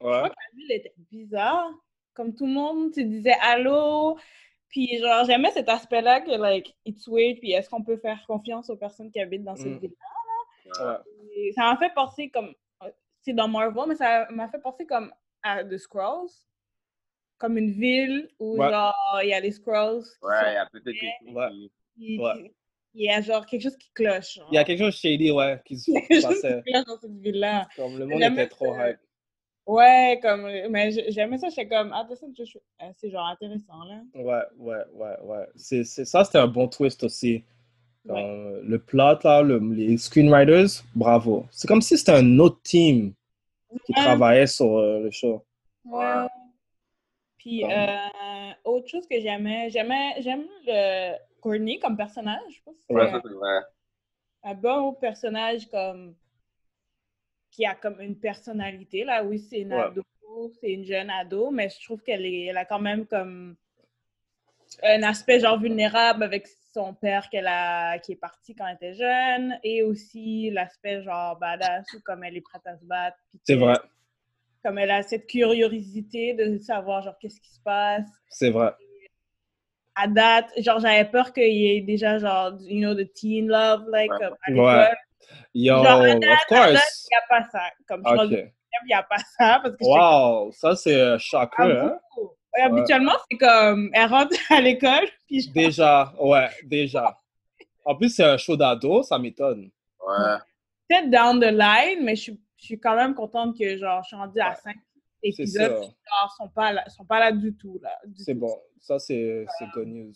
Je 0.00 0.06
crois 0.06 0.30
que 0.30 0.34
la 0.34 0.56
ville 0.56 0.72
était 0.72 0.94
bizarre. 0.96 1.70
Comme 2.14 2.34
tout 2.34 2.46
le 2.46 2.52
monde, 2.52 2.92
tu 2.92 3.04
disais 3.04 3.36
allô. 3.40 4.16
Puis, 4.68 4.98
genre, 4.98 5.24
j'aimais 5.24 5.50
cet 5.50 5.68
aspect-là 5.68 6.20
que, 6.20 6.30
like, 6.32 6.76
it's 6.84 7.08
weird. 7.08 7.38
Puis, 7.40 7.52
est-ce 7.52 7.68
qu'on 7.70 7.82
peut 7.82 7.96
faire 7.96 8.22
confiance 8.26 8.68
aux 8.70 8.76
personnes 8.76 9.10
qui 9.10 9.18
habitent 9.20 9.44
dans 9.44 9.56
cette 9.56 9.66
Mm. 9.72 9.78
ville-là? 9.78 11.02
Ça 11.54 11.62
m'a 11.62 11.76
fait 11.78 11.92
penser 11.94 12.28
comme. 12.30 12.54
C'est 13.22 13.32
dans 13.32 13.48
Marvel, 13.48 13.84
mais 13.88 13.96
ça 13.96 14.26
m'a 14.30 14.48
fait 14.48 14.60
penser 14.60 14.86
comme 14.86 15.12
à 15.42 15.64
The 15.64 15.76
Scrolls. 15.78 16.30
Comme 17.38 17.56
une 17.56 17.70
ville 17.70 18.28
où, 18.40 18.56
Ouais. 18.58 18.68
genre, 18.70 18.94
il 19.22 19.28
y 19.28 19.32
a 19.34 19.40
les 19.40 19.52
Scrolls. 19.52 20.02
qui 20.02 20.26
Ouais, 20.26 20.34
il 20.50 20.54
y 20.54 20.56
a 20.56 20.66
peut-être 20.66 20.84
quelqu'un 20.84 21.34
Ouais. 21.34 22.52
Il 22.94 23.04
y 23.04 23.10
a, 23.10 23.20
genre, 23.20 23.46
quelque 23.46 23.62
chose 23.62 23.76
qui 23.76 23.90
cloche. 23.94 24.34
genre. 24.34 24.48
Il 24.50 24.56
y 24.56 24.58
a 24.58 24.64
quelque 24.64 24.78
chose 24.80 24.94
de 24.94 24.98
shady, 24.98 25.30
ouais, 25.30 25.60
qui 25.64 25.78
se 25.78 25.90
Il 25.90 25.94
y 25.94 25.98
a 25.98 26.00
quelque 26.00 26.14
chose 26.22 26.24
passait. 26.42 26.62
qui 26.66 26.72
cloche 26.72 26.84
dans 26.86 26.98
cette 27.00 27.18
ville-là. 27.20 27.68
Comme 27.76 27.98
le 27.98 28.06
monde 28.06 28.22
était 28.22 28.48
trop 28.48 28.74
ça. 28.74 28.90
hype. 28.90 28.98
Ouais, 29.66 30.18
comme, 30.22 30.44
mais 30.70 30.90
j'aimais 31.10 31.36
ça, 31.38 31.48
j'étais 31.50 31.68
comme, 31.68 31.92
ah, 31.94 32.08
euh, 32.10 32.86
c'est 32.96 33.10
genre 33.10 33.26
intéressant, 33.26 33.84
là. 33.84 34.00
Ouais, 34.14 34.42
ouais, 34.56 34.82
ouais, 34.94 35.16
ouais. 35.22 35.46
C'est, 35.56 35.84
c'est, 35.84 36.06
ça, 36.06 36.24
c'était 36.24 36.38
un 36.38 36.46
bon 36.48 36.66
twist 36.68 37.04
aussi. 37.04 37.44
Ouais. 38.06 38.20
Euh, 38.24 38.62
le 38.64 38.78
plot, 38.78 39.18
là, 39.24 39.42
le- 39.42 39.58
les 39.74 39.98
screenwriters, 39.98 40.82
bravo. 40.94 41.46
C'est 41.50 41.68
comme 41.68 41.82
si 41.82 41.98
c'était 41.98 42.12
un 42.12 42.38
autre 42.38 42.60
team 42.62 43.12
qui 43.84 43.92
Ouais. 43.92 44.00
travaillait 44.02 44.46
sur 44.46 44.78
euh, 44.78 45.00
le 45.00 45.10
show. 45.10 45.44
Ouais. 45.84 46.26
Puis, 47.38 47.64
euh, 47.64 48.50
autre 48.64 48.88
chose 48.88 49.06
que 49.06 49.18
j'aimais, 49.20 49.70
j'aimais, 49.70 50.16
j'aime 50.20 50.44
le 50.66 51.16
Courtney 51.40 51.78
comme 51.78 51.96
personnage. 51.96 52.42
Je 52.50 52.62
pense 52.64 52.74
que 52.88 52.92
Ouais. 52.92 53.10
Ça, 53.10 53.20
c'est 53.22 53.32
vrai. 53.32 53.60
un 54.44 54.54
bon 54.54 54.92
personnage 54.94 55.68
comme 55.68 56.16
qui 57.50 57.64
a 57.64 57.74
comme 57.74 58.00
une 58.00 58.18
personnalité. 58.18 59.04
Là, 59.04 59.24
oui, 59.24 59.38
c'est 59.38 59.60
une 59.60 59.72
Ouais. 59.72 59.84
ado, 59.84 60.02
c'est 60.60 60.72
une 60.72 60.84
jeune 60.84 61.10
ado, 61.10 61.50
mais 61.50 61.68
je 61.70 61.82
trouve 61.84 62.02
qu'elle 62.02 62.26
est, 62.26 62.44
elle 62.46 62.56
a 62.56 62.64
quand 62.64 62.78
même 62.80 63.06
comme 63.06 63.56
un 64.82 65.02
aspect 65.02 65.40
genre 65.40 65.58
vulnérable 65.58 66.22
avec 66.22 66.46
son 66.72 66.94
père 66.94 67.28
qu'elle 67.30 67.46
a, 67.48 67.98
qui 67.98 68.12
est 68.12 68.16
parti 68.16 68.54
quand 68.54 68.66
elle 68.66 68.76
était 68.76 68.94
jeune, 68.94 69.58
et 69.62 69.82
aussi 69.82 70.50
l'aspect 70.50 71.02
genre 71.02 71.36
badass 71.38 71.92
ou 71.94 72.00
comme 72.04 72.22
elle 72.22 72.36
est 72.36 72.42
prête 72.42 72.66
à 72.66 72.76
se 72.76 72.84
battre. 72.84 73.18
C'est 73.44 73.56
vrai, 73.56 73.76
Comme 74.68 74.76
elle 74.76 74.90
a 74.90 75.02
cette 75.02 75.26
curiosité 75.26 76.34
de 76.34 76.58
savoir 76.58 77.00
genre 77.00 77.16
qu'est-ce 77.18 77.40
qui 77.40 77.48
se 77.54 77.60
passe. 77.64 78.04
c'est 78.28 78.50
vrai. 78.50 78.74
À 79.94 80.06
date, 80.06 80.52
genre 80.58 80.78
j'avais 80.78 81.06
peur 81.06 81.32
qu'il 81.32 81.54
y 81.54 81.74
ait 81.74 81.80
déjà 81.80 82.18
genre, 82.18 82.52
you 82.60 82.80
know, 82.86 82.94
the 82.94 83.10
teen 83.14 83.48
love, 83.48 83.86
like, 83.90 84.10
Ouais. 84.12 84.18
comme 84.18 84.34
à 84.42 84.50
Ouais. 84.50 84.80
l'école. 84.82 84.96
Yo, 85.54 85.74
Genre, 85.76 85.86
à 85.86 86.08
of 86.14 86.20
date, 86.20 86.38
course. 86.48 87.06
il 87.10 87.14
n'y 87.14 87.16
a 87.16 87.40
pas 87.40 87.48
ça. 87.50 87.62
Comme 87.88 88.02
je 88.06 88.14
pense 88.14 88.30
il 88.30 88.86
n'y 88.88 88.92
a 88.92 89.02
pas 89.04 89.16
ça 89.38 89.60
parce 89.62 89.74
que 89.74 89.84
Wow, 89.84 90.52
ça, 90.52 90.76
c'est 90.76 90.94
euh, 91.00 91.18
choqueux, 91.18 91.48
ah, 91.78 91.84
hein? 91.86 91.98
Ouais, 92.18 92.62
Habituellement, 92.62 93.12
c'est 93.30 93.38
comme, 93.38 93.90
elle 93.94 94.08
rentre 94.10 94.36
à 94.52 94.60
l'école, 94.60 95.08
puis 95.26 95.40
je 95.40 95.50
Déjà, 95.50 96.12
ouais, 96.20 96.48
déjà. 96.64 97.18
En 97.86 97.96
plus, 97.96 98.10
c'est 98.14 98.24
un 98.24 98.36
show 98.36 98.54
d'ado, 98.54 99.02
ça 99.02 99.18
m'étonne. 99.18 99.70
Ouais. 100.06 100.36
peut-être 100.90 101.08
down 101.10 101.40
the 101.40 101.50
line, 101.52 102.04
mais 102.04 102.16
je 102.16 102.20
suis, 102.22 102.40
je 102.58 102.64
suis 102.64 102.78
quand 102.80 102.94
même 102.96 103.14
contente 103.14 103.56
que 103.58 103.76
genre, 103.76 104.02
je 104.02 104.08
suis 104.08 104.16
rendue 104.16 104.40
à 104.40 104.50
Ouais. 104.50 104.56
5 104.62 104.76
C'est 105.22 105.28
épisodes, 105.30 105.72
genre, 105.82 106.34
sont 106.36 106.48
pas 106.48 106.72
là, 106.72 106.88
sont 106.90 107.04
pas 107.04 107.18
là 107.18 107.32
du 107.32 107.54
tout, 107.56 107.78
là. 107.82 107.98
C'est 108.16 108.34
bon. 108.34 108.54
Ça, 108.80 108.98
c'est 108.98 109.46
c'est 109.58 109.66
good 109.74 109.88
news. 109.88 110.12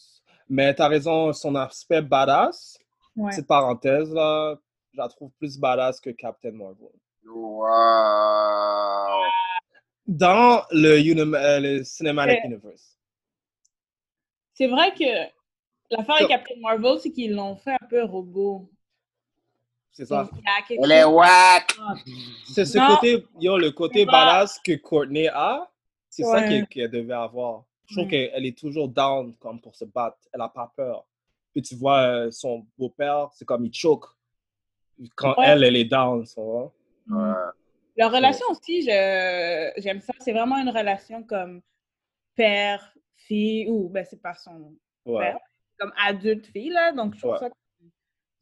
Mais 0.49 0.75
t'as 0.75 0.89
raison, 0.89 1.33
son 1.33 1.55
aspect 1.57 2.03
badass, 2.03 2.79
Ouais. 3.17 3.31
petite 3.31 3.47
parenthèse, 3.47 4.13
là, 4.13 4.57
je 4.93 4.99
la 4.99 5.09
trouve 5.09 5.31
plus 5.39 5.59
badass 5.59 6.01
que 6.01 6.11
Captain 6.11 6.53
Marvel. 6.53 6.89
Wow. 7.27 9.23
Dans 10.07 10.63
le, 10.71 10.89
euh, 11.37 11.61
le 11.61 11.85
Cinematic 11.85 12.39
Ouais. 12.45 12.47
Universe. 12.51 12.99
C'est 14.55 14.67
vrai 14.67 14.93
que 14.95 15.05
l'affaire 15.91 16.17
avec 16.17 16.29
Captain 16.29 16.61
Marvel, 16.61 16.99
c'est 17.01 17.11
qu'ils 17.13 17.35
l'ont 17.35 17.57
fait 17.57 17.73
un 17.73 17.87
peu 17.89 18.03
robot. 18.05 18.69
C'est 19.93 20.07
ça. 20.07 20.29
Elle 20.71 20.91
est 20.93 21.05
whack! 21.05 21.77
C'est 22.47 22.65
ce 22.65 22.79
Non. 22.79 22.97
côté, 22.97 23.27
yo, 23.39 23.59
le 23.59 23.71
côté 23.73 24.07
badass 24.07 24.59
que 24.61 24.73
Courtney 24.77 25.29
a, 25.29 25.71
c'est 26.09 26.23
ça 26.23 26.41
Ouais. 26.41 26.67
qu'elle 26.71 26.91
devait 26.91 27.13
avoir. 27.13 27.65
Je 27.87 27.97
trouve 27.97 28.07
Mm. 28.07 28.11
qu'elle 28.11 28.47
est 28.47 28.59
toujours 28.59 28.89
down 28.89 29.35
comme 29.37 29.61
pour 29.61 29.75
se 29.77 29.85
battre. 29.85 30.17
Elle 30.33 30.41
a 30.41 30.49
pas 30.49 30.73
peur. 30.75 31.05
Puis 31.53 31.61
tu 31.61 31.75
vois, 31.75 32.01
euh, 32.01 32.31
son 32.31 32.67
beau-père, 32.79 33.29
c'est 33.35 33.45
comme 33.45 33.67
il 33.67 33.75
choke. 33.75 34.07
Quand 35.15 35.37
Ouais. 35.37 35.45
elle, 35.49 35.65
elle 35.65 35.77
est 35.77 35.85
down, 35.85 36.25
tu 36.25 36.41
vois. 36.41 36.73
Ouais. 37.11 37.35
Leur 37.97 38.11
relation 38.13 38.47
aussi, 38.51 38.81
je- 38.83 39.73
j'aime 39.77 40.01
ça. 40.01 40.15
C'est 40.21 40.33
vraiment 40.33 40.57
une 40.57 40.71
relation 40.71 41.23
comme 41.23 41.61
père-fille, 42.35 43.69
ou 43.69 43.89
ben, 43.91 44.07
c'est 44.09 44.21
pas 44.23 44.35
son 44.35 44.73
Ouais. 45.05 45.21
père, 45.33 45.39
comme 45.79 45.93
adulte-fille, 46.03 46.71
là. 46.71 46.93
Donc, 46.93 47.15
je 47.15 47.19
trouve 47.21 47.33
Ouais. 47.33 47.39
ça 47.39 47.51
que 47.51 47.55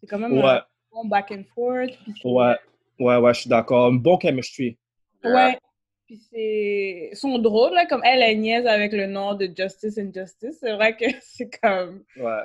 c'est 0.00 0.06
quand 0.06 0.18
même 0.18 0.32
Ouais, 0.38 0.44
un 0.44 0.62
bon 0.92 1.06
back 1.06 1.30
and 1.30 1.44
forth. 1.54 1.96
puis 2.04 2.14
ouais, 2.24 2.56
ouais, 2.98 3.16
ouais, 3.16 3.34
je 3.34 3.40
suis 3.40 3.50
d'accord. 3.50 3.86
Un 3.86 3.94
bon 3.94 4.18
chemistry. 4.18 4.76
Ouais. 5.24 5.58
Puis 6.06 6.20
c'est. 6.30 7.10
Sont 7.14 7.38
drôles, 7.38 7.74
là, 7.74 7.86
comme 7.86 8.02
elle, 8.04 8.22
elle 8.22 8.40
niaise 8.40 8.66
avec 8.66 8.92
le 8.92 9.06
nom 9.06 9.34
de 9.34 9.50
Justice 9.56 9.98
and 9.98 10.10
Justice. 10.14 10.58
C'est 10.60 10.72
vrai 10.72 10.96
que 10.96 11.04
c'est 11.22 11.50
comme. 11.60 12.02
Ouais. 12.16 12.42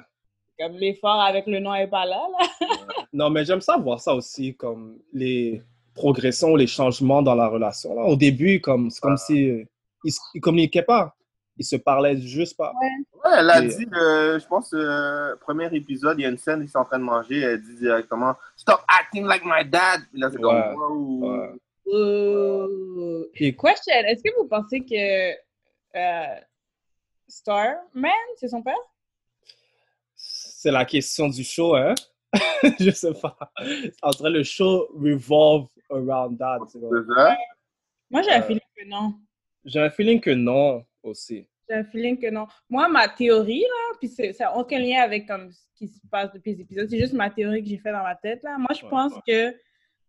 Comme 0.57 0.77
l'effort 0.77 1.21
avec 1.21 1.47
le 1.47 1.59
nom 1.59 1.75
est 1.75 1.87
pas 1.87 2.05
là, 2.05 2.27
là. 2.31 2.67
Non, 3.11 3.29
mais 3.29 3.43
j'aime 3.43 3.59
ça 3.59 3.77
voir 3.77 3.99
ça 3.99 4.15
aussi, 4.15 4.55
comme 4.55 4.99
les 5.11 5.61
progressions, 5.93 6.55
les 6.55 6.67
changements 6.67 7.21
dans 7.21 7.35
la 7.35 7.47
relation. 7.47 7.93
Là, 7.93 8.03
au 8.03 8.15
début, 8.15 8.61
comme, 8.61 8.89
c'est 8.89 9.01
comme 9.01 9.17
si 9.17 9.49
euh, 9.49 9.63
ils, 10.05 10.13
ils 10.33 10.41
communiquaient 10.41 10.83
pas. 10.83 11.13
Ils 11.57 11.65
se 11.65 11.75
parlaient 11.75 12.17
juste 12.17 12.55
pas. 12.55 12.71
Ouais, 12.71 13.14
elle 13.37 13.49
a 13.49 13.61
Et- 13.61 13.67
dit, 13.67 13.87
euh, 13.93 14.39
je 14.39 14.45
pense, 14.47 14.71
euh, 14.73 15.35
premier 15.37 15.73
épisode, 15.75 16.19
il 16.19 16.23
y 16.23 16.25
a 16.25 16.29
une 16.29 16.37
scène, 16.37 16.61
ils 16.63 16.69
sont 16.69 16.79
en 16.79 16.85
train 16.85 16.99
de 16.99 17.03
manger, 17.03 17.39
elle 17.41 17.61
dit 17.61 17.75
directement 17.75 18.35
Stop 18.55 18.81
acting 18.87 19.25
like 19.25 19.43
my 19.45 19.63
dad! 19.67 20.01
Puis 20.11 20.19
là, 20.19 20.29
c'est 20.31 20.41
comme, 20.41 20.55
Ouais. 20.55 20.75
wow. 20.75 21.49
Ouais. 21.85 23.29
Puis- 23.33 23.55
Question, 23.55 23.93
est-ce 23.93 24.23
que 24.23 24.35
vous 24.37 24.47
pensez 24.47 24.81
que 24.81 25.31
euh, 25.97 26.35
Starman, 27.27 28.11
c'est 28.37 28.47
son 28.47 28.61
père? 28.61 28.75
C'est 30.15 30.71
la 30.71 30.85
question 30.85 31.27
du 31.29 31.43
show, 31.43 31.75
hein? 31.75 31.93
je 32.79 32.91
sais 32.91 33.13
pas. 33.13 33.37
En 34.01 34.11
vrai, 34.11 34.29
le 34.29 34.43
show 34.43 34.87
revolve 34.93 35.67
around 35.89 36.37
that. 36.39 36.59
tu 36.71 36.79
vois. 36.79 36.89
C'est 37.07 37.13
ça? 37.13 37.37
Moi, 38.09 38.21
j'ai 38.23 38.31
un 38.31 38.39
Euh. 38.41 38.43
feeling 38.43 38.61
que 38.75 38.85
non. 38.87 39.13
J'ai 39.63 39.79
un 39.79 39.89
feeling 39.89 40.19
que 40.19 40.31
non 40.31 40.83
aussi. 41.03 41.47
J'ai 41.67 41.75
un 41.75 41.83
feeling 41.85 42.19
que 42.19 42.29
non. 42.29 42.45
Moi, 42.69 42.87
ma 42.89 43.07
théorie, 43.07 43.61
là, 43.61 43.97
puis 43.99 44.07
c'est- 44.07 44.33
ça 44.33 44.45
n'a 44.45 44.57
aucun 44.57 44.79
lien 44.79 45.01
avec 45.01 45.27
comme, 45.27 45.51
ce 45.51 45.65
qui 45.75 45.87
se 45.87 45.99
passe 46.11 46.31
depuis 46.31 46.53
les 46.53 46.61
épisodes, 46.61 46.87
c'est 46.89 46.99
juste 46.99 47.13
ma 47.13 47.29
théorie 47.29 47.63
que 47.63 47.69
j'ai 47.69 47.77
fait 47.79 47.91
dans 47.91 48.03
ma 48.03 48.15
tête. 48.15 48.43
Là. 48.43 48.57
Moi, 48.57 48.69
je 48.77 48.83
Ouais, 48.83 48.89
pense 48.89 49.13
ouais. 49.13 49.21
que 49.27 49.57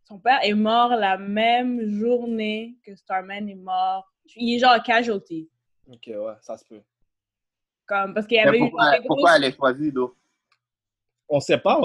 son 0.04 0.18
père 0.18 0.38
est 0.42 0.54
mort 0.54 0.90
la 0.90 1.16
même 1.16 1.80
journée 1.98 2.76
que 2.84 2.94
Starman 2.94 3.48
est 3.48 3.54
mort. 3.54 4.12
Il 4.36 4.54
est 4.54 4.58
genre 4.58 4.82
casualty. 4.82 5.48
Ok, 5.90 6.06
ouais, 6.08 6.34
ça 6.42 6.56
se 6.58 6.64
peut. 6.64 6.82
Comme, 7.86 8.12
parce 8.14 8.26
qu'il 8.26 8.36
y 8.36 8.40
avait 8.40 8.58
eu 8.58 8.60
pourquoi, 8.62 8.90
grosses- 8.92 9.06
pourquoi 9.06 9.36
elle 9.36 9.44
est 9.44 9.56
choisie, 9.56 9.92
d'eau? 9.92 10.16
On 11.28 11.40
sait 11.40 11.58
pas, 11.58 11.80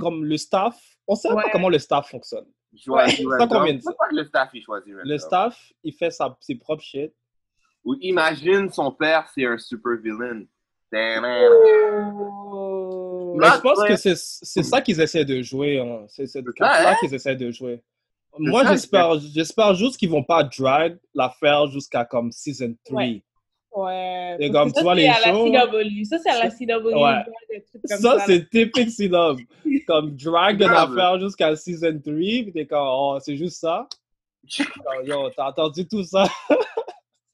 comme 0.00 0.24
le 0.24 0.36
staff, 0.36 0.78
on 1.06 1.14
sait 1.14 1.30
Ouais. 1.32 1.42
pas 1.44 1.50
comment 1.50 1.68
le 1.68 1.78
staff 1.78 2.08
fonctionne. 2.10 2.46
Choisie 2.76 3.24
Ça, 3.38 3.46
combien 3.46 3.74
de- 3.74 3.82
Pourquoi 3.82 4.08
le 4.12 4.24
staff, 4.24 4.50
il 4.54 4.62
choisit? 4.62 4.94
Le 5.04 5.18
staff, 5.18 5.72
il 5.84 5.92
fait 5.92 6.10
sa, 6.10 6.34
ses 6.40 6.54
propres 6.56 6.82
shit. 6.82 7.12
Ou 7.84 7.96
imagine 8.00 8.70
son 8.70 8.92
père, 8.92 9.28
c'est 9.34 9.44
un 9.46 9.58
super 9.58 9.96
villain. 10.02 10.42
Damn, 10.92 11.24
Oh. 12.54 13.34
Mais 13.38 13.46
je 13.56 13.60
pense 13.60 13.82
que 13.84 13.96
c'est 13.96 14.16
c'est 14.16 14.62
ça 14.62 14.80
qu'ils 14.80 15.00
essaient 15.00 15.24
de 15.24 15.40
jouer. 15.42 15.80
hein. 15.80 16.04
C'est 16.08 16.26
cette 16.26 16.44
ça, 16.44 16.52
carte-là 16.54 16.90
hein? 16.92 16.96
qu'ils 17.00 17.14
essaient 17.14 17.36
de 17.36 17.50
jouer. 17.50 17.80
Moi, 18.38 18.62
ça, 18.64 18.72
j'espère 18.72 19.18
j'espère 19.18 19.74
juste 19.74 19.96
qu'ils 19.96 20.10
vont 20.10 20.22
pas 20.22 20.42
drag 20.44 20.98
l'affaire 21.14 21.66
jusqu'à 21.68 22.04
comme 22.04 22.30
season 22.30 22.74
3. 22.84 23.00
Ouais. 23.02 23.22
Ouais. 23.74 24.36
Et 24.38 24.50
comme 24.50 24.68
que 24.70 24.74
tu 24.74 24.78
ça, 24.80 24.82
vois 24.82 24.94
c'est 24.94 25.00
les 25.00 25.08
à 25.08 25.18
la 25.20 25.32
shows, 25.32 25.46
CW. 25.50 26.04
Ça, 26.04 26.18
c'est 26.18 26.28
à 26.30 26.44
la 26.44 26.50
CW. 26.50 26.94
Ouais. 26.94 27.24
Ça, 27.86 28.18
c'est 28.26 28.50
typique 28.50 28.90
Sinob. 28.90 29.38
Comme 29.86 30.14
drag 30.14 30.60
une 30.60 30.68
Grave. 30.68 30.92
affaire 30.92 31.18
jusqu'à 31.18 31.56
season 31.56 31.98
3, 32.04 32.12
puis 32.14 32.52
t'es 32.52 32.66
comme, 32.66 32.86
oh, 32.86 33.18
c'est 33.20 33.36
juste 33.36 33.58
ça? 33.60 33.86
Comme, 34.58 35.06
Yo, 35.06 35.30
t'as 35.30 35.48
entendu 35.50 35.86
tout 35.86 36.02
ça? 36.02 36.24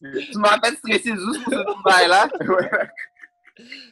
Tu 0.01 0.39
m'as 0.39 0.59
fait 0.61 0.77
stresser 0.77 1.13
juste 1.15 1.45
pour 1.45 1.53
ce. 1.53 1.59
Ouais. 2.49 2.89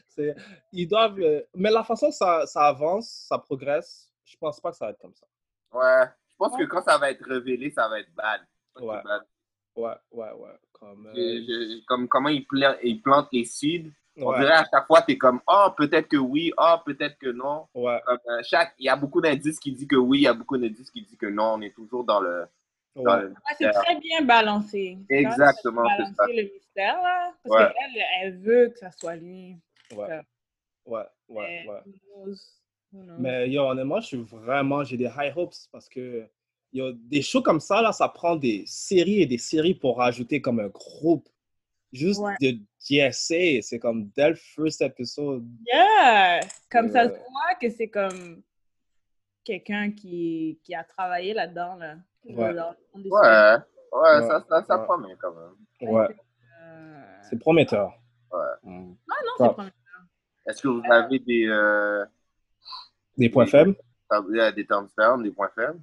C'est- 0.08 0.34
Ils 0.72 0.86
doivent. 0.88 1.18
euh, 1.20 1.42
Mais 1.54 1.70
la 1.70 1.84
façon 1.84 2.08
que 2.08 2.14
ça, 2.14 2.46
ça 2.46 2.66
avance, 2.68 3.26
ça 3.28 3.38
progresse, 3.38 4.08
je 4.24 4.36
pense 4.36 4.60
pas 4.60 4.70
que 4.70 4.76
ça 4.76 4.86
va 4.86 4.90
être 4.92 5.00
comme 5.00 5.14
ça. 5.14 5.26
Ouais. 5.72 6.06
Je 6.30 6.34
pense 6.36 6.56
que 6.56 6.64
quand 6.64 6.82
ça 6.82 6.98
va 6.98 7.10
être 7.10 7.24
révélé, 7.26 7.70
ça 7.70 7.88
va 7.88 8.00
être 8.00 8.12
bad. 8.14 8.40
Ouais. 8.80 9.02
Bad. 9.02 9.22
Ouais, 9.74 9.94
ouais, 10.12 10.32
ouais. 10.32 10.58
Comme, 10.72 11.06
euh, 11.06 11.12
Je- 11.14 11.42
je- 11.80 11.84
comme 11.86 12.08
comment 12.08 12.28
ils 12.28 12.46
plantent, 12.46 12.78
ils 12.82 13.00
plantent 13.02 13.28
les 13.32 13.44
seeds. 13.44 13.90
On 14.18 14.30
ouais, 14.30 14.38
dirait 14.40 14.52
à 14.54 14.64
chaque 14.70 14.86
fois, 14.86 15.02
t'es 15.02 15.18
comme, 15.18 15.40
ah, 15.46 15.74
peut-être 15.76 16.08
que 16.08 16.16
oui, 16.16 16.50
ah, 16.56 16.82
peut-être 16.84 17.18
que 17.18 17.28
non. 17.30 17.66
ouais, 17.74 18.00
Comme, 18.06 18.18
euh, 18.30 18.40
chaque, 18.42 18.74
il 18.78 18.86
y 18.86 18.88
a 18.88 18.96
beaucoup 18.96 19.20
d'indices 19.20 19.58
qui 19.58 19.72
disent 19.72 19.86
que 19.88 19.96
oui, 19.96 20.18
il 20.20 20.22
y 20.22 20.26
a 20.26 20.32
beaucoup 20.32 20.56
d'indices 20.56 20.90
qui 20.90 21.02
disent 21.02 21.18
que 21.18 21.26
non. 21.26 21.54
On 21.54 21.60
est 21.60 21.74
toujours 21.74 22.04
dans 22.04 22.20
le. 22.20 22.46
Ouais. 22.96 23.28
c'est 23.58 23.70
très 23.70 23.96
bien 24.00 24.22
balancé. 24.22 24.98
Exactement, 25.08 25.82
Balancer 25.82 26.14
ça. 26.16 26.26
le 26.28 26.42
mystère, 26.42 27.02
là. 27.02 27.32
Parce 27.44 27.56
Ouais. 27.60 27.72
qu'elle, 27.74 28.02
elle 28.22 28.38
veut 28.38 28.68
que 28.70 28.78
ça 28.78 28.90
soit 28.92 29.16
lui. 29.16 29.56
Ouais, 29.94 30.20
ouais, 30.86 31.02
ouais, 31.28 31.64
Mais 31.64 31.68
ouais. 31.68 31.80
who 31.84 32.24
knows? 32.24 32.38
Who 32.92 33.02
knows? 33.02 33.16
Mais 33.18 33.48
yo, 33.50 33.62
honnêtement, 33.64 34.00
je 34.00 34.06
suis 34.06 34.16
vraiment, 34.22 34.82
j'ai 34.84 34.96
des 34.96 35.10
high 35.16 35.32
hopes 35.36 35.54
parce 35.72 35.88
que 35.88 36.26
yo, 36.72 36.92
des 36.92 37.22
shows 37.22 37.42
comme 37.42 37.60
ça, 37.60 37.80
là, 37.82 37.92
ça 37.92 38.08
prend 38.08 38.36
des 38.36 38.64
séries 38.66 39.22
et 39.22 39.26
des 39.26 39.38
séries 39.38 39.74
pour 39.74 39.98
rajouter 39.98 40.40
comme 40.40 40.60
un 40.60 40.68
groupe. 40.68 41.28
Juste 41.92 42.20
Ouais. 42.20 42.34
de 42.42 42.58
DSA, 42.80 43.62
c'est 43.62 43.78
comme 43.78 44.10
dès 44.16 44.30
le 44.30 44.34
first 44.34 44.82
episode. 44.82 45.46
Yeah! 45.66 46.40
Comme 46.70 46.90
ça 46.90 47.04
se 47.04 47.10
voit 47.14 47.54
que 47.60 47.70
c'est 47.70 47.88
comme 47.88 48.42
quelqu'un 49.44 49.92
qui, 49.92 50.58
qui 50.64 50.74
a 50.74 50.82
travaillé 50.82 51.32
là-dedans, 51.32 51.76
là. 51.76 51.94
Des 52.26 52.34
Ouais, 52.34 52.52
ouais, 52.52 53.56
Ouais, 53.92 54.20
ça, 54.28 54.44
ça, 54.48 54.62
ça 54.64 54.78
ouais. 54.78 54.84
promet 54.84 55.14
quand 55.20 55.32
même. 55.32 55.90
Ouais, 55.92 56.06
Euh, 56.62 57.02
c'est 57.28 57.38
prometteur. 57.38 57.92
Ouais. 58.32 58.38
Mm. 58.64 58.70
Non, 58.70 58.94
non, 59.38 59.46
Ouais. 59.46 59.50
c'est 59.50 59.56
pas 59.56 59.66
Est-ce 60.46 60.62
que 60.62 60.68
vous 60.68 60.82
avez 60.90 61.18
des, 61.20 61.46
euh, 61.48 62.04
Des 63.16 63.28
points 63.30 63.46
faibles? 63.46 63.74
tab- 64.08 64.26
euh, 64.34 64.52
des 64.52 64.66
termes 64.66 64.88
fermes, 64.94 65.22
des 65.22 65.30
points 65.30 65.50
faibles? 65.54 65.80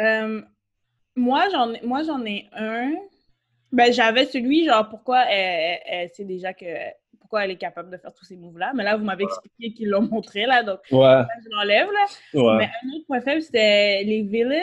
Euh, 0.00 0.42
moi, 1.16 1.48
j'en 1.50 1.72
ai, 1.74 1.80
moi, 1.82 2.02
j'en 2.02 2.24
ai 2.24 2.48
un. 2.52 2.94
Ben, 3.72 3.92
j'avais 3.92 4.24
celui, 4.26 4.64
genre, 4.66 4.88
pourquoi 4.88 5.24
elle, 5.30 5.80
elle- 5.84 6.08
sait 6.10 6.24
déjà 6.24 6.52
que. 6.54 6.64
Pourquoi 7.20 7.44
elle 7.44 7.50
est 7.50 7.56
capable 7.58 7.90
de 7.90 7.98
faire 7.98 8.14
tous 8.14 8.24
ces 8.24 8.36
moves-là? 8.38 8.72
Mais 8.74 8.84
là, 8.84 8.96
vous 8.96 9.04
m'avez 9.04 9.24
expliqué 9.24 9.74
qu'ils 9.74 9.90
l'ont 9.90 10.00
montré, 10.00 10.46
là, 10.46 10.62
donc 10.62 10.80
Ouais, 10.90 10.98
là, 11.00 11.28
je 11.44 11.50
l'enlève, 11.50 11.88
là. 11.88 12.40
ouais. 12.40 12.56
Mais 12.56 12.64
un 12.64 12.96
autre 12.96 13.06
point 13.06 13.20
faible, 13.20 13.42
c'était 13.42 14.02
les 14.04 14.22
villains. 14.22 14.62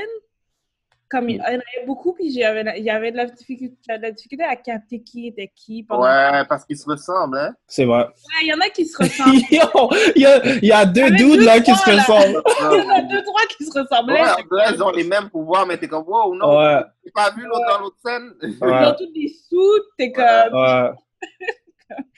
Comme 1.07 1.29
il 1.29 1.35
il 1.35 1.37
y 1.37 1.41
en 1.41 1.45
avait 1.45 1.85
beaucoup, 1.85 2.13
puis 2.13 2.25
il 2.25 2.33
y 2.33 2.43
avait 2.43 3.11
de 3.11 3.17
la 3.17 3.25
difficulté, 3.25 3.75
j'avais 3.87 3.99
de 3.99 4.03
la 4.05 4.11
difficulté 4.11 4.43
à 4.43 4.55
capter 4.55 5.01
qui 5.03 5.27
était 5.27 5.51
qui. 5.55 5.83
pendant- 5.83 6.01
Ouais, 6.03 6.43
parce 6.49 6.65
qu'ils 6.65 6.77
se 6.77 6.89
ressemblent, 6.89 7.37
hein? 7.37 7.53
C'est 7.67 7.85
vrai. 7.85 8.05
Ouais, 8.05 8.41
il 8.41 8.47
y 8.47 8.53
en 8.53 8.59
a 8.59 8.69
qui 8.69 8.85
se 8.87 8.97
ressemblent. 9.03 9.37
Yo, 9.51 9.89
il 10.15 10.21
y 10.23 10.25
a, 10.25 10.45
il 10.57 10.65
y 10.65 10.71
a 10.71 10.85
deux 10.85 11.11
dudes 11.11 11.41
là 11.41 11.59
qui 11.59 11.75
se 11.75 11.89
ressemblent. 11.91 12.41
il 12.59 12.77
y 12.77 12.81
en 12.81 12.89
a 12.89 13.01
deux, 13.03 13.21
trois 13.23 13.41
qui 13.55 13.65
se 13.65 13.79
ressemblaient. 13.79 14.21
Ouais, 14.21 14.29
en 14.29 14.47
vrai, 14.55 14.65
ils 14.73 14.81
ont 14.83 14.91
les 14.91 15.03
mêmes 15.03 15.29
pouvoirs, 15.29 15.67
mais 15.67 15.77
t'es 15.77 15.87
comme, 15.87 16.05
wow, 16.07 16.33
non, 16.35 16.57
Ouais, 16.57 16.81
j'ai 17.03 17.11
pas 17.11 17.29
vu 17.37 17.43
l'autre 17.43 17.67
dans 17.69 17.79
l'autre 17.81 17.97
scène. 18.03 18.31
Ils 18.41 18.57
ont 18.63 18.95
tous 18.97 19.11
des 19.13 19.27
sous, 19.47 19.79
t'es 19.97 20.11
comme. 20.11 20.53
ouais. 20.53 20.89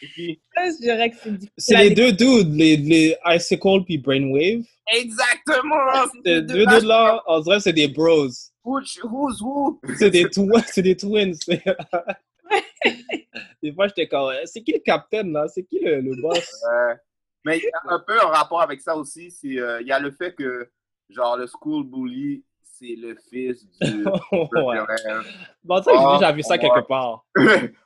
Je 0.09 0.81
dirais 0.81 1.09
que 1.09 1.17
c'est 1.21 1.31
difficile. 1.31 1.51
C'est 1.57 1.77
les 1.77 1.89
deux 1.91 2.11
dudes, 2.13 2.53
les, 2.55 2.77
les 2.77 3.15
Icicle 3.25 3.83
puis 3.85 3.97
Brainwave. 3.97 4.63
exactement! 4.93 5.75
Ces 6.25 6.41
deux 6.41 6.65
dudes 6.65 6.83
là, 6.85 7.21
on 7.27 7.39
dirait 7.41 7.57
que 7.57 7.63
c'est 7.63 7.73
des 7.73 7.88
bros. 7.89 8.27
Who's 8.68 8.99
who? 9.41 9.80
C'est 9.97 10.11
des, 10.11 10.30
twins. 10.30 11.39
des 13.63 13.74
fois, 13.74 13.88
j'étais 13.88 14.09
comme, 14.09 14.34
c'est 14.43 14.61
qui 14.61 14.74
le 14.74 14.80
capitaine 14.80 15.32
là? 15.32 15.47
C'est 15.47 15.63
qui 15.63 15.80
le, 15.80 16.01
le 16.01 16.22
boss? 16.22 16.65
Mais 17.45 17.59
il 17.59 17.63
y 17.63 17.70
a 17.72 17.95
un 17.95 17.99
peu 17.99 18.20
un 18.20 18.28
rapport 18.28 18.61
avec 18.61 18.82
ça 18.82 18.97
aussi, 18.97 19.34
euh, 19.57 19.80
il 19.80 19.88
y 19.88 19.91
a 19.93 19.99
le 19.99 20.11
fait 20.11 20.36
que, 20.36 20.70
genre, 21.09 21.38
le 21.38 21.47
school 21.47 21.86
bully, 21.86 22.43
c'est 22.80 22.95
le 22.97 23.15
fils 23.30 23.65
du... 23.82 24.03
ouais. 24.32 24.78
Bon, 25.63 25.82
ça, 25.82 25.91
j'ai 25.91 25.97
Ah, 25.99 26.17
déjà 26.19 26.32
vu 26.32 26.41
ça 26.43 26.57
quelque 26.57 26.88
part. 26.88 27.25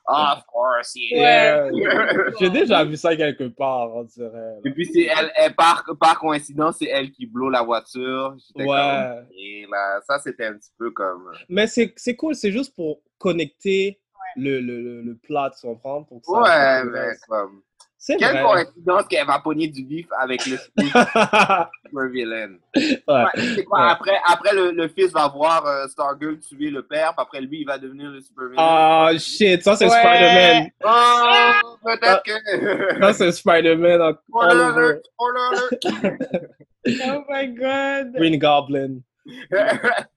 of 0.08 0.44
course, 0.48 0.94
yeah. 0.96 1.66
Ouais. 1.66 1.72
Yeah. 1.74 2.32
J'ai 2.40 2.50
déjà 2.50 2.84
vu 2.84 2.98
ça 2.98 3.16
quelque 3.16 3.48
part, 3.50 3.96
on 3.96 4.04
dirait. 4.04 4.58
Et 4.66 4.72
puis, 4.72 4.86
c'est 4.86 5.04
elle, 5.04 5.32
elle, 5.36 5.54
par, 5.56 5.84
par 6.00 6.20
coïncidence, 6.20 6.78
c'est 6.80 6.86
elle 6.88 7.12
qui 7.12 7.26
blow 7.26 7.50
la 7.50 7.62
voiture. 7.64 8.36
Ouais. 8.56 8.66
comme, 8.66 9.26
Et 9.38 9.66
là, 9.72 10.00
ça, 10.08 10.20
c'était 10.20 10.46
un 10.46 10.54
petit 10.54 10.72
peu 10.78 10.92
comme... 10.92 11.32
Mais 11.50 11.68
c'est 11.68 11.94
c'est 11.96 12.16
cool, 12.16 12.36
c'est 12.36 12.52
juste 12.52 12.76
pour 12.76 13.02
connecter 13.18 14.00
le, 14.36 14.60
le, 14.60 14.82
le, 14.82 15.02
le 15.02 15.16
plot, 15.18 15.50
tu 15.60 15.68
comprends? 15.68 16.04
Pour 16.04 16.22
que 16.22 16.28
ça- 16.28 16.42
Ouais, 16.42 16.84
mais 16.92 17.08
comme... 17.28 17.62
C'est 18.04 18.18
Quelle 18.18 18.32
vrai. 18.42 18.66
coïncidence 18.66 19.04
qu'elle 19.08 19.28
va 19.28 19.38
pogner 19.38 19.68
du 19.68 19.84
bif 19.84 20.08
avec 20.20 20.44
le 20.48 20.58
fils 20.80 20.88
super 20.92 22.08
villain. 22.12 22.54
Ouais. 22.76 23.00
Ouais, 23.08 23.26
c'est 23.56 23.64
quoi, 23.64 23.80
Ouais. 23.80 23.92
Après, 23.92 24.18
après 24.28 24.56
le, 24.56 24.72
le 24.72 24.88
fils 24.88 25.12
va 25.12 25.28
voir 25.28 25.64
euh, 25.68 25.88
Stargirl 25.88 26.40
tuer 26.40 26.72
le 26.72 26.82
père, 26.82 27.14
puis 27.14 27.22
après 27.22 27.42
lui, 27.42 27.62
il 27.62 27.66
va 27.68 27.78
devenir 27.78 28.10
le 28.10 28.20
super 28.20 28.46
villain. 28.50 28.56
Ah, 28.58 29.12
shit, 29.20 29.62
ça 29.62 29.76
c'est 29.76 29.86
Ouais. 29.86 29.92
Spider-Man. 29.92 30.70
Oh, 30.84 31.78
peut-être 31.86 32.24
que. 32.24 33.00
Ça 33.02 33.14
c'est 33.14 33.32
Spider-Man 33.34 34.16
Spoiler 34.28 34.62
alert, 34.64 35.02
spoiler. 35.06 36.48
Oh 37.06 37.24
my 37.30 37.48
god. 37.54 38.14
Green 38.16 38.40
Goblin. 38.40 39.02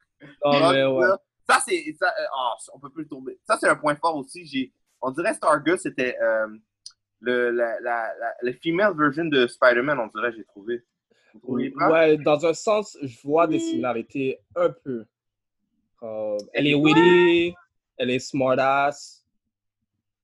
Oh, 0.46 0.52
mais 0.72 0.84
ouais. 0.84 1.06
Ça, 1.48 1.58
c'est. 1.66 1.84
ça, 2.00 2.10
ah, 2.34 2.54
on 2.74 2.78
peut 2.78 2.88
plus 2.88 3.02
le 3.02 3.08
tomber. 3.08 3.38
Ça, 3.46 3.58
c'est 3.60 3.68
un 3.68 3.76
point 3.76 3.94
fort 3.96 4.16
aussi. 4.16 4.46
J'ai, 4.46 4.72
on 5.02 5.10
dirait 5.10 5.34
Stargirl, 5.34 5.78
c'était 5.78 6.16
euh, 6.22 6.46
le, 7.24 7.50
la, 7.50 7.80
la, 7.80 8.12
la, 8.20 8.34
le 8.42 8.52
female 8.52 8.94
version 8.96 9.24
de 9.24 9.46
Spider-Man, 9.46 9.98
on 9.98 10.06
dirait, 10.08 10.32
j'ai 10.32 10.44
trouvé. 10.44 10.82
Vous 11.32 11.40
trouvez 11.40 11.70
pas? 11.70 11.90
Ouais, 11.90 12.16
dans 12.18 12.44
un 12.46 12.54
sens, 12.54 12.96
je 13.02 13.18
vois 13.22 13.46
des 13.46 13.58
similarités 13.58 14.38
un 14.54 14.70
peu. 14.70 15.04
Euh, 16.02 16.38
elle 16.52 16.66
est 16.66 16.74
witty, 16.74 17.54
elle 17.96 18.10
est 18.10 18.18
smartass, 18.18 19.24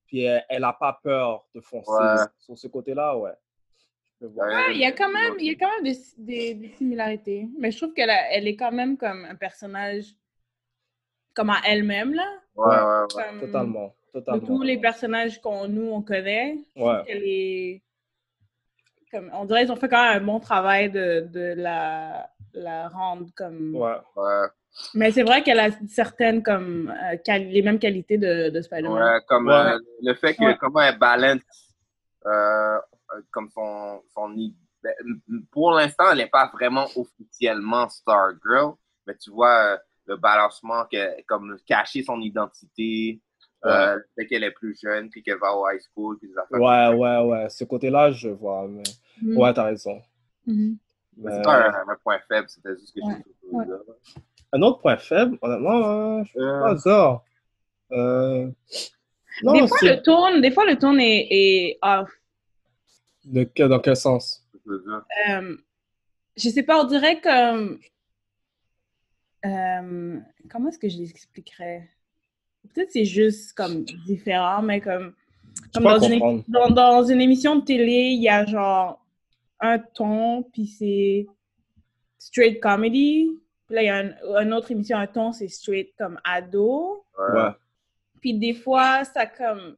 puis 0.07 0.23
elle, 0.23 0.45
elle 0.49 0.65
a 0.65 0.73
pas 0.73 1.01
peur 1.03 1.47
de 1.55 1.61
foncer. 1.61 1.91
Ouais. 1.91 2.25
Sur 2.39 2.59
ce 2.59 2.69
côté-là, 2.69 3.17
ouais. 3.17 3.33
Il 4.23 4.79
y 4.79 4.85
a 4.85 4.93
quand 4.93 5.09
même, 5.11 5.35
il 5.39 5.47
y 5.47 5.51
a 5.51 5.55
quand 5.55 5.71
même 5.77 5.85
des, 5.85 5.99
des, 6.19 6.55
des 6.55 6.69
similarités. 6.77 7.49
Mais 7.59 7.71
je 7.71 7.79
trouve 7.79 7.95
qu'elle 7.95 8.11
elle 8.11 8.47
est 8.47 8.57
quand 8.57 8.71
même 8.71 8.99
comme 8.99 9.25
un 9.25 9.35
personnage 9.35 10.15
comme 11.33 11.49
à 11.49 11.61
elle-même, 11.67 12.13
là. 12.13 12.29
Ouais, 12.55 12.67
ouais, 12.67 13.17
ouais. 13.17 13.25
Comme 13.25 13.41
Totalement, 13.41 13.95
De 14.15 14.39
tous 14.47 14.63
les 14.63 14.79
personnages 14.79 15.41
qu'on 15.41 15.69
nous, 15.69 15.91
on 15.93 16.03
connaît, 16.03 16.59
Ouais. 16.77 17.83
Comme, 19.11 19.31
on 19.35 19.45
dirait 19.45 19.63
qu'ils 19.63 19.73
ont 19.73 19.77
fait 19.77 19.89
quand 19.89 20.03
même 20.13 20.23
un 20.23 20.27
bon 20.27 20.39
travail 20.39 20.89
de, 20.91 21.27
de 21.33 21.55
la, 21.57 22.31
la 22.55 22.89
rendre 22.89 23.27
comme... 23.37 23.75
Ouais. 23.75 23.97
Ouais, 24.15 24.47
Mais 24.95 25.11
c'est 25.11 25.25
vrai 25.25 25.43
qu'elle 25.43 25.59
a 25.59 25.71
certaines 25.89 26.45
comme 26.45 26.95
euh, 26.97 27.17
les 27.39 27.63
mêmes 27.63 27.81
qualités 27.81 28.19
de, 28.19 28.51
de 28.51 28.63
Spider-Man. 28.63 29.03
ouais, 29.03 29.21
comme 29.27 29.49
Ouais. 29.49 29.55
euh, 29.55 29.79
le 30.03 30.15
fait 30.15 30.35
que 30.35 30.45
Ouais. 30.45 30.57
comment 30.61 30.81
elle 30.81 30.97
balance 30.99 31.41
euh, 32.25 32.79
comme 33.33 33.51
son, 33.51 34.01
son 34.15 34.29
ben, 34.83 34.95
pour 35.51 35.73
l'instant 35.73 36.05
elle 36.13 36.19
n'est 36.19 36.27
pas 36.29 36.49
vraiment 36.53 36.87
officiellement 36.95 37.89
Stargirl 37.89 38.75
mais 39.07 39.17
tu 39.17 39.31
vois 39.31 39.79
le 40.07 40.17
balancement 40.17 40.85
que 40.85 41.21
comme 41.27 41.57
cacher 41.67 42.03
son 42.05 42.21
identité 42.21 43.21
euh, 43.65 43.99
fait 44.15 44.27
qu'elle 44.27 44.45
est 44.45 44.51
plus 44.53 44.79
jeune 44.81 45.11
puis 45.11 45.23
qu'elle 45.23 45.39
va 45.39 45.55
au 45.55 45.69
high 45.71 45.81
school 45.93 46.19
puis 46.19 46.29
des 46.29 46.37
affaires 46.39 46.61
Ouais, 46.61 46.95
ouais, 46.99 47.19
ouais. 47.29 47.49
Ce 47.51 47.65
côté-là, 47.65 48.11
je 48.11 48.29
vois. 48.31 48.67
Mais... 48.69 48.83
Mhm. 49.23 49.37
Ouais, 49.37 49.53
t'as 49.53 49.65
raison. 49.65 50.01
Mhm. 50.47 50.77
Mais 51.17 51.31
Mais- 51.31 51.37
c'est 51.37 51.43
pas 51.43 51.69
un, 51.69 51.89
un 51.89 51.97
point 52.03 52.19
faible 52.29 52.49
c'était 52.49 52.75
juste 52.79 52.95
que 52.95 53.01
Ouais. 53.07 53.15
je 53.27 53.51
Ouais. 53.57 53.67
Un 54.53 54.63
autre 54.63 54.81
point 54.81 54.97
faible, 54.97 55.39
honnêtement, 55.43 55.85
euh, 56.19 56.25
je 56.25 56.31
suis 56.31 56.41
Euh, 56.41 56.61
pas 56.61 56.71
hasard. 56.71 57.25
Euh... 57.93 58.51
Non, 59.43 59.53
des 59.53 59.69
fois, 59.69 59.79
le 59.83 60.03
tone, 60.03 60.41
des 60.41 60.51
fois, 60.51 60.65
le 60.67 60.77
tone 60.79 60.99
est, 61.01 61.27
est 61.31 61.79
off. 61.83 62.11
De 63.25 63.45
que- 63.45 63.65
dans 63.69 63.79
quel 63.81 63.97
sens? 63.97 64.45
Euh, 64.67 65.57
je 66.37 66.49
sais 66.49 66.63
pas, 66.63 66.81
on 66.81 66.85
dirait 66.87 67.21
que. 67.21 67.79
euh, 69.47 70.21
comment 70.51 70.69
est-ce 70.69 70.79
que 70.79 70.89
je 70.89 70.99
l'expliquerais? 70.99 71.89
Peut-être 72.75 72.91
c'est 72.93 73.05
juste 73.05 73.53
comme 73.55 73.85
différent, 74.07 74.63
mais 74.63 74.81
comme. 74.81 75.15
Dans, 75.75 75.99
une, 76.01 76.43
dans, 76.49 76.69
dans 76.71 77.05
une 77.05 77.21
émission 77.21 77.57
de 77.57 77.65
télé, 77.65 78.11
il 78.15 78.23
y 78.23 78.29
a 78.29 78.45
genre 78.45 79.05
un 79.61 79.79
ton, 79.79 80.43
puis 80.43 80.67
c'est 80.67 81.27
straight 82.19 82.61
comedy. 82.61 83.31
Puis 83.67 83.77
là, 83.77 83.83
il 83.83 83.87
y 83.87 83.89
a 83.89 83.97
un, 83.99 84.43
une 84.45 84.53
autre 84.53 84.71
émission, 84.71 84.97
un 84.97 85.07
ton, 85.07 85.33
c'est 85.33 85.49
straight 85.49 85.93
comme 85.99 86.19
ado. 86.25 87.05
Ouais. 87.19 87.51
Puis 88.21 88.35
des 88.35 88.55
fois, 88.55 89.05
ça 89.05 89.27
comme. 89.27 89.77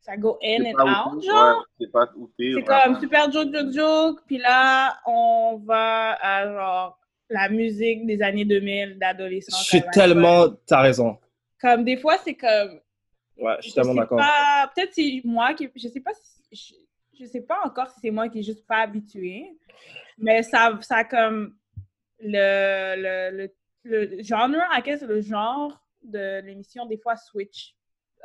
Ça 0.00 0.18
go 0.18 0.38
in 0.44 0.64
and 0.66 0.86
out, 0.86 1.14
où- 1.16 1.20
genre. 1.22 1.64
ouais, 1.80 1.86
c'est 2.56 2.62
comme 2.62 3.00
super 3.00 3.32
joke, 3.32 3.54
joke, 3.54 3.72
joke. 3.72 4.20
Puis 4.26 4.36
là, 4.36 4.98
on 5.06 5.62
va 5.64 6.12
à 6.20 6.46
genre 6.46 6.98
la 7.30 7.48
musique 7.48 8.04
des 8.04 8.20
années 8.20 8.44
2000 8.44 8.98
d'adolescents. 8.98 9.56
Je 9.56 9.64
suis 9.64 9.82
tellement. 9.92 10.48
T'as 10.66 10.82
raison. 10.82 11.16
Comme 11.64 11.84
des 11.84 11.96
fois, 11.96 12.18
c'est 12.18 12.34
comme. 12.34 12.80
Ouais, 13.38 13.54
je 13.58 13.62
suis 13.62 13.72
tellement 13.72 13.94
d'accord. 13.94 14.20
Peut-être 14.74 14.92
c'est 14.92 15.22
moi 15.24 15.54
qui. 15.54 15.70
Je 15.74 15.88
sais 15.88 16.00
pas 16.00 16.12
si. 16.12 16.42
Je, 16.52 16.74
je 17.18 17.24
sais 17.26 17.40
pas 17.40 17.58
encore 17.64 17.88
si 17.88 18.00
c'est 18.00 18.10
moi 18.10 18.28
qui 18.28 18.40
est 18.40 18.42
juste 18.42 18.66
pas 18.66 18.82
habituée. 18.82 19.56
Mais 20.18 20.42
ça, 20.42 20.78
ça 20.82 21.04
comme. 21.04 21.56
Le, 22.20 23.30
le, 23.32 23.50
le, 23.84 24.04
le 24.16 24.22
genre, 24.22 24.48
à 24.70 24.82
quel 24.82 24.98
c'est 24.98 25.06
le 25.06 25.20
genre 25.20 25.72
de 26.02 26.40
l'émission, 26.42 26.84
des 26.86 26.98
fois, 26.98 27.16
switch. 27.16 27.74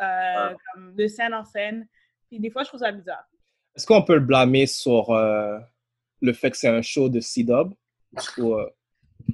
euh, 0.02 0.54
comme 0.74 0.96
de 0.96 1.08
scène 1.08 1.34
en 1.34 1.44
scène. 1.44 1.88
Puis 2.28 2.40
des 2.40 2.50
fois, 2.50 2.64
je 2.64 2.70
trouve 2.70 2.82
ça 2.82 2.92
bizarre. 2.92 3.26
Est-ce 3.76 3.86
qu'on 3.86 4.04
peut 4.04 4.16
le 4.16 4.20
blâmer 4.22 4.66
sur 4.66 5.12
euh, 5.12 5.58
le 6.22 6.34
fait 6.34 6.52
que 6.52 6.58
c'est 6.58 6.68
un 6.68 6.82
show 6.82 7.10
de 7.10 7.20
C-Dub? 7.20 7.74
Ou, 8.38 8.56
euh, 8.56 8.70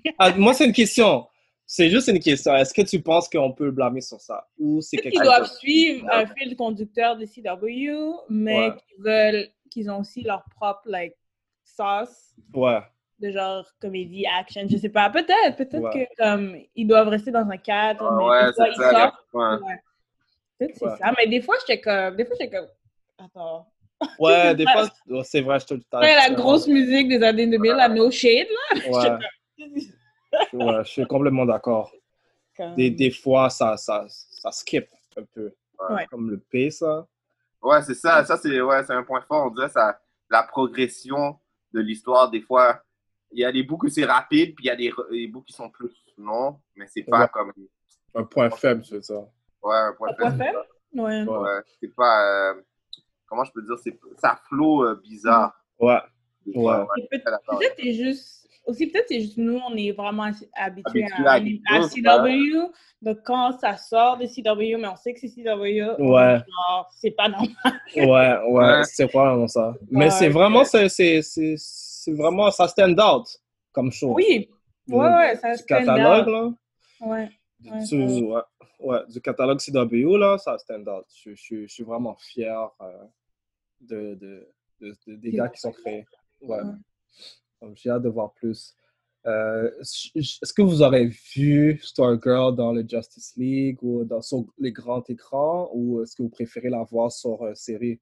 ah, 0.20 0.32
moi, 0.38 0.54
c'est 0.54 0.66
une 0.66 0.74
question. 0.74 1.28
C'est 1.68 1.90
juste 1.90 2.08
une 2.08 2.20
question. 2.20 2.56
Est-ce 2.56 2.74
que 2.74 2.84
tu 2.84 3.02
penses 3.02 3.28
qu'on 3.28 3.52
peut 3.52 3.66
le 3.66 3.72
blâmer 3.72 4.02
sur 4.02 4.22
ça? 4.22 4.48
Ou 4.60 4.82
c'est 4.82 4.98
Peut-être 4.98 5.04
quelque 5.14 5.14
qu'ils 5.14 5.30
chose... 5.30 5.38
doivent 5.38 5.52
suivre 5.58 6.08
un 6.12 6.26
fil 6.28 6.56
conducteur 6.56 7.18
de 7.18 7.26
CW, 7.26 8.24
mais 8.30 8.70
Ouais. 8.70 8.76
qu'ils 8.88 9.04
veulent, 9.04 9.48
qu'ils 9.72 9.90
ont 9.90 10.00
aussi 10.00 10.22
leur 10.22 10.44
propre, 10.56 10.82
like, 10.86 11.16
sauce 11.64 12.36
Ouais. 12.54 12.80
de 13.20 13.32
genre 13.32 13.66
comédie, 13.82 14.26
action, 14.28 14.68
je 14.70 14.78
sais 14.78 14.90
pas. 14.90 15.10
Peut-être, 15.10 15.56
peut-être 15.58 15.82
Ouais. 15.82 16.08
que, 16.16 16.24
comme, 16.24 16.56
ils 16.76 16.86
doivent 16.86 17.08
rester 17.10 17.32
dans 17.32 17.50
un 17.50 17.58
cadre, 17.58 18.12
mais 18.12 18.24
ouais, 18.26 18.52
c'est 18.56 18.70
ils 18.70 18.76
ça. 18.76 19.14
Peut-être 20.58 20.76
c'est 20.78 20.98
ça, 21.04 21.12
mais 21.18 21.28
des 21.28 21.42
fois, 21.42 21.56
j'étais 21.62 21.82
comme, 21.82 22.16
des 22.16 22.26
fois, 22.26 22.36
j'étais 22.40 22.56
comme, 22.56 22.68
attends. 23.18 23.68
Ouais, 24.20 24.54
des 24.56 24.66
fois, 24.68 24.88
c'est 25.24 25.42
vrai, 25.42 25.60
je 25.60 25.66
te 25.66 25.74
le 25.74 25.82
la 25.92 26.30
grosse 26.30 26.68
musique 26.68 27.10
des 27.10 27.24
années 27.24 27.48
2000, 27.48 27.72
la 27.72 27.90
No 27.90 28.12
Shade, 28.12 28.48
là, 28.50 28.80
Ouais, 29.60 29.68
ouais, 30.54 30.84
je 30.84 30.90
suis 30.90 31.06
complètement 31.06 31.46
d'accord. 31.46 31.92
comme... 32.58 32.76
Des, 32.76 32.90
des 32.90 33.12
fois, 33.12 33.50
ça, 33.50 33.78
ça, 33.78 34.06
ça 34.08 34.52
skip 34.52 34.88
un 35.18 35.24
peu. 35.24 35.54
Ouais. 35.90 36.06
Comme 36.10 36.30
le 36.32 36.38
P, 36.40 36.70
ça. 36.72 37.06
Ouais, 37.62 37.82
c'est 37.84 37.96
ça. 37.96 38.24
Ça, 38.26 38.38
c'est 38.38 38.62
ouais, 38.62 38.84
c'est 38.86 38.94
un 38.94 39.04
point 39.04 39.22
fort. 39.22 39.48
On 39.48 39.50
dirait 39.52 39.70
ça, 39.70 40.00
la 40.30 40.44
progression 40.44 41.40
de 41.74 41.80
l'histoire. 41.82 42.30
Des 42.30 42.42
fois, 42.42 42.82
il 43.32 43.40
y 43.40 43.46
a 43.46 43.52
des 43.52 43.64
bouts 43.64 43.78
que 43.78 43.90
c'est 43.90 44.06
rapide, 44.06 44.56
puis 44.56 44.66
il 44.66 44.68
y 44.68 44.72
a 44.72 44.76
des, 44.76 44.94
des 45.12 45.28
bouts 45.28 45.42
qui 45.42 45.52
sont 45.54 45.70
plus 45.70 45.92
longs, 46.18 46.60
mais 46.76 46.86
c'est 46.88 47.04
pas 47.04 47.22
Ouais. 47.22 47.28
comme. 47.34 47.52
Un 48.14 48.24
point 48.24 48.50
faible, 48.50 48.86
c'est 48.86 49.04
ça. 49.04 49.16
Ouais, 49.62 49.76
un 49.76 49.94
point 49.94 50.10
Un 50.12 50.14
point 50.14 50.32
faible. 50.32 50.44
faible? 50.94 51.02
Ouais. 51.02 51.62
C'est 51.82 51.94
pas. 51.94 52.52
euh, 52.52 52.62
comment 53.28 53.44
je 53.44 53.52
peux 53.52 53.62
dire 53.64 53.78
c'est, 53.84 54.00
Ça 54.18 54.40
flow 54.48 54.86
euh, 54.86 54.96
bizarre. 55.04 55.54
Ouais. 55.80 56.00
Ouais. 56.46 56.86
Peut-. 57.12 57.20
Peut-être 57.20 57.76
c'est 57.78 57.94
juste. 57.94 58.45
Aussi, 58.66 58.88
peut-être 58.88 59.06
c'est 59.10 59.22
juste 59.22 59.38
nous, 59.38 59.58
on 59.60 59.76
est 59.76 59.92
vraiment 59.92 60.32
habitués 60.56 61.06
à, 61.26 61.34
à 61.34 61.36
à, 61.36 61.40
CW. 61.88 62.72
Donc, 63.02 63.18
quand 63.24 63.52
ça 63.60 63.78
sort 63.78 64.18
de 64.18 64.26
CW, 64.26 64.78
mais 64.82 64.88
on 64.88 64.96
sait 64.96 65.14
que 65.14 65.20
c'est 65.20 65.28
CW, 65.30 66.02
Ouais. 66.02 66.40
c'est 67.00 67.12
pas 67.12 67.30
normal. 67.30 67.50
Ouais, 67.96 68.52
ouais, 68.52 68.84
c'est 68.86 69.12
vraiment 69.12 69.48
ça. 69.48 69.76
Mais 69.92 70.06
Ouais, 70.06 70.12
c'est 70.12 70.30
vraiment, 70.30 70.64
c'est, 70.66 70.90
c'est, 70.90 72.12
vraiment, 72.14 72.50
ça 72.52 72.68
stand 72.68 73.00
out 73.00 73.28
comme 73.72 73.92
show. 73.92 74.14
Oui, 74.16 74.50
ouais, 74.90 74.98
ouais, 74.98 75.36
ça 75.36 75.52
Du 75.52 75.58
stand 75.62 75.86
catalogue, 75.86 76.28
out. 76.28 76.34
là. 77.02 77.08
Ouais. 77.08 77.30
Du, 77.60 77.70
Ouais, 77.72 77.84
du- 77.86 78.24
ouais. 78.26 78.42
ouais, 78.80 79.00
du 79.10 79.22
catalogue 79.22 79.60
CW, 79.60 80.18
là, 80.18 80.38
ça 80.40 80.58
stand 80.58 80.88
out. 80.90 81.06
Je, 81.24 81.32
je, 81.36 81.68
je 81.68 81.74
suis 81.74 81.84
vraiment 81.84 82.16
fier 82.16 82.70
euh, 82.82 83.04
de, 83.82 84.16
de, 84.16 84.48
de- 84.82 84.96
de- 85.08 85.16
des 85.16 85.32
gars 85.32 85.50
qui 85.50 85.60
sont 85.60 85.72
créés. 85.72 86.06
Ouais. 86.42 86.58
J'ai 87.74 87.90
hâte 87.90 88.04
de 88.04 88.10
voir 88.10 88.34
plus. 88.34 88.76
Euh, 89.26 89.72
Est-ce 89.82 90.54
que 90.54 90.62
vous 90.62 90.82
aurez 90.84 91.08
vu 91.08 91.80
Stargirl 91.82 92.56
dans 92.56 92.72
le 92.72 92.86
Justice 92.88 93.34
League 93.36 93.80
ou 93.82 94.04
dans, 94.04 94.22
sur 94.22 94.46
les 94.60 94.72
grands 94.72 95.04
écrans 95.08 95.70
ou 95.74 96.04
est-ce 96.04 96.16
que 96.16 96.22
vous 96.22 96.30
préférez 96.30 96.70
la 96.70 96.84
voir 96.84 97.12
sur 97.12 97.42
euh, 97.42 97.56
série? 97.56 98.00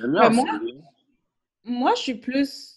Ben, 0.00 0.16
en 0.16 0.30
moi-. 0.32 0.60
Moi, 1.64 1.92
je 1.96 2.02
suis 2.02 2.14
plus. 2.14 2.74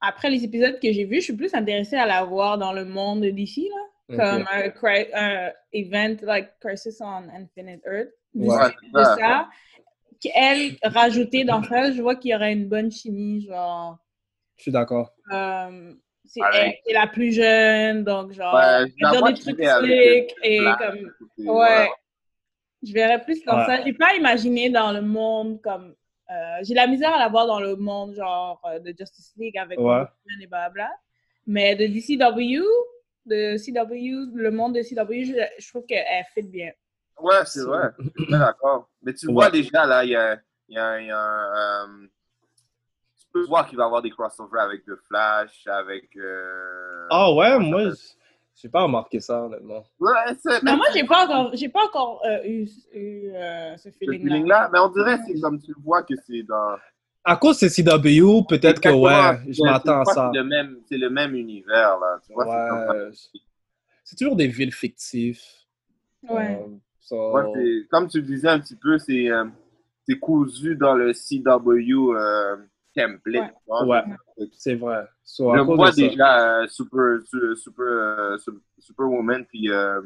Après 0.00 0.30
les 0.30 0.44
épisodes 0.44 0.78
que 0.78 0.92
j'ai 0.92 1.04
vus, 1.04 1.16
je 1.16 1.24
suis 1.24 1.36
plus 1.36 1.52
intéressée 1.54 1.96
à 1.96 2.06
la 2.06 2.22
voir 2.22 2.58
dans 2.58 2.72
le 2.72 2.84
monde 2.84 3.24
d'ici, 3.24 3.68
là. 3.68 3.84
Comme 4.10 4.46
un, 4.50 4.72
un 5.14 5.52
event 5.72 6.16
like 6.22 6.48
Crisis 6.60 6.98
on 7.02 7.28
Infinite 7.28 7.82
Earth. 7.84 8.08
Ouais. 8.34 8.70
de 8.94 9.04
ça. 9.04 9.48
Elle, 10.34 10.76
rajoutée 10.82 11.44
dans 11.44 11.62
ça, 11.62 11.92
je 11.92 12.02
vois 12.02 12.16
qu'il 12.16 12.30
y 12.32 12.34
aurait 12.34 12.52
une 12.52 12.68
bonne 12.68 12.90
chimie, 12.90 13.40
genre. 13.46 13.98
Je 14.56 14.62
suis 14.62 14.72
d'accord. 14.72 15.12
euh, 15.32 15.92
c'est 16.24 16.40
elle 16.52 16.72
qui 16.84 16.90
est 16.90 16.94
la 16.94 17.06
plus 17.06 17.32
jeune, 17.32 18.04
donc 18.04 18.32
genre. 18.32 18.54
Ouais, 18.54 18.62
elle 18.64 18.92
dire 18.92 19.22
des 19.24 19.34
trucs 19.34 19.64
slick 19.64 20.34
et 20.42 20.58
comme. 20.78 21.12
Ouais. 21.38 21.88
Je 22.82 22.92
verrais 22.92 23.22
plus 23.22 23.42
dans 23.44 23.58
Ouais. 23.58 23.66
ça. 23.66 23.84
J'ai 23.84 23.92
pas 23.92 24.14
imaginé 24.14 24.70
dans 24.70 24.92
le 24.92 25.00
monde 25.02 25.60
comme. 25.62 25.94
euh, 26.30 26.58
j'ai 26.62 26.74
la 26.74 26.86
misère 26.86 27.12
à 27.14 27.18
la 27.18 27.28
voir 27.28 27.46
dans 27.46 27.60
le 27.60 27.76
monde, 27.76 28.14
genre, 28.14 28.60
euh, 28.66 28.78
de 28.80 28.94
Justice 28.98 29.32
League 29.36 29.56
avec 29.56 29.78
Ouais. 29.80 30.02
Et 30.42 30.46
blabla. 30.46 30.90
Mais 31.46 31.74
de 31.76 31.86
DCW, 31.86 32.62
de 33.26 33.56
CW, 33.56 34.34
le 34.36 34.50
monde 34.50 34.74
de 34.74 34.82
CW, 34.82 35.24
je, 35.24 35.34
je 35.62 35.68
trouve 35.70 35.86
qu'elle 35.86 36.04
fit 36.34 36.42
bien. 36.42 36.70
Ouais, 37.20 37.44
c'est 37.44 37.62
vrai. 37.64 37.90
Je 38.16 38.30
d'accord. 38.30 38.88
Mais 39.02 39.14
tu 39.14 39.30
vois 39.32 39.50
déjà, 39.50 39.86
là, 39.86 40.04
il 40.04 40.10
y 40.10 40.16
a, 40.16 40.38
il 40.68 40.74
y 40.74 40.78
a, 40.78 41.00
il 41.00 41.06
y 41.06 41.10
a 41.10 41.18
un. 41.20 41.84
euh, 41.84 42.06
tu 43.20 43.26
peux 43.32 43.46
voir 43.46 43.66
qu'il 43.66 43.76
va 43.76 43.84
y 43.84 43.86
avoir 43.86 44.02
des 44.02 44.10
crossovers 44.10 44.60
avec 44.60 44.84
The 44.84 44.96
Flash, 45.06 45.66
avec. 45.66 46.16
euh, 46.16 47.06
Ah 47.10 47.32
ouais, 47.32 47.58
moi, 47.58 47.90
j- 47.90 47.96
j'ai 48.54 48.68
pas 48.68 48.82
remarqué 48.82 49.20
ça, 49.20 49.42
honnêtement. 49.44 49.84
Ouais, 50.00 50.12
c'est. 50.42 50.62
Mais 50.62 50.76
moi, 50.76 50.86
j'ai 50.94 51.04
pas 51.04 51.24
encore, 51.24 51.50
j'ai 51.54 51.68
pas 51.68 51.84
encore 51.84 52.22
euh, 52.26 52.38
eu, 52.44 52.68
eu, 52.94 53.30
euh, 53.34 53.76
ce 53.76 53.90
ce 53.90 53.98
feeling-là. 53.98 54.70
Mais 54.72 54.78
on 54.78 54.88
dirait, 54.88 55.18
c'est 55.26 55.40
comme 55.40 55.60
tu 55.60 55.72
le 55.76 55.82
vois, 55.82 56.02
que 56.02 56.14
c'est 56.26 56.42
dans. 56.42 56.76
À 57.24 57.36
cause 57.36 57.58
de 57.60 57.68
CW, 57.68 58.46
peut-être 58.48 58.80
que 58.80 58.88
ouais, 58.88 59.40
je 59.52 59.62
m'attends 59.62 60.00
à 60.00 60.04
C'est- 60.06 60.14
ça. 60.14 60.30
C'est 60.32 60.38
le 60.38 60.44
même, 60.44 60.78
c'est 60.88 60.96
le 60.96 61.10
même 61.10 61.34
univers, 61.34 61.98
là. 61.98 62.18
Tu 62.26 62.32
vois, 62.32 62.44
c'est 62.46 62.70
comme 62.70 62.86
ça. 62.86 62.94
Ouais. 63.04 63.10
C'est 64.04 64.16
toujours 64.16 64.36
des 64.36 64.46
villes 64.46 64.72
fictives. 64.72 65.40
Ouais. 66.26 66.58
Euh, 66.62 66.76
so- 67.08 67.32
Ouais, 67.32 67.82
comme 67.90 68.08
tu 68.08 68.20
le 68.20 68.26
disais 68.26 68.48
un 68.48 68.60
petit 68.60 68.76
peu, 68.76 68.98
c'est 68.98 69.30
euh, 69.30 69.44
c'est 70.06 70.18
cousu 70.18 70.74
dans 70.76 70.94
le 70.94 71.12
CW 71.12 72.14
euh, 72.16 72.56
template. 72.94 73.54
Ouais. 73.66 73.86
Ouais, 73.86 74.02
c'est 74.52 74.74
vrai. 74.74 75.06
So, 75.24 75.54
Je 75.54 75.60
vois 75.60 75.76
déjà 76.08 76.60
euh, 76.62 76.66
Super, 76.68 77.18
su- 77.26 77.56
super, 77.56 77.84
euh, 77.86 78.38
su- 78.38 78.50
Superwoman 78.78 79.44
puis 79.46 79.70
euh, 79.70 80.00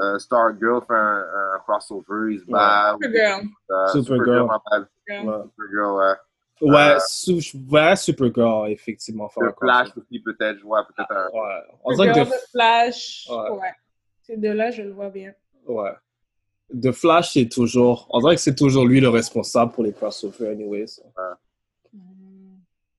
euh, 0.00 0.18
Stargirl 0.18 0.82
faire 0.86 0.96
un, 0.96 1.24
un 1.54 1.58
crossover, 1.60 2.34
ils 2.34 2.40
se 2.40 2.46
battent. 2.46 2.96
Supergirl. 3.02 3.42
Euh, 3.70 3.86
Supergirl. 3.88 4.48
Ouais, 5.08 5.24
ouais. 5.24 6.14
ouais 6.60 6.94
Euh, 6.94 6.98
verrais 7.72 7.96
Supergirl, 7.96 8.70
effectivement. 8.70 9.28
Le 9.40 9.52
Flash 9.60 9.88
aussi, 9.96 10.20
peut-être, 10.20 10.58
je 10.58 10.62
vois 10.64 10.84
peut-être 10.86 11.10
un. 11.10 11.28
Ouais. 11.32 11.62
On 11.84 11.92
dirait 11.94 12.08
Supergirl, 12.14 12.30
que 12.30 12.46
Flash. 12.52 13.26
Ouais. 13.30 13.50
Ouais. 13.58 13.72
Ces 14.22 14.36
deux-là, 14.36 14.70
je 14.70 14.82
le 14.82 14.92
vois 14.92 15.10
bien. 15.10 15.32
Ouais. 15.66 15.92
The 16.70 16.92
Flash, 16.92 17.32
c'est 17.32 17.48
toujours. 17.48 18.06
On 18.10 18.20
dirait 18.20 18.34
que 18.36 18.40
c'est 18.42 18.54
toujours 18.54 18.84
lui 18.86 19.00
le 19.00 19.08
responsable 19.08 19.72
pour 19.72 19.84
les 19.84 19.92
crossovers, 19.92 20.48
anyways. 20.50 21.00
Mm. 21.92 22.00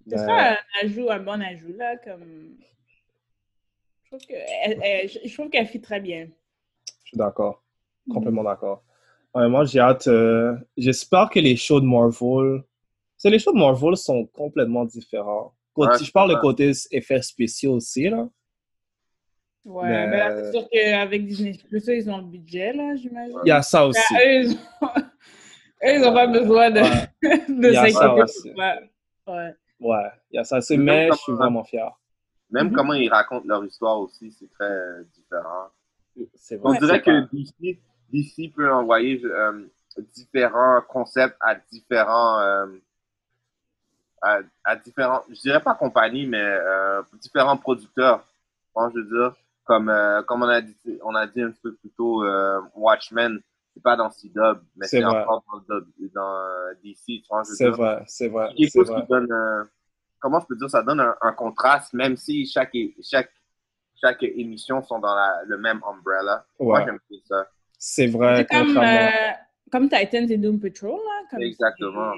Mais- 0.07 0.17
C'est 0.17 0.25
ça 0.25 0.51
un 0.53 0.57
ajout, 0.83 1.09
un 1.09 1.19
bon 1.19 1.39
ajout, 1.41 1.73
là, 1.77 1.95
comme... 1.97 2.55
Je 4.11 5.35
trouve 5.35 5.49
qu'elle 5.49 5.67
fit 5.67 5.81
très 5.81 5.99
bien. 5.99 6.27
Je 7.03 7.09
suis 7.09 7.17
d'accord. 7.17 7.61
Complètement 8.11 8.43
d'accord. 8.43 8.83
Ouais, 9.35 9.47
moi, 9.47 9.65
j'ai 9.65 9.79
hâte. 9.79 10.07
euh, 10.07 10.55
J'espère 10.75 11.29
que 11.29 11.39
les 11.39 11.55
shows 11.55 11.79
de 11.79 11.85
Marvel. 11.85 12.63
C'est 13.17 13.29
les 13.29 13.37
shows 13.37 13.53
de 13.53 13.59
Marvel 13.59 13.95
sont 13.97 14.25
complètement 14.25 14.83
différents. 14.85 15.53
Côté- 15.75 15.91
Ouais, 15.91 16.03
je 16.03 16.11
parle 16.11 16.29
de 16.31 16.35
ouais. 16.35 16.41
côté 16.41 16.71
effets 16.89 17.21
spéciaux 17.21 17.73
aussi, 17.75 18.09
là. 18.09 18.27
Ouais, 19.69 19.87
Mais- 19.87 20.07
mais 20.07 20.17
là, 20.17 20.35
c'est 20.43 20.51
sûr 20.51 20.67
qu'avec 20.71 21.25
Disney 21.27 21.53
Plus, 21.69 21.83
ils 21.87 22.09
ont 22.09 22.17
le 22.17 22.23
budget, 22.23 22.73
là, 22.73 22.95
j'imagine. 22.95 23.37
Il 23.45 23.49
y 23.49 23.51
a 23.51 23.61
ça 23.61 23.85
aussi. 23.85 24.01
Ben, 24.13 24.19
eux, 24.19 24.43
ils 24.45 24.57
ont... 24.81 24.87
eux, 25.83 25.95
ils 25.95 26.03
ont 26.07 26.13
pas 26.13 26.27
besoin 26.27 26.71
de, 26.71 26.79
Ouais. 26.79 27.07
de 27.47 27.67
Il 27.67 27.73
y 27.73 27.77
a 27.77 27.89
ça 27.89 27.99
s'inquiéter. 27.99 28.23
aussi. 28.23 28.51
Ouais. 28.51 29.53
Ouais. 29.79 30.11
Il 30.31 30.35
y 30.35 30.39
a 30.39 30.43
ça 30.43 30.57
aussi. 30.57 30.75
Même 30.77 30.85
Mais 30.85 31.07
je 31.11 31.17
suis 31.17 31.33
vraiment 31.33 31.63
fier. 31.63 31.91
Même 32.51 32.67
Mhm. 32.69 32.73
comment 32.73 32.93
ils 32.93 33.09
racontent 33.09 33.45
leur 33.47 33.63
histoire 33.63 33.99
aussi, 33.99 34.31
c'est 34.31 34.49
très 34.51 34.65
euh, 34.71 35.03
différent. 35.15 35.67
C'est 36.35 36.59
On 36.63 36.69
vrai. 36.69 36.79
dirait 36.79 36.93
c'est 36.95 37.01
que 37.03 37.35
DC, 37.35 37.79
DC 38.11 38.51
peut 38.55 38.71
envoyer 38.73 39.21
euh, 39.23 39.67
différents 40.15 40.81
concepts 40.89 41.37
à 41.41 41.55
différents, 41.71 42.39
euh, 42.39 42.65
à, 44.21 44.39
à 44.63 44.75
différents, 44.77 45.21
je 45.29 45.39
dirais 45.39 45.61
pas 45.61 45.75
compagnies, 45.75 46.25
mais 46.25 46.41
euh, 46.41 47.03
différents 47.21 47.55
producteurs. 47.55 48.25
Bon, 48.75 48.89
je 48.89 48.95
veux 48.99 49.05
dire, 49.05 49.35
comme, 49.69 49.89
euh, 49.89 50.23
comme 50.23 50.41
on 50.41 50.47
a 50.49 50.61
dit, 50.61 50.75
on 51.03 51.13
a 51.13 51.27
dit 51.27 51.43
un 51.43 51.51
petit 51.51 51.61
peu 51.61 51.75
plus 51.75 51.91
tôt, 51.91 52.23
euh, 52.23 52.59
Watchmen, 52.75 53.39
c'est 53.75 53.83
pas 53.83 53.95
dans 53.95 54.09
C-Dub, 54.09 54.63
mais 54.75 54.87
C'est 54.87 55.03
encore 55.03 55.43
dans, 55.69 55.79
dans 56.15 56.35
euh, 56.37 56.73
DC, 56.83 57.21
C'est 57.43 57.69
vrai, 57.69 58.03
c'est 58.07 58.29
vrai. 58.29 58.47
quelque 58.57 58.71
C'est 58.71 58.79
chose 58.79 58.89
vrai. 58.89 59.01
qui 59.01 59.07
donne 59.07 59.31
un- 59.31 59.69
comment 60.19 60.39
je 60.39 60.47
peux 60.47 60.55
dire 60.57 60.69
ça 60.71 60.81
donne 60.81 60.99
un, 60.99 61.15
un 61.21 61.33
contraste 61.33 61.93
même 61.93 62.17
si 62.17 62.45
chaque 62.47 62.75
chaque 63.03 63.31
chaque 64.01 64.23
émission 64.23 64.81
sont 64.81 64.97
dans 64.99 65.13
la- 65.15 65.43
le 65.45 65.57
même 65.59 65.79
umbrella 65.87 66.45
moi 66.59 66.83
j'aime 66.85 66.99
bien 67.09 67.19
ça 67.25 67.47
c'est 67.77 68.07
vrai, 68.07 68.45
comme, 68.49 68.75
euh, 68.77 69.07
comme 69.71 69.87
Titans 69.87 70.29
et 70.29 70.37
Doom 70.37 70.59
Patrol, 70.59 70.99
là. 70.99 71.17
Comme 71.29 71.41
Exactement. 71.41 72.11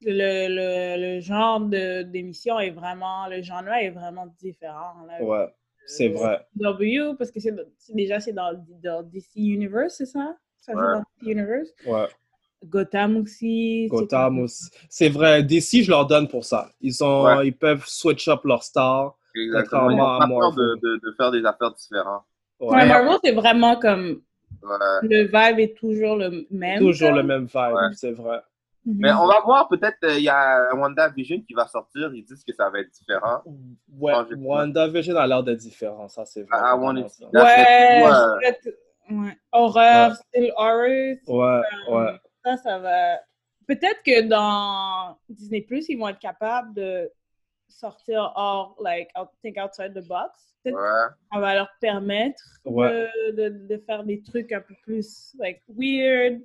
Le, 0.00 0.48
le, 0.48 1.14
le 1.16 1.20
genre 1.20 1.60
de- 1.60 2.02
d'émission 2.02 2.58
est 2.58 2.70
vraiment, 2.72 3.28
le 3.28 3.40
genre 3.42 3.62
là 3.62 3.82
est 3.82 3.90
vraiment 3.90 4.26
différent. 4.40 4.94
Là. 5.06 5.22
Ouais, 5.22 5.54
c'est 5.86 6.08
vrai. 6.08 6.46
W, 6.56 7.14
parce 7.18 7.30
que 7.30 7.40
c'est 7.40 7.54
déjà 7.90 8.20
c'est 8.20 8.32
dans, 8.32 8.52
dans 8.82 9.02
DC 9.02 9.36
Universe, 9.36 9.94
c'est 9.98 10.06
ça? 10.06 10.36
Ça 10.60 10.72
joue 10.72 10.78
Ouais. 10.78 10.84
dans 10.94 11.00
DC 11.20 11.30
Universe? 11.32 11.68
Ouais. 11.86 12.06
Gotham 12.64 13.16
aussi. 13.18 13.86
Gotham 13.90 14.38
aussi. 14.40 14.70
C'est 14.88 15.10
vrai, 15.10 15.42
DC, 15.42 15.82
je 15.82 15.90
leur 15.90 16.06
donne 16.06 16.28
pour 16.28 16.44
ça. 16.44 16.70
Ils, 16.80 17.04
ont, 17.04 17.24
Ouais. 17.24 17.48
ils 17.48 17.56
peuvent 17.56 17.84
switch 17.86 18.26
up 18.28 18.40
leur 18.44 18.62
star. 18.62 19.16
exactement 19.36 19.90
ils 19.90 19.94
ont 19.94 19.98
pas 19.98 20.24
à 20.24 20.28
peur 20.28 20.52
de, 20.52 20.62
Marvel. 20.62 20.80
de, 20.80 21.00
de 21.10 21.14
faire 21.16 21.30
des 21.30 21.44
affaires 21.44 21.72
différentes 21.72 22.22
Ouais, 22.60 22.68
Ouais. 22.76 22.86
Marvel, 22.86 23.18
c'est 23.22 23.32
vraiment 23.32 23.76
comme 23.76 24.22
Ouais. 24.62 24.76
le 25.02 25.24
vibe 25.24 25.58
est 25.58 25.76
toujours 25.76 26.16
le 26.16 26.46
même. 26.50 26.78
Toujours 26.78 27.08
comme. 27.10 27.18
le 27.18 27.22
même 27.24 27.44
vibe, 27.44 27.74
Ouais. 27.74 27.92
c'est 27.94 28.12
vrai. 28.12 28.38
Mhm. 28.86 28.96
mais 28.98 29.12
on 29.12 29.26
va 29.26 29.40
voir 29.40 29.68
peut-être 29.68 29.96
euh, 30.04 30.18
il 30.18 30.24
y 30.24 30.28
a 30.28 30.74
WandaVision 30.74 31.40
qui 31.40 31.54
va 31.54 31.66
sortir 31.66 32.12
ils 32.14 32.22
disent 32.24 32.44
que 32.44 32.52
ça 32.52 32.68
va 32.68 32.80
être 32.80 32.90
différent 32.90 33.42
Ouais, 33.98 34.12
WandaVision 34.36 35.16
a 35.16 35.26
l'air 35.26 35.42
d'être 35.42 35.58
différent, 35.60 36.06
ça 36.08 36.24
c'est 36.26 36.42
vrai. 36.42 36.58
Ça. 36.58 36.76
Ouais. 37.32 38.02
Ouais. 39.10 39.38
horreur, 39.52 40.10
Ouais. 40.10 40.14
style 40.16 40.52
horror. 40.56 40.78
Ouais, 41.28 41.62
euh, 41.88 41.94
ouais. 41.94 42.20
Ça, 42.44 42.56
ça 42.58 42.78
va. 42.78 43.18
Peut-être 43.66 44.02
que 44.04 44.22
dans 44.28 45.16
Disney 45.28 45.62
Plus, 45.62 45.88
ils 45.88 45.96
vont 45.98 46.08
être 46.08 46.18
capables 46.18 46.74
de 46.74 47.10
sortir 47.68 48.32
hors, 48.36 48.76
like, 48.82 49.08
out- 49.18 49.28
think 49.42 49.56
outside 49.62 49.94
the 49.94 50.06
box. 50.06 50.54
Peut-être 50.62 50.76
ouais 50.76 51.08
ça 51.32 51.40
va 51.40 51.54
leur 51.54 51.68
permettre 51.80 52.42
Ouais. 52.64 53.10
de, 53.28 53.32
de, 53.32 53.66
de 53.66 53.78
faire 53.86 54.04
des 54.04 54.22
trucs 54.22 54.52
un 54.52 54.60
peu 54.60 54.74
plus, 54.82 55.34
like, 55.38 55.60
weird. 55.68 56.40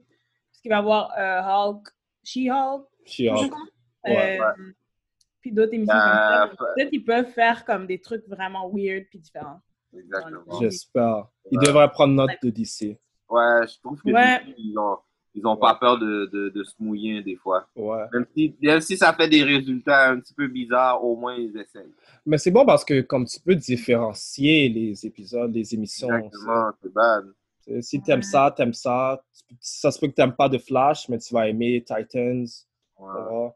Parce 0.52 0.62
qu'il 0.62 0.70
va 0.72 0.78
y 0.78 0.80
avoir 0.80 1.12
euh, 1.18 1.42
Hulk, 1.42 1.88
She-Hulk, 2.34 2.86
She-Hulk. 3.06 3.52
euh, 4.08 4.10
Ouais, 4.12 4.40
puis 5.42 5.52
d'autres 5.52 5.74
émissions 5.74 5.94
comme 5.94 6.02
ça. 6.02 6.52
Peut-être 6.76 6.90
qu'ils 6.90 7.04
peuvent 7.04 7.32
faire 7.32 7.66
comme 7.66 7.88
des 7.88 8.00
trucs 8.00 8.28
vraiment 8.28 8.70
weird 8.74 9.06
puis 9.10 9.20
différents. 9.20 9.62
exactement 9.98 10.60
J'espère. 10.60 11.28
Ils 11.52 11.58
Ouais. 11.58 11.66
devraient 11.66 11.90
prendre 11.90 12.14
note 12.14 12.32
de 12.44 12.50
DC. 12.50 12.98
ouais 13.30 13.68
je 13.68 13.80
trouve 13.80 14.02
que 14.02 14.12
Ouais. 14.12 14.40
DC, 14.46 14.56
ils 14.58 14.78
ont 14.78 14.98
ils 15.36 15.46
ont 15.46 15.56
pas 15.58 15.76
peur 15.76 15.98
de, 16.00 16.26
de, 16.34 16.50
de 16.50 16.64
se 16.64 16.74
mouiller 16.80 17.22
des 17.22 17.36
fois 17.36 17.68
Ouais. 17.76 18.04
Même 18.12 18.26
si, 18.36 18.56
même 18.62 18.82
si 18.82 18.98
ça 18.98 19.14
fait 19.14 19.28
des 19.30 19.44
résultats 19.44 20.10
un 20.10 20.20
petit 20.20 20.34
peu 20.34 20.48
bizarres, 20.48 21.04
au 21.04 21.16
moins 21.16 21.36
ils 21.36 21.56
essayent. 21.56 21.94
Mais 22.26 22.38
c'est 22.38 22.52
bon 22.52 22.66
parce 22.66 22.84
que 22.84 23.02
comme 23.02 23.26
tu 23.26 23.40
peux 23.40 23.56
différencier 23.56 24.70
les 24.70 25.06
épisodes, 25.06 25.54
les 25.54 25.74
émissions. 25.74 26.10
Exactement, 26.14 26.72
c'est 26.82 26.92
bad. 26.94 27.26
C'est- 27.76 27.82
Si 27.82 28.02
t'aimes 28.02 28.22
ça, 28.24 28.54
t'aimes 28.56 28.74
ça. 28.74 29.22
Tu- 29.34 29.56
Ça 29.62 29.92
se 29.92 30.00
peut 30.00 30.08
que 30.08 30.14
t'aimes 30.14 30.36
pas 30.36 30.50
de 30.50 30.58
Flash, 30.58 31.08
mais 31.10 31.18
tu 31.18 31.34
vas 31.34 31.48
aimer 31.48 31.84
Titans. 31.86 32.46
Ouais. 33.00 33.50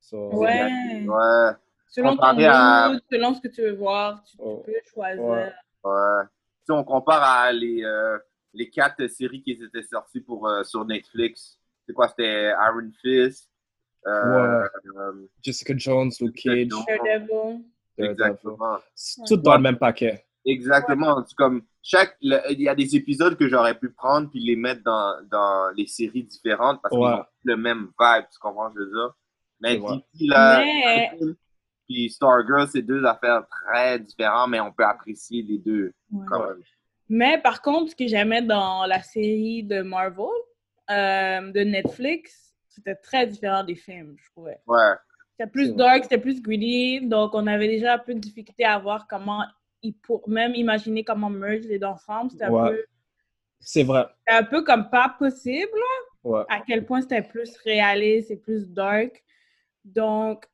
So, 0.00 0.30
Ouais. 0.34 1.04
Ouais, 1.06 1.50
Selon 1.88 2.10
ton 2.10 2.16
Comparé 2.16 2.44
à- 2.46 2.88
mood, 2.90 3.00
selon 3.10 3.34
ce 3.34 3.40
que 3.40 3.48
tu 3.48 3.62
veux 3.62 3.74
voir, 3.74 4.22
tu, 4.24 4.36
tu 4.36 4.42
Oh. 4.44 4.62
peux 4.64 4.72
choisir. 4.92 5.22
Ouais. 5.24 5.52
ouais. 5.84 6.24
Si 6.64 6.70
on 6.72 6.84
compare 6.84 7.22
à 7.22 7.52
les, 7.52 7.82
euh, 7.84 8.18
les 8.52 8.68
quatre 8.68 9.06
séries 9.08 9.42
qui 9.42 9.52
étaient 9.52 9.82
sorties 9.82 10.20
pour, 10.20 10.46
euh, 10.48 10.62
sur 10.62 10.84
Netflix, 10.84 11.58
c'est 11.86 11.92
quoi? 11.92 12.08
C'était 12.08 12.50
Iron 12.50 12.90
Fist. 13.00 13.48
Euh, 14.06 14.68
euh, 14.96 15.26
Jessica 15.42 15.74
Jones, 15.76 16.10
Luke 16.20 16.36
Cage. 16.36 16.68
Daredevil. 16.68 17.64
Exactement. 17.98 18.78
Tout 19.26 19.36
dans 19.38 19.54
le 19.56 19.62
même 19.62 19.78
paquet. 19.78 20.24
Exactement. 20.44 21.24
C'est 21.26 21.34
comme 21.34 21.62
chaque, 21.88 22.16
le- 22.20 22.40
il 22.50 22.60
y 22.62 22.68
a 22.68 22.74
des 22.74 22.96
épisodes 22.96 23.36
que 23.36 23.48
j'aurais 23.48 23.78
pu 23.78 23.90
prendre 23.92 24.28
puis 24.30 24.40
les 24.40 24.56
mettre 24.56 24.82
dans, 24.82 25.14
dans 25.30 25.70
les 25.76 25.86
séries 25.86 26.24
différentes 26.24 26.80
parce 26.82 26.94
Ouais. 26.94 27.00
qu'ils 27.02 27.20
ont 27.20 27.24
le 27.44 27.56
même 27.56 27.90
vibe, 27.98 28.24
tu 28.32 28.38
comprends 28.40 28.70
ce 28.70 28.74
que 28.74 28.80
je 28.80 28.86
veux 28.86 28.90
dire? 28.92 29.14
Mais. 29.60 29.76
DC, 29.78 30.26
là, 30.28 30.58
Mais- 30.64 31.18
puis 31.86 32.10
Stargirl, 32.10 32.66
c'est 32.68 32.82
deux 32.82 33.04
affaires 33.04 33.44
très 33.48 34.00
différentes, 34.00 34.50
mais 34.50 34.58
on 34.60 34.72
peut 34.72 34.84
apprécier 34.84 35.42
les 35.42 35.58
deux 35.58 35.92
Ouais. 36.10 36.24
quand 36.28 36.40
même. 36.44 36.60
Mais 37.08 37.38
par 37.40 37.62
contre, 37.62 37.92
ce 37.92 37.96
que 37.96 38.08
j'aimais 38.08 38.42
dans 38.42 38.84
la 38.86 39.00
série 39.02 39.62
de 39.62 39.82
Marvel, 39.82 40.26
euh, 40.90 41.52
de 41.52 41.60
Netflix, 41.60 42.54
c'était 42.68 42.96
très 42.96 43.28
différent 43.28 43.62
des 43.62 43.76
films, 43.76 44.16
je 44.18 44.28
trouvais. 44.30 44.58
Ouais. 44.66 44.94
C'était 45.38 45.50
plus 45.50 45.72
dark, 45.74 46.02
c'était 46.02 46.18
plus 46.18 46.42
greedy, 46.42 47.06
donc 47.06 47.32
on 47.34 47.46
avait 47.46 47.68
déjà 47.68 47.94
un 47.94 47.98
peu 47.98 48.14
de 48.14 48.18
difficulté 48.18 48.64
à 48.64 48.78
voir 48.78 49.06
comment 49.08 49.44
pour 50.02 50.28
même 50.28 50.54
imaginer 50.54 51.04
comment 51.04 51.30
merge 51.30 51.64
les 51.66 51.78
deux 51.78 51.86
ensemble. 51.86 52.30
C'était 52.30 52.44
un 52.44 52.50
Ouais. 52.52 52.70
peu 52.70 52.84
C'est 53.60 53.82
vrai. 53.84 54.06
C'est 54.28 54.34
un 54.34 54.44
peu 54.44 54.62
comme 54.62 54.90
pas 54.90 55.14
possible, 55.18 55.70
Ouais. 56.24 56.42
à 56.48 56.60
quel 56.60 56.84
point 56.84 57.00
c'était 57.00 57.22
plus 57.22 57.56
réaliste 57.58 58.30
et 58.30 58.36
plus 58.36 58.68
dark. 58.70 59.24
Donc, 59.84 60.44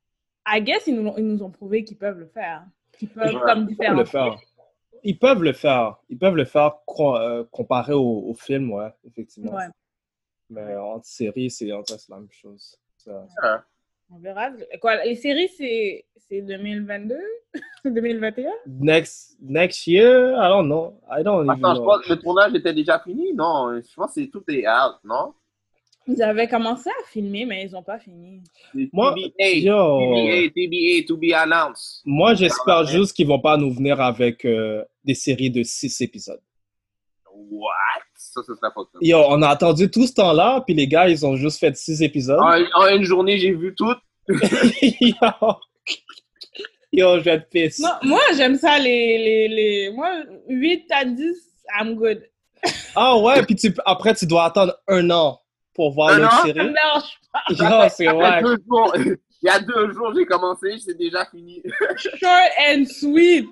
I 0.46 0.60
guess, 0.62 0.86
ils 0.86 0.94
nous, 0.94 1.08
ont- 1.08 1.16
ils 1.16 1.26
nous 1.26 1.42
ont 1.42 1.50
prouvé 1.50 1.84
qu'ils 1.84 1.98
peuvent 1.98 2.18
le 2.18 2.26
faire. 2.26 2.64
Qu'ils 2.98 3.08
peuvent, 3.08 3.34
Ouais, 3.34 3.40
comme 3.40 3.66
Ils 3.70 3.76
peuvent 3.76 3.96
le 3.96 4.04
faire. 4.04 4.36
Ils 5.04 5.18
peuvent 5.18 5.42
le 5.42 5.52
faire. 5.52 5.96
Ils 6.08 6.18
peuvent 6.18 6.36
le 6.36 6.44
faire 6.44 6.76
co- 6.86 7.16
euh, 7.16 7.44
comparé 7.50 7.92
au, 7.92 8.28
au 8.28 8.34
film, 8.34 8.70
ouais, 8.72 8.90
effectivement. 9.04 9.54
Ouais, 9.54 9.66
Mais 10.50 10.76
en 10.76 11.02
série, 11.02 11.50
c'est 11.50 11.72
en 11.72 11.80
vrai, 11.82 11.98
c'est 11.98 12.08
la 12.10 12.18
même 12.18 12.30
chose. 12.30 12.78
Ça- 12.98 13.26
on 14.14 14.18
verra. 14.18 14.50
Quoi, 14.80 15.04
les 15.04 15.16
séries, 15.16 15.48
c'est 15.56 16.04
c'est 16.28 16.42
2022? 16.42 17.16
2021? 17.84 18.50
Next, 18.80 19.36
next 19.40 19.86
year, 19.86 20.34
I 20.34 20.48
don't 20.48 20.66
know. 20.68 21.00
I 21.10 21.22
don't 21.22 21.44
even 21.44 21.50
Attends, 21.50 21.74
je 21.74 21.80
know. 21.80 21.86
pense 21.86 22.06
que 22.06 22.12
le 22.12 22.18
tournage 22.20 22.54
était 22.54 22.72
déjà 22.74 22.98
fini? 23.00 23.32
Non, 23.34 23.80
je 23.80 23.94
pense 23.94 24.14
que 24.14 24.20
c'est- 24.22 24.30
tout 24.30 24.44
est 24.48 24.66
out, 24.66 24.96
non? 25.04 25.34
Ils 26.08 26.20
avaient 26.22 26.48
commencé 26.48 26.90
à 26.90 27.04
filmer, 27.10 27.44
mais 27.44 27.64
ils 27.64 27.70
n'ont 27.72 27.82
pas 27.82 27.98
fini. 27.98 28.42
Moi, 28.92 29.14
TBA, 29.14 29.50
yo. 29.60 30.00
TBA, 30.00 30.50
TBA, 30.52 31.06
to 31.06 31.16
be 31.16 31.32
announced. 31.32 32.02
Moi, 32.04 32.34
j'espère 32.34 32.84
juste 32.86 33.14
qu'ils 33.14 33.28
vont 33.28 33.38
pas 33.40 33.56
nous 33.56 33.72
venir 33.72 34.00
avec 34.00 34.44
euh, 34.44 34.84
des 35.04 35.14
séries 35.14 35.50
de 35.50 35.62
six 35.62 36.00
épisodes. 36.00 36.40
What? 37.32 38.02
Ça, 38.32 38.40
ce 38.46 38.54
serait 38.54 38.70
pas 38.74 38.82
ça. 38.92 38.98
Yo, 39.02 39.18
on 39.28 39.42
a 39.42 39.48
attendu 39.48 39.90
tout 39.90 40.06
ce 40.06 40.14
temps-là, 40.14 40.62
puis 40.64 40.74
les 40.74 40.86
gars, 40.88 41.08
ils 41.08 41.26
ont 41.26 41.36
juste 41.36 41.58
fait 41.60 41.76
six 41.76 42.00
épisodes. 42.02 42.40
En, 42.40 42.82
en 42.82 42.86
une 42.88 43.04
journée, 43.04 43.36
j'ai 43.38 43.52
vu 43.52 43.74
tout. 43.74 43.92
Yo. 44.28 45.14
Yo, 46.94 47.18
je 47.18 47.24
vais 47.24 47.30
être 47.32 47.48
pisse. 47.48 47.78
Non, 47.80 47.88
moi, 48.02 48.20
j'aime 48.36 48.56
ça, 48.56 48.78
les, 48.78 49.16
les, 49.18 49.48
les... 49.48 49.90
Moi, 49.94 50.10
8 50.48 50.84
à 50.90 51.04
10, 51.06 51.34
I'm 51.80 51.94
good. 51.96 52.22
Ah 52.94 53.16
ouais, 53.18 53.42
puis 53.44 53.56
tu, 53.56 53.74
après, 53.86 54.14
tu 54.14 54.26
dois 54.26 54.44
attendre 54.44 54.74
un 54.86 55.10
an 55.10 55.40
pour 55.74 55.92
voir 55.92 56.14
me 56.18 56.28
série. 56.46 56.52
dérange 56.52 57.18
pas. 57.32 57.42
Yo, 57.84 57.88
c'est 57.90 58.04
Il 58.04 58.06
y 58.06 58.08
a 58.08 58.14
vrai. 58.14 58.42
deux 58.42 58.56
jours, 58.68 58.94
il 58.96 59.16
y 59.42 59.48
a 59.48 59.58
deux 59.58 59.92
jours, 59.92 60.12
j'ai 60.14 60.26
commencé, 60.26 60.76
c'est 60.78 60.96
déjà 60.96 61.24
fini. 61.30 61.62
Short 61.96 62.50
and 62.70 62.84
sweet. 62.86 63.48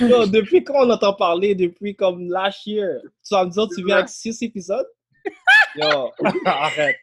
Yo, 0.00 0.26
depuis 0.26 0.62
quand 0.62 0.86
on 0.86 0.90
entend 0.90 1.14
parler? 1.14 1.54
Depuis 1.54 1.94
comme 1.94 2.28
last 2.28 2.66
year. 2.66 3.00
Tu 3.26 3.34
vas 3.34 3.44
me 3.44 3.50
dire, 3.50 3.66
tu 3.74 3.84
viens 3.84 3.96
avec 3.96 4.08
six 4.08 4.42
épisodes? 4.42 4.86
Yo, 5.76 6.10
arrête. 6.44 6.96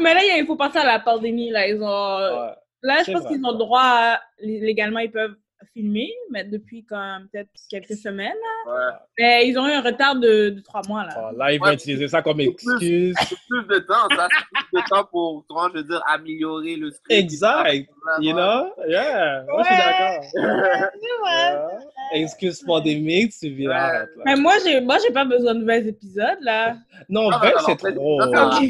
Mais 0.00 0.14
là, 0.14 0.20
il 0.38 0.46
faut 0.46 0.56
passer 0.56 0.78
à 0.78 0.84
la 0.84 1.00
pandémie. 1.00 1.50
Là, 1.50 1.66
ils 1.68 1.82
ont... 1.82 1.86
Ouais. 1.86 2.54
là 2.82 3.02
je 3.06 3.12
pense 3.12 3.26
qu'ils 3.26 3.44
ont 3.44 3.56
droit 3.56 3.82
à... 3.82 4.20
Légalement, 4.40 5.00
ils 5.00 5.10
peuvent 5.10 5.36
filmer, 5.72 6.10
mais 6.30 6.44
depuis 6.44 6.84
quand 6.84 7.20
peut-être 7.30 7.50
quelques 7.68 7.96
semaines. 7.96 8.34
là. 8.66 8.72
Ouais. 8.72 8.96
Mais 9.18 9.48
ils 9.48 9.58
ont 9.58 9.66
eu 9.68 9.72
un 9.72 9.82
retard 9.82 10.16
de, 10.16 10.50
de 10.50 10.60
trois 10.60 10.82
mois. 10.88 11.04
Là. 11.04 11.10
Ah, 11.16 11.30
là, 11.36 11.52
ils 11.52 11.58
vont 11.58 11.66
Ouais. 11.66 11.74
utiliser 11.74 12.08
ça 12.08 12.22
comme 12.22 12.38
C'est 12.40 12.50
plus- 12.50 12.72
excuse. 12.72 13.14
C'est 13.28 13.36
plus 13.48 13.66
de 13.66 13.78
temps, 13.80 14.08
ça. 14.16 14.28
C'est 14.30 14.66
plus 14.72 14.82
de 14.82 14.88
temps 14.88 15.04
pour, 15.10 15.44
comment 15.48 15.68
je 15.68 15.78
veux 15.78 15.84
dire, 15.84 16.02
améliorer 16.08 16.76
le 16.76 16.90
script. 16.90 17.12
Exact. 17.20 17.86
You 18.20 18.32
know? 18.32 18.72
Yeah. 18.88 19.44
Moi, 19.48 19.62
je 19.62 19.66
suis 19.68 19.76
d'accord. 19.76 20.90
Yeah. 21.24 21.68
Excuse 22.12 22.62
pandémique, 22.64 23.32
tu 23.38 23.50
viens. 23.50 24.06
Mais 24.24 24.36
moi, 24.36 24.54
j'ai 24.64 24.80
moi, 24.80 24.96
j'ai 25.04 25.12
pas 25.12 25.24
besoin 25.24 25.54
de 25.54 25.64
20 25.64 25.86
épisodes, 25.86 26.38
là. 26.40 26.76
Non, 27.08 27.30
Ah, 27.30 27.38
20, 27.42 27.50
non, 27.50 27.56
c'est 27.66 27.90
non, 27.90 27.94
trop. 27.94 28.20
ça, 28.22 28.30
ça 28.30 28.44
va. 28.46 28.60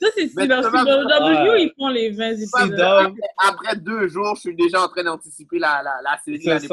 Ça, 0.00 0.08
c'est 0.14 0.28
si 0.28 0.48
dans 0.48 0.62
CW, 0.62 1.48
Ouais. 1.50 1.62
ils 1.64 1.72
font 1.78 1.88
les 1.88 2.10
20 2.10 2.36
C'est 2.36 2.42
épisodes. 2.42 3.14
Après 3.38 3.76
deux 3.76 4.08
jours, 4.08 4.34
je 4.36 4.40
suis 4.40 4.56
déjà 4.56 4.82
en 4.82 4.88
train 4.88 5.04
d'anticiper 5.04 5.58
la, 5.58 5.82
la, 5.82 5.96
la 6.02 6.18
série. 6.24 6.40
Je 6.42 6.58
suis 6.58 6.72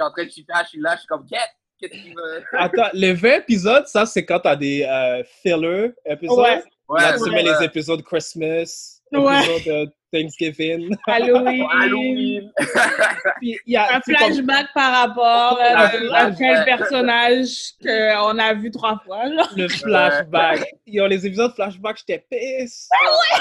en 0.00 0.10
train 0.10 0.24
de 0.24 0.30
chitter, 0.30 0.52
je 0.64 0.68
suis 0.68 0.80
là, 0.80 0.94
je 0.94 1.00
suis 1.00 1.06
comme, 1.06 1.26
Qu'est- 1.26 1.38
qu'est-ce 1.78 1.92
qu'il 2.02 2.14
veut? 2.14 2.42
Attends, 2.58 2.88
les 2.92 3.12
20 3.14 3.36
épisodes, 3.38 3.86
ça, 3.86 4.06
c'est 4.06 4.24
quand 4.24 4.40
t'as 4.40 4.56
des 4.56 4.82
euh, 4.84 5.22
filler 5.42 5.92
épisodes? 6.06 6.38
Ouais. 6.38 6.62
Ouais, 6.88 7.00
Là, 7.02 7.16
tu 7.16 7.22
ouais. 7.24 7.30
mets 7.30 7.42
les 7.44 7.64
épisodes 7.64 8.02
Christmas, 8.02 8.99
Ouais. 9.18 9.60
de 9.66 9.90
Thanksgiving. 10.12 10.94
Halloween. 11.06 11.66
Halloween. 11.70 12.52
Puis 13.40 13.58
il 13.66 13.72
y 13.72 13.76
a 13.76 13.94
Un 13.96 14.00
comme- 14.00 14.14
flashback 14.16 14.66
par 14.74 14.92
rapport 14.92 15.58
euh, 15.58 15.62
Un 15.62 15.76
à 15.76 15.88
flashback. 15.90 16.36
quel 16.38 16.64
personnage 16.64 17.48
qu'on 17.82 18.38
a 18.38 18.54
vu 18.54 18.70
trois 18.70 18.98
fois. 19.04 19.24
Genre. 19.28 19.52
le 19.56 19.68
flashback. 19.68 20.64
Yo, 20.86 21.06
les 21.06 21.26
épisodes 21.26 21.52
flashback, 21.54 21.98
j'étais 21.98 22.24
pisse. 22.30 22.88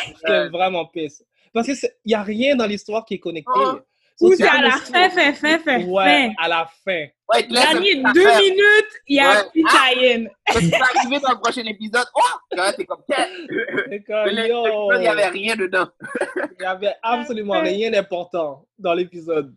J'étais 0.08 0.48
vraiment 0.50 0.86
pisse. 0.86 1.24
Parce 1.54 1.68
qu'il 1.68 1.78
n'y 2.06 2.14
a 2.14 2.22
rien 2.24 2.56
dans 2.56 2.68
l'histoire 2.68 3.04
qui 3.06 3.16
est 3.16 3.20
connecté. 3.20 3.52
Oh. 3.56 3.80
Ou 4.22 4.34
c'est 4.36 4.48
à 4.48 4.62
la 4.62 4.72
fin, 4.72 5.10
fin, 5.10 5.34
fin, 5.34 5.58
fin, 5.60 5.84
Ouais, 5.86 6.28
fin. 6.38 6.44
à 6.44 6.48
la 6.50 6.70
fin. 6.86 7.06
Ouais, 7.32 7.44
petit 7.44 7.54
deux 7.54 7.60
affaire. 7.60 8.40
minutes, 8.42 8.92
il 9.08 9.16
y 9.18 9.20
a 9.20 9.44
petit 9.44 9.64
tie-in. 9.64 10.26
Quand 10.52 10.60
tu 10.60 10.70
vas 10.70 10.78
arriver 10.96 11.20
dans 11.20 11.32
le 11.32 11.40
prochain 11.40 11.64
épisode, 11.66 12.06
oh! 12.16 12.22
Quand 12.56 12.72
t'es 12.76 12.86
comme, 12.86 13.04
C'est 13.08 14.32
l'épisode, 14.32 14.94
il 14.96 15.00
n'y 15.00 15.08
avait 15.08 15.28
rien 15.28 15.56
dedans. 15.56 15.88
il 16.60 16.64
y 16.64 16.66
avait 16.66 16.96
absolument 17.04 17.62
rien 17.62 17.92
d'important 17.92 18.66
dans 18.80 18.94
l'épisode. 18.94 19.54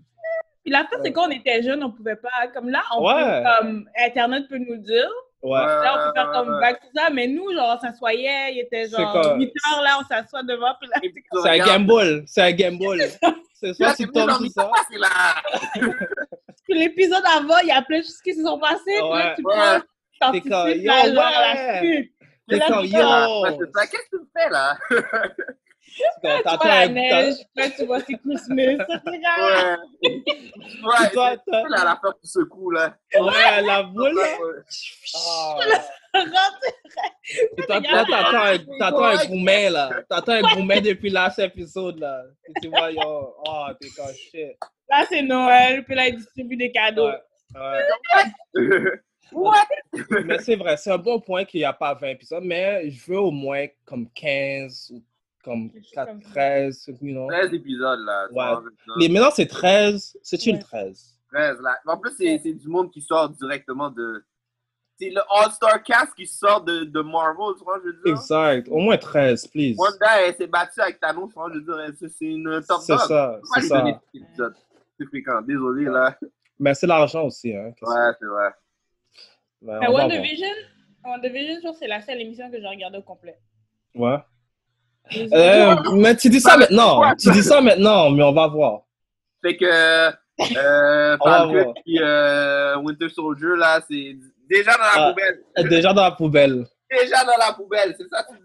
Puis 0.64 0.70
la 0.72 0.80
fin, 0.84 0.96
c'est 1.02 1.12
quand 1.12 1.26
on 1.26 1.30
était 1.30 1.62
jeunes, 1.62 1.82
on 1.82 1.90
pouvait 1.90 2.16
pas. 2.16 2.28
Comme 2.54 2.68
là, 2.68 2.82
on 2.94 3.04
Ouais. 3.04 3.14
peut, 3.42 3.48
comme, 3.58 3.88
Internet 3.98 4.44
peut 4.48 4.58
nous 4.58 4.76
dire. 4.76 5.08
Ouais. 5.42 5.58
Là, 5.58 5.94
on 5.94 6.06
peut 6.08 6.12
faire 6.20 6.30
comme 6.30 6.60
back 6.60 6.78
tout 6.80 6.86
ça. 6.94 7.08
Mais 7.12 7.26
nous, 7.26 7.52
genre, 7.52 7.76
on 7.76 7.80
s'assoyait, 7.84 8.52
il 8.54 8.60
était 8.60 8.84
C'est 8.86 8.96
genre 8.96 9.12
comme- 9.12 9.40
8 9.40 9.52
heures, 9.72 9.82
là, 9.82 9.98
on 10.00 10.04
s'assoit 10.06 10.42
devant. 10.44 10.72
Puis 10.80 10.88
là, 10.88 11.00
tu 11.02 11.24
C'est 11.42 11.48
un 11.60 11.64
gamble. 11.66 12.22
C'est 12.26 12.42
un 12.42 12.52
gamble. 12.52 12.98
C'est 13.54 13.68
Là, 13.68 13.74
soit 13.74 13.88
c'est 13.90 13.96
tu 14.04 14.12
plus 14.12 14.14
tombes 14.26 14.40
le 14.40 14.48
ça. 14.48 14.70
Puis 16.72 16.80
l'épisode 16.80 17.22
avant, 17.36 17.58
il 17.62 17.68
y 17.68 17.70
a 17.70 17.82
plein 17.82 17.98
de 17.98 18.02
choses 18.02 18.20
qui 18.24 18.34
se 18.34 18.42
sont 18.42 18.58
passées. 18.58 18.80
Puis 18.86 19.18
là, 19.18 19.34
tu 19.36 19.42
Ouais. 19.44 19.54
prends, 19.54 19.80
t'anticipes 20.20 20.50
la, 20.84 21.06
la 21.06 21.22
ouais. 21.52 21.78
suite. 21.80 22.12
T'es 22.48 22.58
comme, 22.60 22.84
yo. 22.86 22.88
C'est 22.88 23.72
ça. 23.74 23.86
Qu'est-ce 23.86 24.08
que 24.10 24.16
tu 24.16 24.28
fais 24.34 24.48
là? 24.50 24.78
Tu 25.94 26.02
T'attends 26.22 26.56
vois 26.56 26.66
la 26.68 26.80
un- 26.82 26.88
neige, 26.88 27.34
tu 27.76 27.84
vois 27.84 28.00
c'est 28.00 28.16
Christmas. 28.18 28.86
Ouais. 30.02 30.22
Ouais, 30.84 31.10
Toi, 31.12 31.36
t'as- 31.46 31.68
là, 31.68 31.84
la 31.84 31.98
fin 32.02 32.12
qui 32.20 32.28
secoue 32.28 32.70
là. 32.70 32.94
Ouais, 33.18 33.62
la 33.62 33.82
boule. 33.82 34.14
là. 34.14 34.26
T'attends 37.66 37.94
un, 37.94 38.58
t'attends 38.78 39.04
un 39.04 39.24
gourmet, 39.26 39.70
là. 39.70 39.90
T'attends 40.08 40.32
un 40.32 40.42
gourmet 40.54 40.80
depuis 40.80 41.10
last 41.10 41.38
épisode, 41.38 41.98
là. 41.98 42.22
Et 42.48 42.52
tu 42.60 42.68
vois, 42.68 42.90
yo, 42.90 43.34
oh, 43.46 43.66
t'es 43.80 43.88
shit. 44.14 44.56
Là, 44.90 45.04
c'est 45.08 45.22
Noël, 45.22 45.84
puis 45.84 45.94
là, 45.94 46.08
ils 46.08 46.16
distribuent 46.16 46.56
des 46.56 46.72
cadeaux. 46.72 47.08
Ouais, 47.08 47.84
ouais. 48.54 48.90
What? 49.32 49.64
Mais 50.24 50.38
c'est 50.40 50.56
vrai, 50.56 50.76
c'est 50.76 50.90
un 50.90 50.98
bon 50.98 51.18
point 51.18 51.46
qu'il 51.46 51.60
n'y 51.60 51.64
a 51.64 51.72
pas 51.72 51.94
20 51.94 52.08
épisodes, 52.08 52.44
mais 52.44 52.90
je 52.90 53.10
veux 53.10 53.18
au 53.18 53.30
moins 53.30 53.66
comme 53.86 54.06
15 54.12 54.90
ou 54.94 55.02
comme 55.42 55.70
Quelque 55.70 55.84
chose 55.84 55.92
4, 55.94 56.06
comme 56.08 56.22
ça. 56.22 56.28
13, 56.30 56.86
you 57.00 57.12
know. 57.12 57.28
13 57.28 57.54
épisodes 57.54 58.00
là. 58.00 58.28
Ouais. 58.32 58.62
Mais 58.98 59.08
maintenant, 59.08 59.30
c'est 59.34 59.46
13. 59.46 60.18
C'est 60.22 60.46
une 60.46 60.56
Ouais. 60.56 60.62
13. 60.62 61.18
13 61.32 61.60
là. 61.60 61.76
En 61.86 61.98
plus, 61.98 62.12
c'est 62.16 62.40
c'est 62.42 62.52
du 62.52 62.68
monde 62.68 62.90
qui 62.90 63.00
sort 63.00 63.28
directement 63.30 63.90
de. 63.90 64.24
C'est 64.98 65.10
le 65.10 65.20
All-Star 65.36 65.82
Cast 65.82 66.14
qui 66.14 66.26
sort 66.26 66.62
de, 66.62 66.84
de 66.84 67.00
Marvel, 67.00 67.56
tu 67.58 67.64
vois, 67.64 67.78
je 67.82 67.88
veux 67.88 67.92
dire. 68.04 68.12
Exact. 68.12 68.68
Au 68.68 68.78
moins 68.78 68.96
13, 68.96 69.48
please. 69.48 69.74
Wanda, 69.76 70.20
elle 70.28 70.34
s'est 70.36 70.46
battue 70.46 70.80
avec 70.80 71.00
Thanos, 71.00 71.28
tu 71.28 71.34
vois, 71.34 71.50
je 71.52 71.58
veux 71.58 71.92
dire, 71.92 72.08
c'est 72.10 72.24
une 72.24 72.60
top 72.68 72.80
C'est 72.82 72.92
dog. 72.92 73.00
ça, 73.08 73.40
c'est 73.54 73.62
ça. 73.66 73.84
C'est 74.98 75.06
fréquent, 75.06 75.40
désolé 75.42 75.86
là. 75.86 76.16
Mais 76.60 76.74
c'est 76.74 76.86
l'argent 76.86 77.24
aussi, 77.24 77.52
hein. 77.56 77.72
qu'est-ce 77.76 77.90
Ouais, 77.90 78.12
c'est 78.20 78.26
vrai. 78.26 78.50
Ben, 79.62 79.80
on 79.88 79.94
WandaVision, 79.94 80.46
WandaVision, 81.04 81.72
je 81.72 81.78
c'est 81.78 81.88
la 81.88 82.00
seule 82.02 82.20
émission 82.20 82.48
que 82.50 82.60
j'ai 82.60 82.66
regardée 82.68 82.98
au 82.98 83.02
complet. 83.02 83.38
Ouais. 83.94 84.18
Euh, 85.32 85.76
mais 85.94 86.16
tu 86.16 86.28
dis 86.30 86.40
ça 86.40 86.56
maintenant. 86.56 87.02
Tu 87.16 87.30
dis 87.32 87.42
ça 87.42 87.60
maintenant, 87.60 88.10
mais 88.10 88.22
on 88.22 88.32
va 88.32 88.46
voir. 88.48 88.82
Fait 89.44 89.56
que 89.56 89.64
euh, 89.66 91.16
Falcon 91.18 91.74
et 91.86 91.98
euh, 92.00 92.76
Winter 92.78 93.08
Soldier, 93.08 93.56
là, 93.56 93.80
c'est 93.88 94.16
déjà 94.48 94.72
dans 94.72 94.78
la 94.78 94.90
Ah. 94.94 95.08
poubelle. 95.10 95.68
Déjà 95.68 95.92
dans 95.92 96.02
la 96.02 96.10
poubelle. 96.12 96.66
Déjà 96.90 97.24
dans 97.24 97.36
la 97.38 97.52
poubelle, 97.52 97.94
c'est 97.98 98.08
ça 98.08 98.22
que 98.24 98.34
tu 98.34 98.40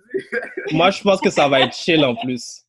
dis? 0.70 0.76
Moi, 0.76 0.90
je 0.92 1.02
pense 1.04 1.22
que 1.22 1.30
ça 1.30 1.48
va 1.48 1.62
être 1.62 1.74
chill 1.76 2.04
en 2.04 2.16
plus. 2.16 2.62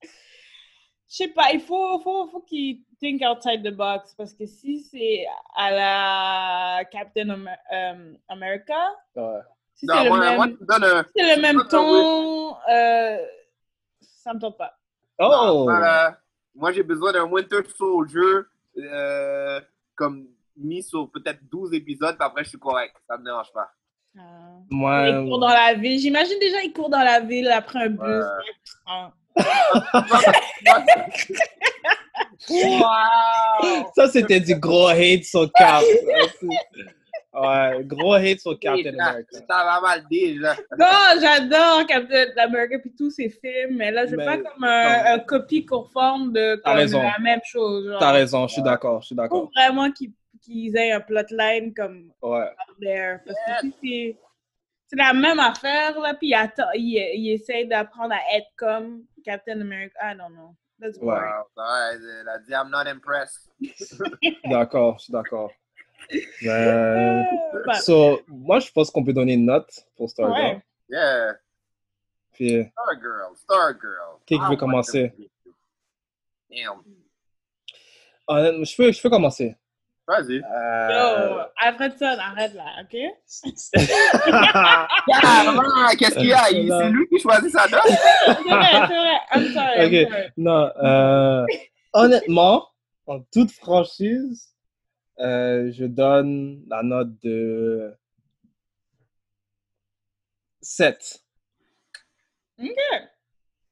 Je 1.10 1.14
sais 1.24 1.28
pas, 1.28 1.50
il 1.52 1.60
faut, 1.60 1.98
faut, 2.00 2.28
faut 2.30 2.40
qu'ils 2.40 2.80
think 3.00 3.22
outside 3.22 3.62
the 3.64 3.74
box 3.74 4.12
parce 4.18 4.34
que 4.34 4.44
si 4.44 4.80
c'est 4.90 5.24
à 5.56 5.70
la 5.70 6.84
Captain 6.92 7.30
Am- 7.30 7.48
euh, 7.72 8.12
America, 8.28 8.74
Ouais. 9.16 9.38
si 9.74 9.86
c'est 9.86 10.04
le 10.04 10.10
même, 10.18 10.56
c'est 11.16 11.36
le 11.36 11.40
même 11.40 11.56
ton 11.70 11.78
ton, 11.78 12.56
euh, 12.70 13.16
ça 14.22 14.34
me 14.34 14.40
tente 14.40 14.58
pas. 14.58 14.74
Oh! 15.18 15.64
Voilà. 15.64 16.18
Moi, 16.54 16.72
j'ai 16.72 16.82
besoin 16.82 17.12
d'un 17.12 17.24
Winter 17.24 17.60
Soldier 17.76 18.40
euh, 18.76 19.60
comme 19.94 20.26
mis 20.56 20.82
sur 20.82 21.10
peut-être 21.10 21.40
12 21.50 21.72
épisodes, 21.74 22.16
puis 22.16 22.26
après, 22.26 22.44
je 22.44 22.50
suis 22.50 22.58
correct. 22.58 22.94
Ça 23.08 23.16
me 23.16 23.24
dérange 23.24 23.52
pas. 23.52 23.70
Euh, 24.16 24.20
Moi, 24.70 25.08
Il 25.08 25.28
court 25.28 25.38
dans 25.38 25.48
la 25.48 25.74
ville. 25.74 25.98
J'imagine 25.98 26.38
déjà, 26.40 26.62
il 26.62 26.72
court 26.72 26.90
dans 26.90 27.02
la 27.02 27.20
ville 27.20 27.48
après 27.48 27.84
un 27.84 27.90
bus. 27.90 28.00
Ouais. 28.00 28.24
Ah. 28.86 29.12
Wow! 32.50 33.90
ça, 33.94 34.08
c'était 34.08 34.40
du 34.40 34.54
gros 34.54 34.88
hate 34.88 35.24
sur 35.24 35.50
Cap. 35.52 35.82
Ouais, 37.40 37.84
gros 37.84 38.14
hate 38.14 38.40
sur 38.40 38.58
Captain 38.58 38.98
America. 38.98 39.38
Ça 39.38 39.64
va 39.64 39.80
mal 39.80 40.04
déjà. 40.10 40.54
Non, 40.78 41.20
j'adore 41.20 41.86
Captain 41.86 42.26
America 42.36 42.78
puis 42.78 42.94
tous 42.96 43.10
ses 43.10 43.30
films, 43.30 43.76
mais 43.76 43.90
là, 43.90 44.06
je 44.06 44.12
veux 44.12 44.16
pas 44.24 44.38
comme 44.38 44.64
un, 44.64 45.14
un 45.14 45.18
copie 45.20 45.64
conforme 45.64 46.32
de 46.32 46.56
comme 46.64 46.76
la 46.76 47.18
même 47.20 47.40
chose. 47.44 47.94
T'as 47.98 48.12
raison, 48.12 48.46
je 48.46 48.54
suis 48.54 48.62
d'accord, 48.62 49.02
je 49.02 49.06
suis 49.06 49.14
Il 49.14 49.16
faut 49.18 49.22
d'accord. 49.22 49.50
vraiment 49.54 49.90
qu'ils 49.92 50.76
aient 50.76 50.92
un 50.92 51.00
plotline 51.00 51.74
comme 51.74 52.10
Ouais. 52.22 52.50
there. 52.80 53.18
Parce 53.26 53.62
que 53.62 53.68
c'est 53.82 54.96
la 54.96 55.12
même 55.12 55.38
affaire, 55.38 55.98
là, 56.00 56.14
puis 56.14 56.28
il, 56.30 56.50
il, 56.74 57.10
il 57.20 57.32
essaie 57.32 57.64
d'apprendre 57.66 58.14
à 58.14 58.36
être 58.36 58.48
comme 58.56 59.04
Captain 59.24 59.60
America. 59.60 59.94
I 60.02 60.16
don't 60.16 60.32
know. 60.32 60.54
That's. 60.80 60.96
Wow, 60.98 61.12
ouais, 61.12 61.98
elle 62.20 62.28
a 62.28 62.38
dit 62.38 62.52
I'm 62.52 62.70
not 62.70 62.88
impressed. 62.88 63.50
D'accord, 64.48 64.96
je 64.98 65.04
suis 65.04 65.12
d'accord. 65.12 65.50
Bah, 66.42 67.74
so, 67.80 68.22
moi, 68.28 68.58
je 68.60 68.70
pense 68.72 68.90
qu'on 68.90 69.04
peut 69.04 69.12
donner 69.12 69.34
une 69.34 69.46
note 69.46 69.86
pour 69.96 70.08
Stargirl. 70.10 70.38
ouais. 70.56 70.62
Yeah, 70.90 71.34
Puis, 72.32 72.64
Stargirl, 72.72 73.36
Stargirl. 73.36 74.18
Qui 74.26 74.34
qui 74.38 74.40
veut 74.40 74.52
Ah, 74.52 74.56
commencer? 74.56 75.12
Damn. 76.50 76.82
honnêtement, 78.26 78.64
je 78.64 78.76
peux, 78.76 78.90
je 78.92 79.02
peux 79.02 79.10
commencer. 79.10 79.54
Vas-y. 80.06 80.42
Euh, 80.42 80.88
Yo, 80.90 81.40
Alfredson, 81.58 82.16
arrête 82.18 82.54
là, 82.54 82.64
OK? 82.82 82.96
Ah, 85.22 85.42
vraiment, 85.44 85.88
Qu'est-ce 85.98 86.16
qu'il 86.16 86.28
y 86.28 86.32
a? 86.32 86.44
C'est 86.44 86.90
lui 86.90 87.08
qui 87.08 87.18
choisit 87.18 87.50
sa 87.50 87.68
note? 87.68 87.82
C'est 87.88 88.42
vrai, 88.42 88.86
c'est 88.86 88.96
vrai. 88.96 89.18
I'm 89.32 89.52
sorry, 89.52 89.78
I'm 89.78 89.86
Ok. 89.86 90.10
sorry. 90.12 90.32
non, 90.36 90.72
euh, 90.82 91.46
honnêtement, 91.92 92.68
en 93.06 93.20
toute 93.32 93.50
franchise, 93.52 94.54
euh, 95.20 95.70
je 95.72 95.84
donne 95.84 96.64
la 96.68 96.82
note 96.82 97.18
de 97.20 97.94
7. 100.60 101.24
OK. 102.58 102.66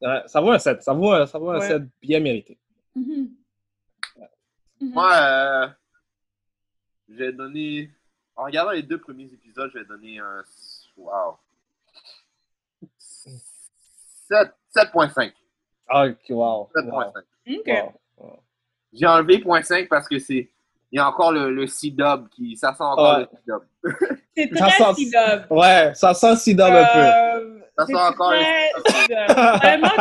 Ouais, 0.00 0.22
ça 0.26 0.40
vaut 0.40 0.50
un 0.50 0.58
7. 0.58 0.82
Ça 0.82 0.92
vaut 0.92 1.12
un, 1.12 1.26
ça 1.26 1.38
vaut 1.38 1.50
un 1.50 1.58
Ouais. 1.58 1.68
7 1.68 1.82
bien 2.00 2.20
mérité. 2.20 2.58
Mhm. 2.94 3.34
Mhm. 4.80 4.90
Moi, 4.92 5.12
euh, 5.14 5.68
j'ai 7.08 7.32
donné. 7.32 7.90
En 8.34 8.44
regardant 8.44 8.72
les 8.72 8.82
deux 8.82 9.00
premiers 9.00 9.24
épisodes, 9.32 9.70
j'ai 9.74 9.84
donné 9.84 10.18
un. 10.18 10.42
Wow. 10.96 11.38
7 12.98 14.52
7.5. 14.76 15.32
Ah, 15.88 16.06
ok, 16.06 16.18
wow. 16.30 16.70
7.5. 16.74 17.24
OK. 17.58 17.66
wow, 17.66 18.00
wow. 18.18 18.42
J'ai 18.92 19.06
enlevé 19.06 19.38
0.5 19.38 19.88
parce 19.88 20.08
que 20.08 20.18
c'est. 20.18 20.50
Il 20.92 20.96
y 20.96 20.98
a 21.00 21.08
encore 21.08 21.32
le, 21.32 21.50
le 21.50 21.66
C-Dub 21.66 22.28
qui. 22.28 22.56
Ça 22.56 22.72
sent 22.72 22.82
encore 22.84 23.18
Ouais. 23.18 23.20
le 23.20 23.26
C-Dub. 23.32 23.62
C'est 24.36 24.48
Ça 24.58 24.66
très 24.66 24.78
sent- 24.78 24.94
C-Dub. 25.10 25.46
Ouais, 25.50 25.90
ça 25.94 26.14
sent 26.14 26.36
si 26.36 26.52
un 26.52 26.56
peu. 26.84 27.00
Euh, 27.00 27.58
Ça 27.78 27.86
sent 27.86 27.94
encore 27.94 28.32
le 28.32 28.38
très 28.84 28.92
C-Dub. 28.92 29.36
Vraiment, 29.36 29.96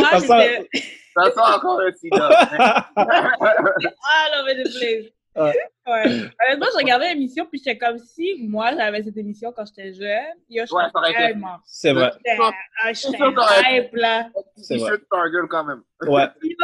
moi, 0.00 0.10
Ça 0.12 0.20
sent-. 0.20 0.68
Ça 1.16 1.24
sent 1.32 1.40
encore 1.56 1.78
le 1.80 1.90
C-Dub. 1.92 2.22
all 2.22 2.34
over 4.42 4.54
the 4.62 4.66
place. 4.78 5.06
Ouais. 5.38 5.54
Honnêtement, 5.86 6.66
je 6.72 6.76
regardais 6.76 7.08
l'émission, 7.14 7.46
puis 7.46 7.58
j'étais 7.64 7.78
comme 7.78 7.98
si 7.98 8.36
moi, 8.46 8.72
j'avais 8.76 9.02
cette 9.02 9.16
émission 9.16 9.52
quand 9.52 9.64
j'étais 9.66 9.94
jeune. 9.94 10.36
Yo, 10.50 10.64
je 10.66 10.74
Ouais, 10.74 10.82
serais 10.82 10.90
ça 10.92 10.98
aurait 10.98 11.10
été- 11.12 11.18
tellement... 11.18 11.56
C'est 11.64 11.92
vrai, 11.92 12.10
J'étais 12.20 12.36
ah, 13.20 13.72
hype, 13.72 13.94
là. 13.94 14.28
c'est 14.56 14.76
vrai. 14.76 14.92
Stargirl 15.06 15.48
quand 15.48 15.64
même. 15.64 15.82
Ouais, 16.02 16.26
Yo, 16.42 16.56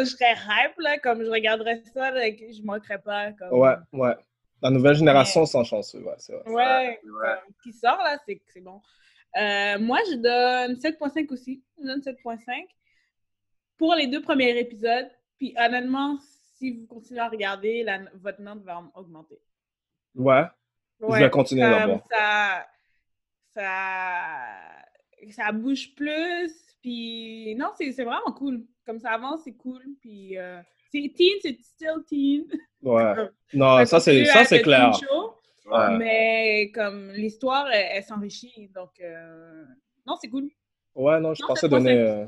je 0.00 0.04
serais 0.06 0.34
hype, 0.34 0.78
là, 0.78 0.98
comme 0.98 1.22
je 1.24 1.30
regarderais 1.30 1.80
ça, 1.94 2.10
là, 2.10 2.22
je 2.30 2.62
manquerais 2.64 2.98
pas. 2.98 3.32
Comme... 3.32 3.58
ouais, 3.58 3.74
ouais. 3.92 4.14
La 4.62 4.70
nouvelle 4.70 4.94
génération 4.94 5.44
sans 5.46 5.64
chanceux, 5.64 6.00
ouais, 6.02 6.14
c'est 6.18 6.32
vrai. 6.34 6.42
Ouais, 6.50 7.00
comme, 7.02 7.54
qui 7.62 7.72
sort 7.72 7.98
là, 7.98 8.16
c'est 8.26 8.40
c'est 8.52 8.60
bon. 8.60 8.80
Euh, 9.36 9.78
moi, 9.80 9.98
je 10.10 10.14
donne 10.16 10.76
7.5 10.76 11.32
aussi. 11.32 11.62
Je 11.80 11.86
donne 11.86 12.00
7.5 12.00 12.66
pour 13.78 13.94
les 13.94 14.06
deux 14.06 14.22
premiers 14.22 14.56
épisodes. 14.58 15.08
Puis 15.38 15.54
honnêtement, 15.58 16.18
si 16.62 16.70
vous 16.78 16.86
continuez 16.86 17.20
à 17.20 17.28
regarder, 17.28 17.82
la- 17.82 18.04
votre 18.14 18.40
note 18.40 18.62
va 18.62 18.82
augmenter. 18.94 19.40
Ouais, 20.14 20.44
Je 21.00 21.06
vais 21.24 21.30
continuer 21.30 21.62
comme 21.62 21.70
d'abord. 21.72 22.06
Ça, 22.10 22.66
ça, 23.54 24.22
ça 25.30 25.52
bouge 25.52 25.94
plus. 25.94 26.52
Puis 26.82 27.54
non, 27.56 27.68
c'est 27.76 27.90
vraiment 28.04 28.32
cool. 28.36 28.64
Comme 28.86 28.98
ça 28.98 29.10
avance, 29.10 29.40
c'est 29.44 29.54
cool. 29.56 29.82
Puis 30.00 30.36
euh, 30.38 30.60
c'est 30.90 31.12
teen, 31.14 31.34
c'est 31.42 31.58
still 31.62 32.02
teen. 32.06 32.44
ouais. 32.82 33.14
Non, 33.54 33.84
ça 33.84 34.00
c'est 34.00 34.24
ça 34.24 34.44
c'est 34.44 34.62
clair. 34.62 34.92
Ouais. 35.66 35.96
Mais 35.98 36.70
comme 36.74 37.10
l'histoire, 37.12 37.68
elle, 37.70 37.86
elle 37.92 38.02
s'enrichit. 38.02 38.68
Donc, 38.74 38.90
euh, 39.00 39.64
non, 40.06 40.16
c'est 40.20 40.28
cool. 40.28 40.48
Ouais, 40.94 41.20
non, 41.20 41.34
je 41.34 41.42
Non, 41.42 41.48
pensais 41.48 41.66
7.5. 41.66 41.70
donner 41.70 41.98
euh, 41.98 42.26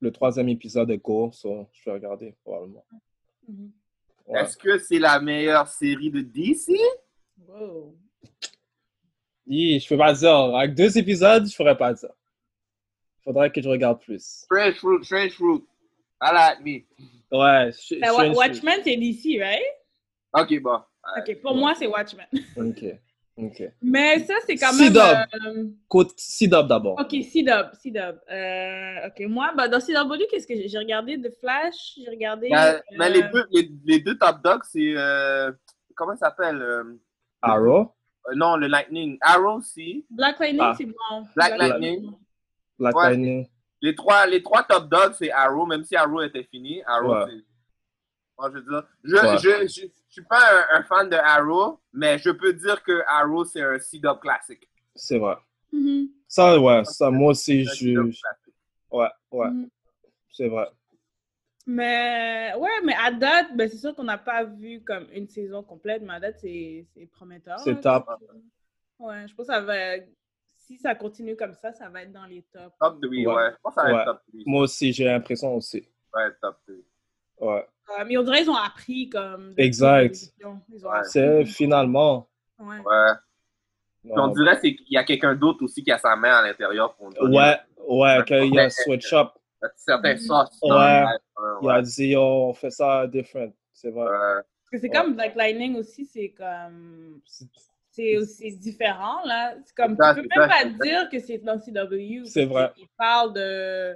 le 0.00 0.10
troisième 0.12 0.48
épisode 0.48 0.88
de 0.88 0.96
Go, 0.96 1.30
ça, 1.32 1.48
je 1.72 1.84
vais 1.84 1.92
regarder 1.92 2.34
probablement. 2.42 2.84
Ouais. 4.26 4.40
Est-ce 4.42 4.56
que 4.56 4.78
c'est 4.78 4.98
la 4.98 5.20
meilleure 5.20 5.66
série 5.68 6.10
de 6.10 6.20
DC? 6.20 6.72
Wow. 7.48 7.96
Hi, 9.46 9.80
je 9.80 9.88
peux 9.88 9.98
pas 9.98 10.12
dire. 10.12 10.30
Avec 10.30 10.74
deux 10.74 10.96
épisodes, 10.96 11.46
je 11.48 11.54
ferais 11.54 11.76
pas 11.76 11.94
ça. 11.96 12.14
Faudrait 13.24 13.50
que 13.50 13.60
je 13.60 13.68
regarde 13.68 14.00
plus. 14.00 14.22
Strange 14.44 14.74
Fruit, 14.76 15.04
Strange 15.04 15.32
Fruit. 15.32 15.64
I 16.22 16.32
like 16.32 16.60
me. 16.60 17.36
Ouais, 17.36 17.70
je, 17.72 17.98
Ben, 18.00 18.08
je- 18.32 18.36
Watchmen, 18.36 18.80
c'est 18.84 18.96
DC, 18.96 19.38
right? 19.40 19.62
Ok, 20.32 20.60
bon. 20.62 20.78
Ok, 21.18 21.40
pour 21.42 21.54
moi, 21.56 21.74
c'est 21.74 21.86
Watchmen. 21.86 22.26
Ok, 22.56 22.84
Mais 23.82 24.18
ça, 24.20 24.34
c'est 24.46 24.56
quand 24.56 24.72
même. 24.74 24.92
C-Dub. 24.92 26.52
euh, 26.54 26.62
d'abord. 26.62 26.98
Ok, 27.00 27.10
C-Dub, 27.10 27.70
C-Dub. 27.82 28.16
Euh, 28.30 29.06
ok, 29.08 29.26
moi, 29.28 29.52
bah, 29.56 29.68
dans 29.68 29.80
C-Dub, 29.80 30.12
qu'est-ce 30.30 30.46
que 30.46 30.54
j'ai? 30.54 30.78
Regardé 30.78 31.20
The 31.20 31.32
Flash, 31.40 31.94
j'ai 31.96 32.10
regardé. 32.10 32.48
Mais, 32.50 32.82
mais 32.98 33.10
les, 33.10 33.22
euh, 33.22 33.28
deux, 33.32 33.44
les, 33.52 33.70
les 33.84 34.00
deux 34.00 34.16
top 34.18 34.42
dogs, 34.42 34.62
c'est. 34.64 34.94
euh, 34.96 35.52
comment 35.94 36.12
ça 36.16 36.26
s'appelle? 36.26 36.60
euh, 36.60 36.84
Arrow, 37.42 37.94
euh, 38.28 38.34
non, 38.36 38.56
le 38.56 38.66
Lightning. 38.66 39.16
Arrow 39.22 39.58
aussi. 39.58 40.04
Black 40.10 40.38
Lightning, 40.38 40.60
Ah. 40.62 40.74
c'est 40.76 40.84
bon. 40.86 41.26
Black 41.34 41.56
Lightning. 41.58 42.12
Black 42.78 42.94
Ouais. 42.96 43.04
Lightning. 43.10 43.48
Les 43.82 43.94
trois, 43.94 44.26
les 44.26 44.42
trois 44.42 44.62
top 44.62 44.90
dogs, 44.90 45.14
c'est 45.18 45.30
Arrow, 45.30 45.64
même 45.64 45.84
si 45.84 45.96
Arrow 45.96 46.20
était 46.20 46.42
fini. 46.44 46.82
Arrow, 46.86 47.14
Ouais. 47.14 47.32
Je 48.48 48.58
veux 48.58 48.62
dire, 48.62 48.88
je, 49.04 49.14
Ouais. 49.16 49.38
je, 49.38 49.68
je, 49.68 49.86
je 49.86 50.12
suis 50.12 50.22
pas 50.22 50.40
un, 50.72 50.78
un 50.80 50.82
fan 50.84 51.08
de 51.08 51.16
Arrow, 51.16 51.80
mais 51.92 52.18
je 52.18 52.30
peux 52.30 52.52
dire 52.52 52.82
que 52.82 53.02
Arrow, 53.06 53.44
c'est 53.44 53.62
un 53.62 53.78
C-Dub 53.78 54.18
classique. 54.20 54.68
C'est 54.94 55.18
vrai. 55.18 55.36
Mhm. 55.72 56.08
Ça, 56.26 56.58
ouais, 56.60 56.84
ça, 56.84 57.10
moi 57.10 57.30
aussi, 57.30 57.64
je. 57.64 57.98
Ouais, 58.90 59.08
ouais, 59.30 59.50
Mhm. 59.50 59.68
c'est 60.32 60.48
vrai. 60.48 60.68
Mais 61.66 62.52
ouais, 62.58 62.80
mais 62.84 62.94
à 62.98 63.10
date, 63.12 63.54
ben, 63.56 63.68
c'est 63.68 63.76
sûr 63.76 63.94
qu'on 63.94 64.04
n'a 64.04 64.18
pas 64.18 64.44
vu 64.44 64.82
comme 64.82 65.06
une 65.12 65.28
saison 65.28 65.62
complète, 65.62 66.02
mais 66.02 66.14
à 66.14 66.20
date, 66.20 66.36
c'est 66.40 66.86
prometteur. 67.12 67.58
C'est 67.60 67.80
top. 67.80 68.06
Ouais, 68.98 69.26
je 69.28 69.34
pense 69.34 69.46
que 69.46 69.52
ça 69.52 69.60
va. 69.60 69.74
Si 70.66 70.78
ça 70.78 70.94
continue 70.94 71.36
comme 71.36 71.54
ça, 71.54 71.72
ça 71.72 71.88
va 71.88 72.02
être 72.02 72.12
dans 72.12 72.26
les 72.26 72.42
tops. 72.52 72.74
Top 72.80 73.00
3, 73.00 73.10
ouais. 73.10 73.26
Ouais. 73.26 73.50
Je 73.50 73.56
pense 73.62 73.74
que 73.74 73.80
ça 73.80 73.86
va 73.88 73.92
Ouais. 73.94 74.00
être 74.00 74.04
top 74.06 74.22
3. 74.28 74.40
Moi 74.46 74.62
aussi, 74.62 74.92
j'ai 74.92 75.04
l'impression 75.04 75.54
aussi. 75.56 75.86
Ouais, 76.14 76.30
top 76.40 76.56
3. 77.38 77.54
Ouais. 77.54 77.66
Mais 78.06 78.16
on 78.16 78.22
dirait 78.22 78.38
qu'ils 78.38 78.50
ont 78.50 78.54
appris 78.56 79.08
comme. 79.08 79.54
Exact. 79.56 80.16
Ouais. 80.44 80.88
C'est 81.04 81.44
finalement. 81.44 82.28
Ouais. 82.58 82.76
Ouais. 82.78 83.12
Puis 84.02 84.12
on 84.16 84.28
Ouais, 84.28 84.34
dirait 84.34 84.58
c'est 84.62 84.74
qu'il 84.76 84.92
y 84.92 84.96
a 84.96 85.04
quelqu'un 85.04 85.34
d'autre 85.34 85.62
aussi 85.64 85.82
qui 85.82 85.90
a 85.92 85.98
sa 85.98 86.16
main 86.16 86.32
à 86.38 86.42
l'intérieur 86.42 86.94
pour 86.94 87.10
nous 87.10 87.34
ouais, 87.36 87.56
ouais, 87.86 88.24
qu'il 88.26 88.54
y 88.54 88.58
a 88.58 88.64
un 88.64 88.70
switch 88.70 89.12
up. 89.12 89.28
certains 89.76 90.16
sauces. 90.16 90.58
Ouais. 90.62 90.70
live. 90.70 91.06
Il 91.62 91.70
a 91.70 91.82
dit, 91.82 92.14
oh, 92.16 92.46
on 92.50 92.54
fait 92.54 92.70
ça 92.70 93.06
different. 93.06 93.52
C'est 93.72 93.90
vrai. 93.90 94.04
Ouais. 94.04 94.10
Parce 94.10 94.70
que 94.72 94.78
c'est 94.78 94.88
Ouais. 94.88 94.96
comme 95.02 95.14
Black 95.14 95.34
Lightning 95.36 95.76
aussi, 95.76 96.04
c'est 96.06 96.30
comme. 96.30 97.20
C'est 97.92 98.16
aussi 98.16 98.56
différent, 98.56 99.18
là. 99.26 99.54
C'est 99.64 99.74
comme. 99.74 99.96
Ça, 99.96 100.14
tu 100.14 100.22
peux 100.22 100.28
même 100.40 100.48
ça, 100.50 100.56
pas 100.56 100.64
dire 100.84 101.08
que 101.10 101.18
c'est 101.18 101.38
dans 101.38 101.58
CW. 101.58 102.24
C'est 102.24 102.44
vrai. 102.46 102.70
qu'il 102.76 102.88
parle 102.96 103.34
de. 103.34 103.94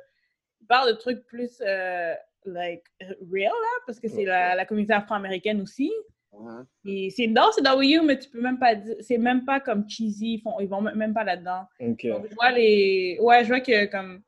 Il 0.61 0.67
parle 0.67 0.89
de 0.89 0.97
trucs 0.97 1.25
plus. 1.27 1.63
euh, 1.67 2.13
like, 2.45 2.85
real, 3.33 3.51
là, 3.51 3.83
parce 3.87 4.01
que 4.01 4.09
c'est 4.09 4.25
la, 4.25 4.55
la 4.55 4.65
communauté 4.67 4.93
afro-américaine 4.93 5.61
aussi. 5.61 5.93
Mhm. 6.33 6.67
Et 6.87 7.11
c'est 7.11 7.29
dans 7.29 7.51
CW, 7.53 8.03
mais 8.05 8.19
tu 8.19 8.29
peux 8.29 8.41
même 8.41 8.59
pas 8.59 8.75
dire. 8.75 8.97
C'est 9.01 9.19
même 9.19 9.45
pas 9.45 9.61
comme 9.61 9.89
cheesy. 9.89 10.35
Ils, 10.35 10.41
font, 10.41 10.59
ils 10.61 10.69
vont 10.69 10.81
même 10.81 11.15
pas 11.15 11.23
là-dedans. 11.25 11.67
Donc, 11.81 12.01
je 12.03 12.35
vois 12.35 12.51
les. 12.51 13.19
Ouais, 13.21 13.45
je 13.45 13.49
vois 13.49 13.61
que 13.61 13.87
comme 13.87 14.21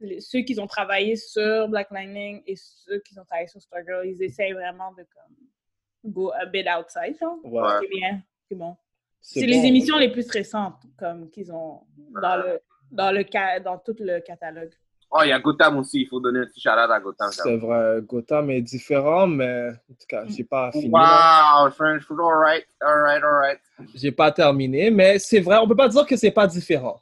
les- 0.00 0.20
ceux 0.20 0.40
qui 0.40 0.58
ont 0.58 0.66
travaillé 0.66 1.16
sur 1.16 1.68
Black 1.68 1.90
Lightning 1.90 2.42
et 2.46 2.54
ceux 2.56 2.98
qui 3.00 3.18
ont 3.18 3.24
travaillé 3.24 3.46
sur 3.48 3.60
Stargirl, 3.60 4.06
ils 4.06 4.22
essayent 4.22 4.52
vraiment 4.54 4.92
de 4.92 5.02
comme 5.14 5.36
go 6.12 6.32
a 6.32 6.46
bit 6.46 6.66
outside. 6.66 7.16
genre. 7.20 7.36
Ouais. 7.44 7.62
C'est 7.82 7.88
bien, 7.88 8.22
c'est 8.48 8.54
bon. 8.54 8.76
C'est 9.20 9.40
C'est 9.40 9.46
bon. 9.46 9.52
les 9.52 9.66
émissions 9.68 9.98
les 9.98 10.10
plus 10.10 10.30
récentes 10.30 10.82
comme 10.98 11.30
qu'ils 11.30 11.52
ont 11.52 11.82
dans 12.22 12.36
le 12.36 12.58
dans 12.90 13.12
le 13.12 13.22
dans 13.62 13.76
tout 13.78 13.96
le 14.00 14.20
catalogue. 14.20 14.72
Oh, 15.12 15.18
il 15.24 15.28
y 15.28 15.32
a 15.32 15.40
Gotham 15.40 15.76
aussi, 15.78 16.02
il 16.02 16.06
faut 16.06 16.20
donner 16.20 16.40
un 16.40 16.46
petit 16.46 16.60
shout-out 16.60 16.88
à 16.90 17.00
Gotham. 17.00 17.30
C'est 17.32 17.56
vrai, 17.56 18.00
Gotham 18.02 18.48
est 18.50 18.62
différent, 18.62 19.26
mais 19.26 19.70
en 19.70 19.94
tout 19.94 20.06
cas, 20.08 20.24
j'ai 20.28 20.44
pas 20.44 20.70
fini. 20.70 20.88
Wow, 20.92 21.68
French 21.72 22.02
food, 22.04 22.20
alright, 22.20 22.64
alright, 22.80 23.22
alright. 23.22 23.60
J'ai 23.94 24.12
pas 24.12 24.30
terminé, 24.30 24.88
mais 24.90 25.18
c'est 25.18 25.40
vrai, 25.40 25.58
on 25.58 25.66
peut 25.66 25.74
pas 25.74 25.88
dire 25.88 26.06
que 26.06 26.16
c'est 26.16 26.30
pas 26.30 26.46
différent. 26.46 27.00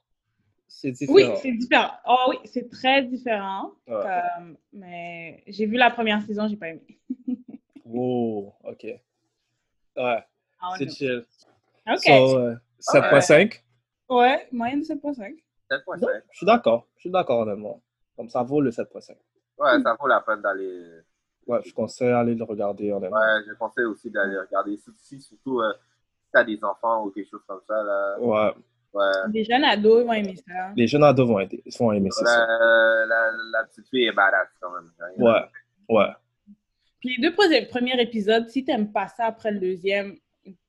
C'est 0.67 0.95
Oui, 1.09 1.23
différent. 1.23 1.37
c'est 1.43 1.53
différent. 1.53 1.91
Oh 2.07 2.17
oui, 2.31 2.37
c'est 2.47 2.71
très 2.71 3.03
différent. 3.03 3.73
Ouais. 3.87 3.97
Comme- 4.03 4.57
mais 4.73 5.43
j'ai 5.47 5.67
vu 5.67 5.77
la 5.77 5.91
première 5.91 6.23
saison, 6.23 6.49
j'ai 6.49 6.57
pas 6.57 6.69
aimé. 6.69 6.81
Wow, 7.85 8.55
ok. 8.65 8.85
Ouais, 8.85 10.25
Ah, 10.61 10.73
c'est 10.79 10.89
chill. 10.91 11.27
Ok. 11.87 11.99
So, 12.05 12.39
euh, 12.39 12.55
7.5. 12.79 13.61
ouais, 14.09 14.49
moyenne 14.53 14.81
de 14.81 14.85
7.5. 14.87 15.35
7.5. 15.71 16.07
Je 16.31 16.37
suis 16.39 16.47
d'accord. 16.47 16.87
Je 16.97 17.01
suis 17.03 17.11
d'accord, 17.11 17.41
honnêtement. 17.41 17.83
Comme 18.19 18.29
ça 18.29 18.43
vaut 18.43 18.61
le 18.61 18.71
7.5. 18.71 19.13
Ouais, 19.59 19.81
ça 19.83 19.97
vaut 19.99 20.09
la 20.09 20.21
peine 20.21 20.43
d'aller. 20.43 20.85
Ouais, 21.47 21.61
je 21.65 21.73
conseille 21.73 22.11
d'aller 22.11 22.35
le 22.35 22.43
regarder, 22.45 22.91
honnêtement. 22.93 23.17
Ouais, 23.17 23.43
je 23.49 23.55
pensais 23.55 23.85
aussi 23.85 24.11
d'aller 24.11 24.37
regarder. 24.37 24.77
Si, 24.97 25.21
surtout 25.21 25.61
euh, 25.61 25.73
si 26.25 26.31
t'as 26.33 26.43
des 26.43 26.59
enfants 26.65 27.05
ou 27.07 27.11
quelque 27.13 27.31
chose 27.31 27.45
comme 27.47 27.61
ça, 27.67 27.81
là. 27.83 28.17
Ouais. 28.19 28.53
Ouais. 28.93 29.05
Les 29.33 29.45
jeunes 29.45 29.63
ados, 29.65 30.03
ils 30.03 30.07
vont 30.07 30.13
aimer 30.15 30.35
ça. 30.37 30.73
Les 30.77 30.87
jeunes 30.89 31.05
ados 31.05 31.29
vont 31.29 31.39
aider. 31.39 31.63
Vont 31.79 31.93
aimer, 31.93 32.11
ça. 32.11 32.25
La, 32.25 33.07
la, 33.07 33.31
la 33.53 33.65
petite 33.67 33.89
fille 33.89 34.07
est 34.07 34.13
badass 34.13 34.49
quand 34.61 34.73
même. 34.73 34.91
Ouais, 35.19 35.45
ouais. 35.89 36.09
Puis 36.99 37.17
les 37.17 37.23
deux 37.31 37.35
pre- 37.37 37.69
premiers 37.69 38.01
épisodes, 38.03 38.49
si 38.49 38.65
t'aimes 38.65 38.91
pas 38.91 39.07
ça 39.07 39.27
après 39.27 39.53
le 39.53 39.61
deuxième, 39.61 40.17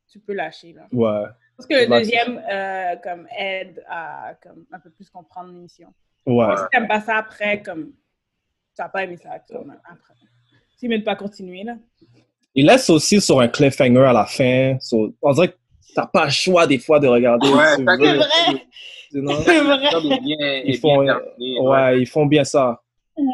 tu 0.08 0.20
peux 0.20 0.34
lâcher. 0.34 0.74
Là. 0.74 0.84
Ouais. 0.92 1.28
Parce 1.58 1.68
que 1.68 1.74
le 1.74 1.88
deuxième 1.88 2.38
euh, 2.50 2.96
comme 3.04 3.28
aide 3.36 3.84
à 3.90 4.36
comme, 4.44 4.66
un 4.72 4.80
peu 4.80 4.92
plus 4.92 5.10
comprendre 5.10 5.52
l'émission. 5.52 5.92
Ouais. 6.30 6.56
Si 6.58 6.64
t'aimes 6.72 6.88
pas 6.88 7.02
ça 7.02 7.18
après, 7.18 7.62
comme 7.62 7.86
tu 7.88 7.94
n'as 8.82 8.90
pas 8.90 9.04
aimé 9.04 9.18
ça 9.18 9.32
après. 9.34 9.56
Mieux 10.82 11.00
de 11.00 11.04
pas 11.04 11.16
continuer 11.16 11.64
là. 11.64 11.76
Il 12.56 12.66
laisse 12.68 12.90
aussi 12.90 13.20
sur 13.20 13.40
un 13.42 13.48
cliffhanger 13.50 14.06
à 14.06 14.14
la 14.14 14.26
fin. 14.26 14.78
So, 14.80 15.14
on 15.22 15.34
dirait 15.34 15.50
que 15.50 15.58
t'as 15.94 16.06
pas 16.08 16.26
le 16.26 16.32
choix 16.32 16.66
des 16.66 16.78
fois 16.80 17.00
de 17.00 17.08
regarder. 17.08 17.50
Ouais. 17.50 17.76
C'est 17.76 17.84
vrai! 17.84 18.20
Tu? 18.50 18.58
C'est 19.12 19.20
vrai! 19.22 20.20
Bien, 20.22 20.62
Ils 20.66 20.78
font, 20.78 21.04
bien 21.04 21.20
terminé, 21.20 21.60
ouais, 21.62 22.00
ils 22.02 22.06
font 22.08 22.26
bien 22.26 22.44
ça. 22.44 22.82
Ouais. 23.18 23.26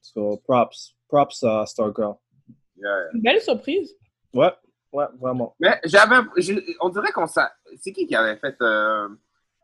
So, 0.00 0.40
props. 0.44 0.94
Props 1.08 1.44
à 1.44 1.64
Stargirl. 1.66 2.14
Yeah. 2.76 2.88
Une 3.14 3.20
belle 3.22 3.40
surprise. 3.40 3.94
Ouais, 4.34 4.50
ouais, 4.92 5.04
vraiment. 5.20 5.54
Mais 5.60 5.78
j'avais. 5.84 6.16
On 6.80 6.88
dirait 6.88 7.12
qu'on 7.12 7.26
s'a. 7.26 7.52
C'est 7.78 7.92
qui 7.92 8.06
qui 8.06 8.14
avait 8.16 8.36
fait. 8.38 8.56
euh, 8.60 9.08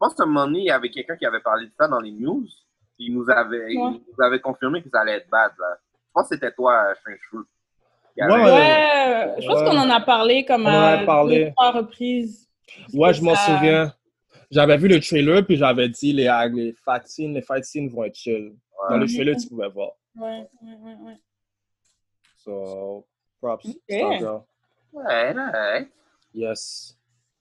pense 0.02 0.14
qu'à 0.14 0.24
un 0.24 0.26
moment 0.26 0.46
donné, 0.46 0.60
il 0.60 0.64
y 0.66 0.70
avait 0.70 0.90
quelqu'un 0.90 1.16
qui 1.16 1.26
avait 1.26 1.40
parlé 1.40 1.66
de 1.66 1.72
ça 1.78 1.86
dans 1.88 2.00
les 2.00 2.10
news. 2.12 2.44
Puis 2.96 3.06
il 3.06 3.14
nous 3.14 3.28
avait, 3.30 3.72
il 3.72 3.78
nous 3.80 4.24
avait 4.24 4.40
confirmé 4.40 4.82
que 4.82 4.90
ça 4.90 5.00
allait 5.00 5.16
être 5.18 5.28
bad. 5.30 5.52
Là. 5.58 5.76
Je 5.78 6.10
pense 6.12 6.28
que 6.28 6.34
c'était 6.34 6.52
toi, 6.52 6.92
avait- 8.22 8.32
Ouais, 8.32 8.42
Ouais, 8.42 9.34
je 9.40 9.46
pense 9.46 9.60
Ouais. 9.60 9.64
qu'on 9.64 9.76
en 9.78 9.90
a 9.90 10.00
parlé 10.00 10.44
comme 10.44 10.66
à 10.66 11.04
parlé. 11.06 11.44
deux, 11.46 11.50
trois 11.52 11.70
reprises. 11.72 12.48
Ouais, 12.92 13.14
je 13.14 13.22
m'en 13.22 13.34
Ça- 13.34 13.56
souviens. 13.56 13.92
J'avais 14.50 14.76
vu 14.76 14.88
le 14.88 15.00
trailer, 15.00 15.46
puis 15.46 15.56
j'avais 15.56 15.88
dit 15.88 16.12
les, 16.12 16.28
les 16.52 16.74
fight 16.84 17.06
scenes, 17.06 17.32
les 17.34 17.40
fight 17.42 17.64
scenes 17.64 17.88
vont 17.88 18.04
être 18.04 18.14
chill. 18.14 18.54
Dans 18.90 18.98
le 18.98 19.06
trailer, 19.06 19.36
tu 19.36 19.48
pouvais 19.48 19.68
voir. 19.68 19.92
Ouais, 20.16 20.46
ouais, 20.62 20.76
ouais, 20.82 20.94
ouais. 21.06 21.18
So, 22.36 23.06
props, 23.40 23.64
Ok. 23.66 23.74
Stargirl. 23.88 24.42
Ouais, 24.92 25.34
ouais. 25.34 25.88
Yes. 26.34 26.98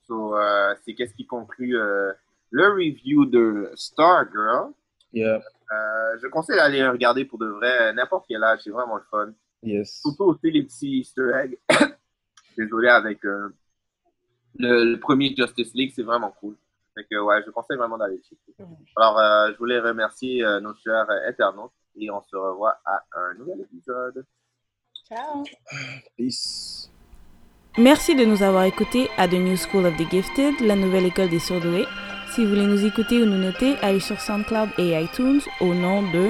So, 0.08 0.38
euh, 0.38 0.74
c'est 0.86 0.94
qu'est-ce 0.94 1.14
qui 1.14 1.26
conclut 1.26 1.78
euh, 1.78 2.14
le 2.52 2.68
review 2.70 3.26
de 3.26 3.72
Stargirl. 3.76 4.72
Yeah, 5.14 5.42
Euh, 5.74 6.18
je 6.22 6.28
conseille 6.28 6.58
d'aller 6.58 6.86
regarder 6.88 7.26
pour 7.26 7.40
de 7.40 7.48
vrai, 7.48 7.94
n'importe 7.94 8.26
quel 8.28 8.44
âge, 8.44 8.60
c'est 8.64 8.70
vraiment 8.72 8.98
le 8.98 9.04
fun. 9.10 9.32
yes. 9.64 10.02
Surtout 10.02 10.26
aussi 10.26 10.52
les 10.52 10.64
petits 10.64 11.00
easter 11.00 11.32
eggs. 11.34 11.58
Désolé 12.58 12.90
avec 12.90 13.24
euh, 13.26 13.50
le, 14.58 14.84
le 14.94 15.00
premier 15.00 15.34
Justice 15.36 15.74
League, 15.74 15.94
c'est 15.96 16.04
vraiment 16.04 16.32
cool. 16.40 16.56
Fait 16.94 17.06
que 17.10 17.18
ouais, 17.22 17.42
je 17.46 17.52
conseille 17.52 17.78
vraiment 17.78 17.98
d'aller 17.98 18.18
checker. 18.18 18.54
Alors, 18.98 19.18
euh, 19.18 19.52
je 19.54 19.58
voulais 19.58 19.80
remercier 19.80 20.44
euh, 20.44 20.60
nos 20.60 20.74
chers 20.76 21.10
internautes 21.26 21.72
et 21.96 22.12
on 22.12 22.22
se 22.22 22.36
revoit 22.36 22.78
à 22.86 23.02
un 23.14 23.34
nouvel 23.36 23.62
épisode. 23.62 24.26
Ciao! 25.08 25.44
Peace. 26.18 26.90
Merci 27.78 28.16
de 28.16 28.26
nous 28.26 28.44
avoir 28.44 28.64
écoutés 28.66 29.10
à 29.18 29.28
The 29.30 29.34
New 29.40 29.56
School 29.56 29.86
of 29.86 29.96
the 29.96 30.10
Gifted, 30.12 30.60
la 30.60 30.76
nouvelle 30.76 31.06
école 31.06 31.30
des 31.30 31.40
surdoués. 31.40 31.86
Si 32.34 32.46
vous 32.46 32.52
voulez 32.52 32.66
nous 32.66 32.86
écouter 32.86 33.22
ou 33.22 33.26
nous 33.26 33.38
noter, 33.38 33.76
allez 33.82 34.00
sur 34.00 34.22
SoundCloud 34.22 34.70
et 34.78 34.98
iTunes 34.98 35.42
au 35.60 35.74
nom 35.74 36.02
de 36.02 36.30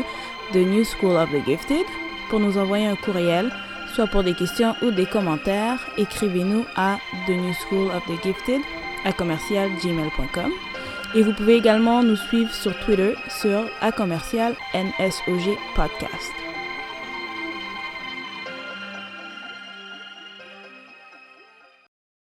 The 0.52 0.66
New 0.66 0.84
School 0.84 1.16
of 1.16 1.30
the 1.30 1.45
Gifted. 1.45 1.86
Pour 2.32 2.39
nous 2.39 2.58
envoyer 2.58 2.88
un 2.88 2.95
courriel, 2.95 3.52
soit 3.93 4.08
pour 4.08 4.24
des 4.24 4.34
questions 4.34 4.74
ou 4.82 4.89
des 4.89 5.06
commentaires, 5.06 5.78
écrivez-nous 5.97 6.66
à 6.76 6.97
The 7.28 7.32
New 7.32 7.54
School 7.54 7.91
of 7.95 8.04
the 8.08 8.24
Gifted 8.24 8.62
à 9.06 9.14
commercialgmail.com. 9.14 10.52
Et 11.14 11.22
vous 11.22 11.34
pouvez 11.34 11.58
également 11.58 12.02
nous 12.02 12.16
suivre 12.16 12.52
sur 12.52 12.76
Twitter 12.80 13.14
sur 13.30 13.66
à 13.80 13.91
commercial 13.91 14.56
Podcast. 15.76 16.40